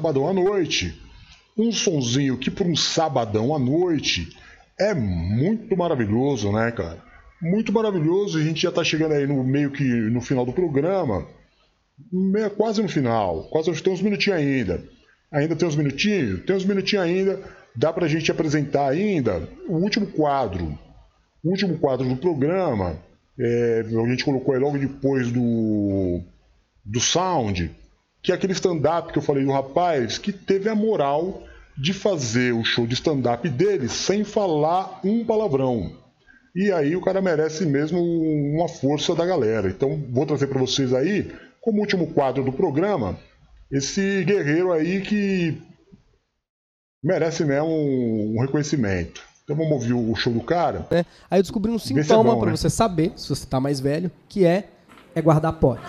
[0.00, 0.98] Sabadão à noite.
[1.58, 4.34] Um sonzinho que para um sabadão à noite
[4.78, 7.04] é muito maravilhoso, né, cara?
[7.42, 8.38] Muito maravilhoso.
[8.38, 11.26] A gente já tá chegando aí no meio que no final do programa.
[12.56, 13.44] Quase no final.
[13.50, 14.82] Quase tem uns minutinhos ainda.
[15.30, 16.46] Ainda tem uns minutinhos?
[16.46, 17.38] Tem uns minutinhos ainda.
[17.76, 20.78] Dá pra gente apresentar ainda o último quadro.
[21.44, 22.96] O último quadro do programa.
[23.38, 26.22] é, a gente colocou aí logo depois do,
[26.86, 27.70] do Sound,
[28.22, 31.42] que é aquele stand-up que eu falei do rapaz que teve a moral
[31.76, 35.92] de fazer o show de stand-up dele sem falar um palavrão.
[36.54, 39.68] E aí o cara merece mesmo uma força da galera.
[39.68, 43.18] Então vou trazer para vocês aí, como último quadro do programa,
[43.70, 45.62] esse guerreiro aí que
[47.02, 49.22] merece mesmo um, reconhecimento.
[49.44, 50.86] Então vamos ouvir o show do cara.
[50.90, 51.06] né?
[51.30, 52.56] Aí eu descobri um é sintoma bom, pra né?
[52.56, 54.64] você saber, se você tá mais velho, que é
[55.14, 55.82] é guardar pote.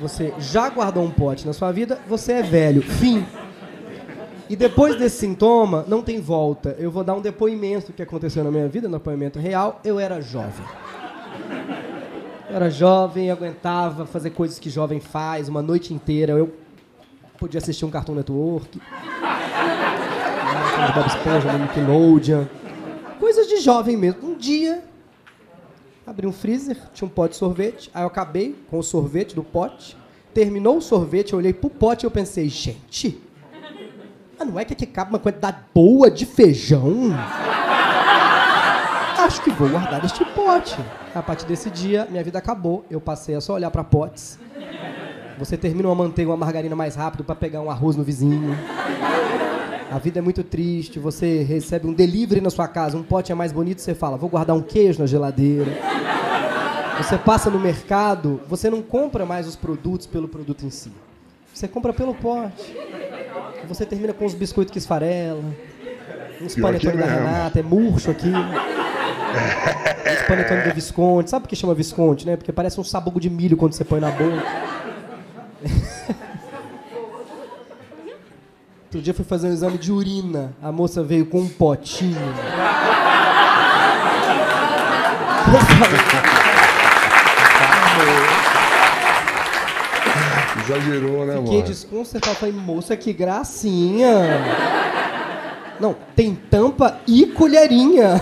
[0.00, 2.82] Você já guardou um pote na sua vida, você é velho.
[2.82, 3.26] Fim.
[4.48, 6.74] E depois desse sintoma, não tem volta.
[6.78, 9.80] Eu vou dar um depoimento que aconteceu na minha vida, um depoimento real.
[9.84, 10.64] Eu era jovem.
[12.48, 16.32] Eu era jovem, aguentava fazer coisas que jovem faz, uma noite inteira.
[16.32, 16.52] Eu
[17.38, 18.80] podia assistir um Cartoon Network.
[20.94, 22.44] Bob Esponja, no Nickelodeon.
[23.20, 24.30] Coisas de jovem mesmo.
[24.30, 24.82] Um dia,
[26.10, 29.44] abri um freezer, tinha um pote de sorvete, aí eu acabei com o sorvete do
[29.44, 29.96] pote.
[30.34, 33.20] Terminou o sorvete, eu olhei pro pote e eu pensei, gente,
[34.36, 37.12] mas não é que aqui cabe uma quantidade boa de feijão?
[39.18, 40.76] Acho que vou guardar este pote.
[41.14, 42.84] A partir desse dia, minha vida acabou.
[42.90, 44.38] Eu passei a só olhar para potes.
[45.38, 48.56] Você termina uma manteiga, uma margarina mais rápido para pegar um arroz no vizinho.
[49.90, 51.00] A vida é muito triste.
[51.00, 54.30] Você recebe um delivery na sua casa, um pote é mais bonito, você fala, vou
[54.30, 55.72] guardar um queijo na geladeira.
[56.98, 60.92] Você passa no mercado, você não compra mais os produtos pelo produto em si.
[61.52, 62.76] Você compra pelo pote.
[63.66, 65.42] Você termina com os biscoitos que esfarela.
[66.40, 67.06] Uns Pior que panetone da.
[67.06, 68.30] Renata, é murcho aqui.
[68.30, 71.30] Uns panetone da Visconde.
[71.30, 72.36] Sabe por que chama Visconde, né?
[72.36, 74.79] Porque parece um sabugo de milho quando você põe na boca.
[78.90, 80.52] Outro dia fui fazer um exame de urina.
[80.60, 82.16] A moça veio com um potinho.
[90.64, 91.62] Exagerou, né, Fiquei mano?
[91.68, 92.36] desconcertado.
[92.36, 94.10] Falei, moça, que gracinha.
[95.78, 98.20] Não, tem tampa e colherinha.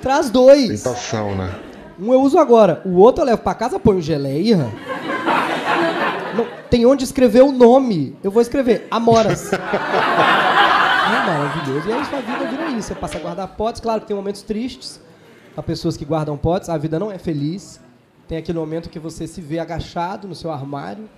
[0.00, 0.82] Traz dois.
[0.82, 1.54] Tentação, né?
[2.00, 4.72] Um eu uso agora, o outro eu levo pra casa, põe geleia.
[6.72, 8.16] Tem onde escrever o nome.
[8.24, 9.52] Eu vou escrever Amoras.
[9.52, 9.58] é
[11.26, 11.86] maravilhoso.
[11.86, 12.88] E aí sua vida vira isso.
[12.88, 13.78] Você passa a guardar potes.
[13.78, 14.98] Claro que tem momentos tristes.
[15.54, 16.70] Há pessoas que guardam potes.
[16.70, 17.78] A vida não é feliz.
[18.26, 21.10] Tem aquele momento que você se vê agachado no seu armário,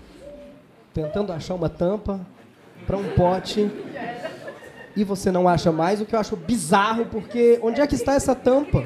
[0.93, 2.19] tentando achar uma tampa
[2.85, 3.71] para um pote.
[4.97, 8.15] E você não acha mais, o que eu acho bizarro, porque onde é que está
[8.15, 8.83] essa tampa?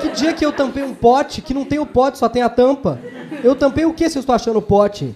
[0.00, 2.48] Que dia que eu tampei um pote que não tem o pote, só tem a
[2.48, 2.98] tampa?
[3.44, 5.14] Eu tampei o que se eu estou achando o pote?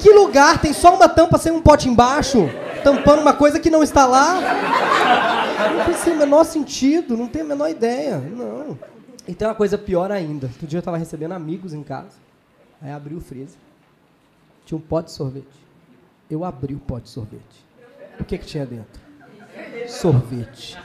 [0.00, 2.48] Que lugar tem só uma tampa sem um pote embaixo?
[2.82, 4.40] Tampando uma coisa que não está lá?
[5.86, 8.18] Não tem o menor sentido, não tem a menor ideia.
[8.18, 8.78] Não.
[9.28, 10.46] E tem uma coisa pior ainda.
[10.46, 12.16] Outro dia eu estava recebendo amigos em casa.
[12.80, 13.58] Aí abri o freezer.
[14.64, 15.46] Tinha um pote de sorvete.
[16.30, 17.66] Eu abri o pote de sorvete.
[18.18, 19.00] O que, que tinha dentro?
[19.86, 20.78] Sorvete.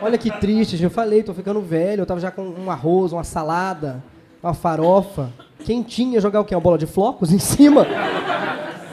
[0.00, 2.02] Olha que triste, eu falei, tô ficando velho.
[2.02, 4.02] Eu tava já com um arroz, uma salada,
[4.42, 5.32] uma farofa.
[5.64, 6.54] Quentinha, jogar o quê?
[6.54, 7.86] Uma bola de flocos em cima?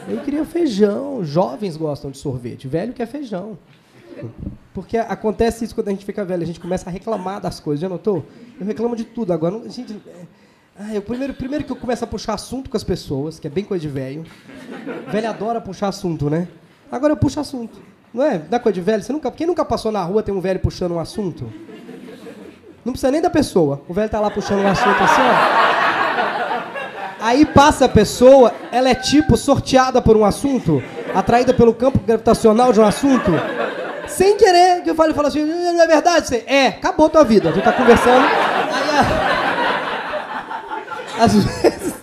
[0.07, 1.23] Eu queria feijão.
[1.23, 2.67] Jovens gostam de sorvete.
[2.67, 3.57] Velho quer feijão.
[4.73, 6.43] Porque acontece isso quando a gente fica velho.
[6.43, 7.81] A gente começa a reclamar das coisas.
[7.81, 8.23] Já notou?
[8.59, 9.34] Eu reclamo de tudo.
[9.34, 9.93] Agora, gente...
[10.07, 10.26] é-
[10.81, 13.49] Ah, eu, primeiro, primeiro que eu começo a puxar assunto com as pessoas, que é
[13.49, 14.23] bem coisa de velho.
[15.11, 16.47] Velho adora puxar assunto, né?
[16.91, 17.80] Agora eu puxo assunto.
[18.13, 18.38] Não é?
[18.49, 19.03] Não é coisa de velho?
[19.03, 21.51] Você nunca, quem nunca passou na rua tem um velho puxando um assunto?
[22.84, 23.81] Não precisa nem da pessoa.
[23.88, 25.69] O velho tá lá puxando um assunto assim, ó.
[27.22, 30.81] Aí passa a pessoa, ela é tipo sorteada por um assunto,
[31.14, 33.31] atraída pelo campo gravitacional de um assunto,
[34.07, 36.27] sem querer, que eu falo, eu falo assim, não é verdade?
[36.27, 37.51] Você, é, acabou tua vida.
[37.51, 38.89] Tu tá conversando, aí
[41.18, 41.23] a...
[41.26, 41.93] às vezes,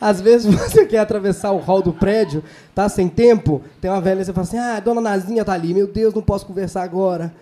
[0.00, 2.42] às vezes você quer atravessar o hall do prédio,
[2.74, 5.52] tá sem tempo, tem uma velha e você fala assim, ah, a dona Nazinha tá
[5.52, 7.32] ali, meu Deus, não posso conversar agora.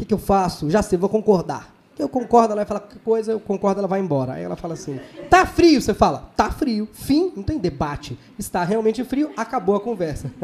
[0.00, 0.70] Que, que eu faço?
[0.70, 1.74] Já sei, vou concordar.
[1.98, 4.32] Eu concordo, ela vai falar qualquer coisa, eu concordo, ela vai embora.
[4.32, 4.98] Aí ela fala assim:
[5.28, 5.78] tá frio?
[5.78, 6.88] Você fala: tá frio.
[6.90, 8.18] Fim, não tem debate.
[8.38, 10.30] Está realmente frio, acabou a conversa.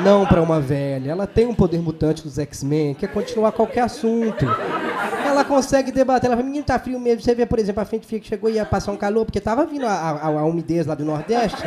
[0.00, 1.10] Não pra uma velha.
[1.10, 4.46] Ela tem um poder mutante dos X-Men, quer continuar qualquer assunto.
[5.26, 6.28] Ela consegue debater.
[6.28, 7.20] Ela fala, menino, tá frio mesmo.
[7.20, 9.40] Você vê, por exemplo, a frente fria que chegou e ia passar um calor, porque
[9.40, 11.64] tava vindo a, a, a umidez lá do Nordeste.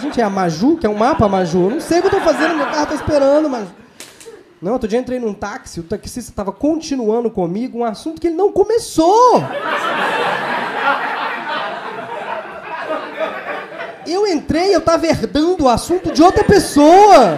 [0.00, 1.68] Gente é a Maju, que é um mapa Maju.
[1.68, 3.85] Não sei o que eu tô fazendo, meu carro tá esperando, Maju.
[4.60, 8.36] Não, outro dia entrei num táxi, o taxista estava continuando comigo um assunto que ele
[8.36, 9.42] não começou.
[14.06, 17.36] Eu entrei, eu tava herdando o assunto de outra pessoa.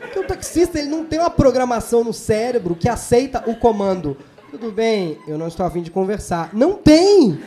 [0.00, 4.16] Porque o taxista, ele não tem uma programação no cérebro que aceita o comando.
[4.50, 6.50] Tudo bem, eu não estou afim de conversar.
[6.52, 7.38] Não tem!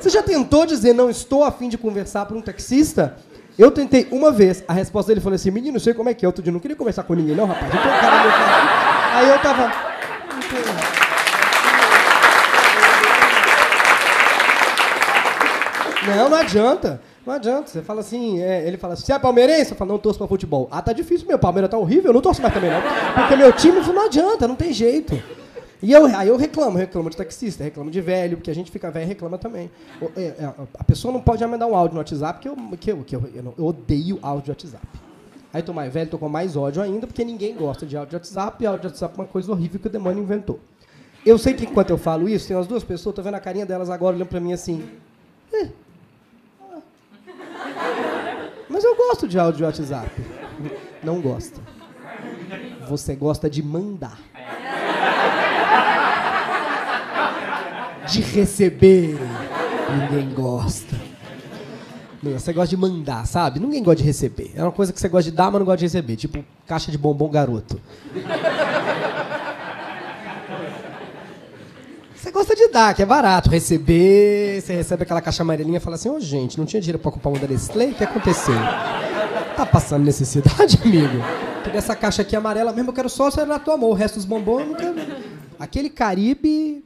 [0.00, 3.16] Você já tentou dizer não estou afim de conversar para um taxista?
[3.58, 4.64] Eu tentei uma vez.
[4.66, 6.28] A resposta dele falou assim: menino, não sei como é que é.
[6.28, 7.72] Outro dia não queria conversar com ninguém, não, rapaz.
[7.72, 8.22] Eu cara.
[9.14, 9.72] Aí eu tava.
[16.06, 17.00] Não, não adianta.
[17.24, 17.68] Não adianta.
[17.68, 19.70] Você fala assim, é, ele fala assim, você é palmeirense?
[19.70, 20.66] Eu falo, não torço pra futebol.
[20.70, 22.82] Ah, tá difícil, meu Palmeiras tá horrível, eu não torço mais também, não.
[23.14, 25.22] Porque meu time não adianta, não tem jeito.
[25.82, 28.88] E eu, aí eu reclamo, reclamo de taxista, reclamo de velho, porque a gente fica
[28.90, 29.68] velho e reclama também.
[30.16, 33.04] É, é, A pessoa não pode mandar um áudio no WhatsApp, porque eu, que eu,
[33.04, 34.86] que eu, eu, não- eu odeio áudio de WhatsApp.
[35.52, 38.16] Aí tô mais velho, tô com mais ódio ainda, porque ninguém gosta de áudio de
[38.16, 40.60] WhatsApp, e áudio de WhatsApp é uma coisa horrível que o demônio inventou.
[41.26, 43.66] Eu sei que enquanto eu falo isso, tem umas duas pessoas, tô vendo a carinha
[43.66, 44.88] delas agora olhando pra mim assim.
[45.52, 45.68] "É,
[46.70, 46.78] ah."
[48.68, 50.10] Mas eu gosto de áudio de WhatsApp.
[51.02, 51.60] Não gosta.
[52.88, 54.18] Você gosta de mandar.
[58.08, 59.18] De receber.
[59.90, 60.96] Ninguém gosta.
[62.22, 63.58] Você gosta de mandar, sabe?
[63.58, 64.52] Ninguém gosta de receber.
[64.54, 66.16] É uma coisa que você gosta de dar, mas não gosta de receber.
[66.16, 67.80] Tipo, caixa de bombom garoto.
[72.14, 73.50] Você gosta de dar, que é barato.
[73.50, 77.10] Receber, você recebe aquela caixa amarelinha e fala assim, ô gente, não tinha dinheiro pra
[77.10, 77.86] comprar uma da Nestlé?
[77.86, 78.54] O que aconteceu?
[79.56, 81.18] Tá passando necessidade, amigo?
[81.64, 83.90] Porque essa caixa aqui amarela mesmo, eu quero só ser na tua mão.
[83.90, 84.94] O resto dos bombons eu.
[85.58, 86.84] Aquele Caribe...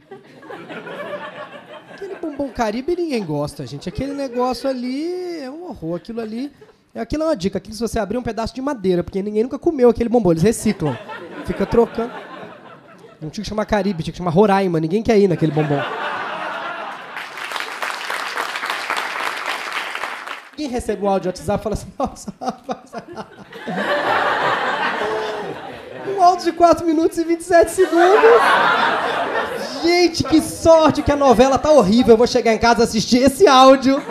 [1.92, 3.88] Aquele bombom Caribe ninguém gosta, gente.
[3.88, 5.96] Aquele negócio ali é um horror.
[5.96, 6.52] Aquilo ali...
[6.94, 7.58] Aquilo é uma dica.
[7.58, 10.30] Aquilo se você abrir um pedaço de madeira, porque ninguém nunca comeu aquele bombom.
[10.30, 10.96] Eles reciclam.
[11.44, 12.12] Fica trocando.
[13.20, 14.80] Não tinha que chamar Caribe, tinha que chamar Roraima.
[14.80, 15.80] Ninguém quer ir naquele bombom.
[20.56, 22.32] Quem recebe um áudio de WhatsApp fala assim, nossa.
[26.16, 28.30] Um áudio de 4 minutos e 27 segundos.
[29.82, 32.14] Gente, que sorte que a novela tá horrível.
[32.14, 34.02] Eu vou chegar em casa assistir esse áudio.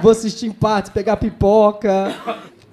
[0.00, 2.14] Vou assistir em partes, pegar pipoca.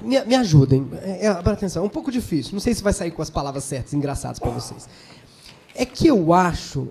[0.02, 0.90] Me, me ajudem.
[1.02, 2.54] É, é, atenção, é um pouco difícil.
[2.54, 4.88] Não sei se vai sair com as palavras certas, engraçadas pra vocês.
[5.76, 6.88] É que eu acho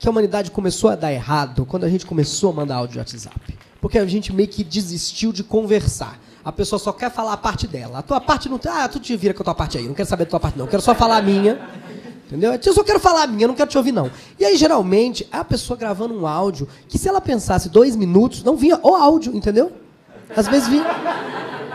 [0.00, 2.98] que a humanidade começou a dar errado quando a gente começou a mandar áudio de
[2.98, 3.56] WhatsApp.
[3.80, 6.18] Porque a gente meio que desistiu de conversar.
[6.46, 7.98] A pessoa só quer falar a parte dela.
[7.98, 8.60] A tua parte não.
[8.68, 9.84] Ah, tu te vira com a tua parte aí.
[9.88, 10.68] Não quero saber da tua parte, não.
[10.68, 11.58] Quero só falar a minha.
[12.24, 12.52] Entendeu?
[12.52, 14.08] Eu só quero falar a minha, não quero te ouvir, não.
[14.38, 18.44] E aí, geralmente, é a pessoa gravando um áudio que, se ela pensasse dois minutos,
[18.44, 19.72] não vinha o áudio, entendeu?
[20.36, 20.84] Às vezes vinha.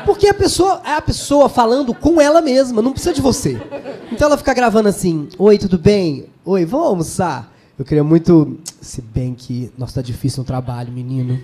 [0.06, 3.62] Porque a pessoa é a pessoa falando com ela mesma, não precisa de você.
[4.10, 6.28] Então ela fica gravando assim: Oi, tudo bem?
[6.46, 7.54] Oi, vamos almoçar?
[7.78, 8.58] Eu queria muito.
[8.80, 9.70] Se bem que.
[9.78, 11.42] Nossa, tá difícil no trabalho, menino.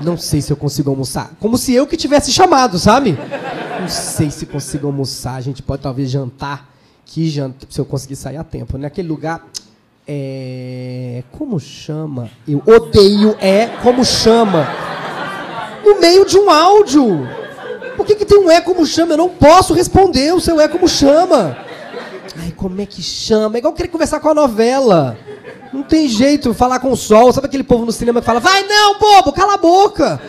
[0.00, 1.32] Não sei se eu consigo almoçar.
[1.38, 3.16] Como se eu que tivesse chamado, sabe?
[3.80, 5.34] Não sei se consigo almoçar.
[5.34, 6.70] A gente pode talvez jantar.
[7.04, 7.66] Que janta.
[7.68, 8.78] Se eu conseguir sair a tempo.
[8.78, 9.46] Naquele lugar.
[10.06, 11.22] É.
[11.32, 12.30] Como chama?
[12.46, 14.66] Eu odeio é como chama.
[15.84, 17.28] No meio de um áudio.
[17.96, 19.12] Por que, que tem um é como chama?
[19.12, 21.56] Eu não posso responder o seu é como chama.
[22.42, 23.56] Ai, como é que chama?
[23.56, 25.16] É igual querer conversar com a novela.
[25.72, 27.32] Não tem jeito, falar com o sol.
[27.32, 30.20] Sabe aquele povo no cinema que fala, vai não, bobo, cala a boca.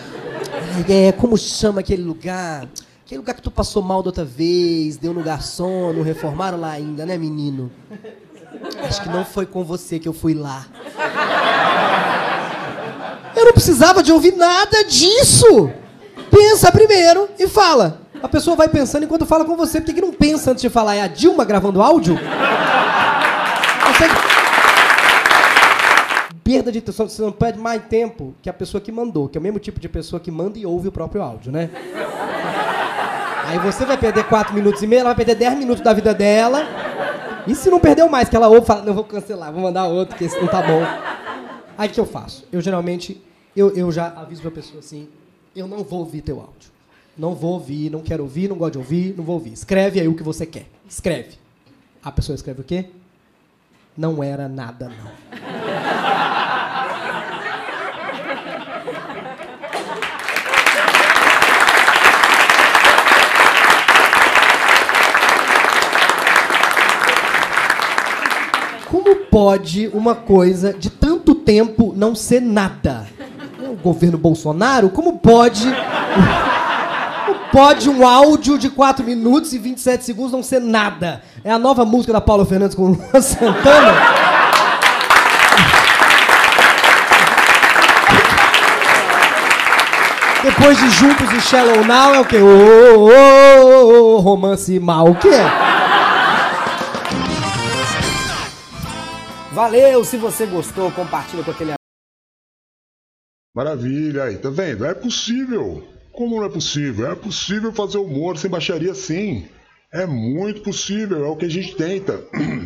[0.76, 2.68] Ai, é, como chama aquele lugar?
[3.03, 6.69] Aquele lugar que tu passou mal da outra vez, deu no garçom, não reformaram lá
[6.69, 7.72] ainda, né, menino?
[8.88, 10.68] Acho que não foi com você que eu fui lá.
[13.35, 15.72] Eu não precisava de ouvir nada disso.
[16.30, 18.03] Pensa primeiro e fala.
[18.24, 19.82] A pessoa vai pensando enquanto fala com você.
[19.82, 20.95] Por que, que não pensa antes de falar?
[20.95, 22.18] É a Dilma gravando áudio?
[23.86, 24.14] Consegue...
[26.41, 29.40] Perda de atenção, você não perde mais tempo que a pessoa que mandou, que é
[29.40, 31.70] o mesmo tipo de pessoa que manda e ouve o próprio áudio, né?
[33.45, 36.14] Aí você vai perder 4 minutos e meio, ela vai perder 10 minutos da vida
[36.14, 36.66] dela.
[37.45, 40.16] E se não perdeu mais, que ela ouve fala, não, vou cancelar, vou mandar outro,
[40.16, 40.82] que esse não tá bom.
[41.78, 42.45] Aí o que eu faço?
[42.52, 43.22] Eu geralmente,
[43.56, 45.10] eu, eu já aviso pra pessoa assim,
[45.54, 46.73] eu não vou ouvir teu áudio.
[47.18, 49.53] Não vou ouvir, não quero ouvir, não gosto de ouvir, não vou ouvir.
[49.53, 50.65] Escreve aí o que você quer.
[50.90, 51.38] Escreve.
[52.03, 52.85] A pessoa escreve o quê?
[53.95, 55.11] Não era nada, não.
[68.94, 73.07] como pode uma coisa de tanto tempo não ser nada?
[73.60, 75.65] O governo Bolsonaro, como pode.
[77.54, 81.22] Pode um áudio de 4 minutos e 27 segundos não ser nada?
[81.44, 83.94] É a nova música da Paula Fernandes com Luan Santana?
[90.42, 92.38] Depois de Juntos e Shallow Now é o quê?
[92.38, 95.12] Ô, ô, ô, romance mal.
[95.12, 95.44] O que é?
[99.52, 101.74] Valeu, se você gostou, compartilha com aquele
[103.56, 104.84] Maravilha, aí, tá vendo?
[104.84, 105.93] É possível.
[106.14, 107.11] Como não é possível?
[107.11, 109.48] É possível fazer humor sem baixaria sim.
[109.91, 112.23] É muito possível, é o que a gente tenta.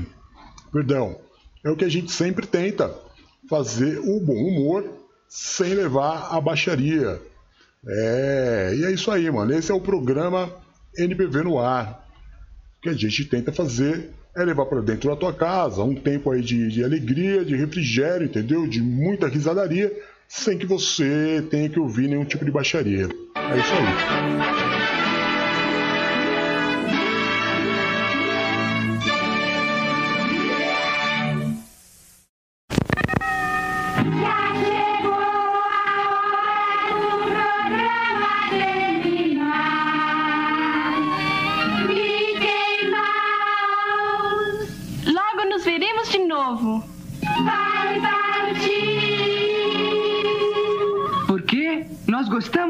[0.71, 1.17] Perdão.
[1.63, 2.93] É o que a gente sempre tenta.
[3.49, 4.85] Fazer o bom humor
[5.29, 7.21] sem levar a baixaria.
[7.87, 9.53] É, e é isso aí, mano.
[9.53, 10.51] Esse é o programa
[10.97, 12.05] NBV no ar.
[12.77, 16.31] O que a gente tenta fazer é levar para dentro da tua casa um tempo
[16.31, 18.67] aí de, de alegria, de refrigério, entendeu?
[18.67, 19.91] De muita risadaria,
[20.27, 23.07] sem que você tenha que ouvir nenhum tipo de baixaria.
[23.49, 23.75] É isso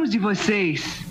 [0.07, 1.05] de vocês.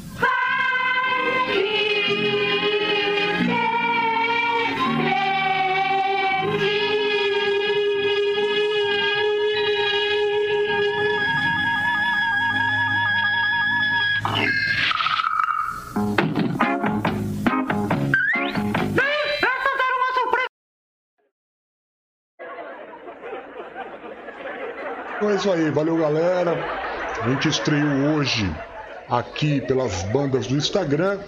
[25.17, 26.53] Então é isso aí, valeu galera.
[27.23, 28.55] A gente estreou hoje
[29.07, 31.21] aqui pelas bandas do Instagram,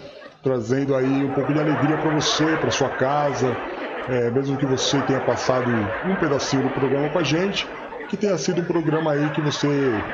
[0.43, 3.59] trazendo aí um pouco de alegria para você, para sua casa,
[4.07, 7.71] É, mesmo que você tenha passado um pedacinho do programa com a gente,
[8.09, 10.07] que tenha sido um programa aí que você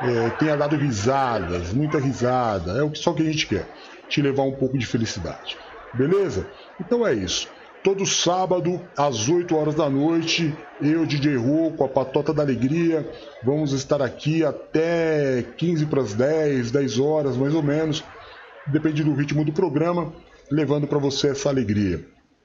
[0.00, 3.72] é, tenha dado risadas, muita risada, é o só que a gente quer,
[4.08, 5.56] te levar um pouco de felicidade,
[5.92, 6.48] beleza?
[6.78, 7.48] Então é isso.
[7.82, 13.10] Todo sábado, às 8 horas da noite, eu, DJ Rô, com a Patota da Alegria,
[13.42, 18.04] vamos estar aqui até 15 para as 10, 10 horas mais ou menos,
[18.66, 20.12] depende do ritmo do programa,
[20.50, 22.04] levando para você essa alegria.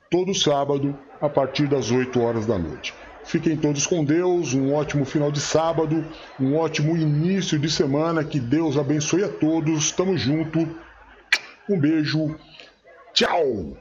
[0.10, 2.94] Todo sábado, a partir das 8 horas da noite.
[3.26, 6.06] Fiquem todos com Deus, um ótimo final de sábado,
[6.40, 10.60] um ótimo início de semana, que Deus abençoe a todos, tamo junto,
[11.70, 12.38] um beijo,
[13.14, 13.76] tchau!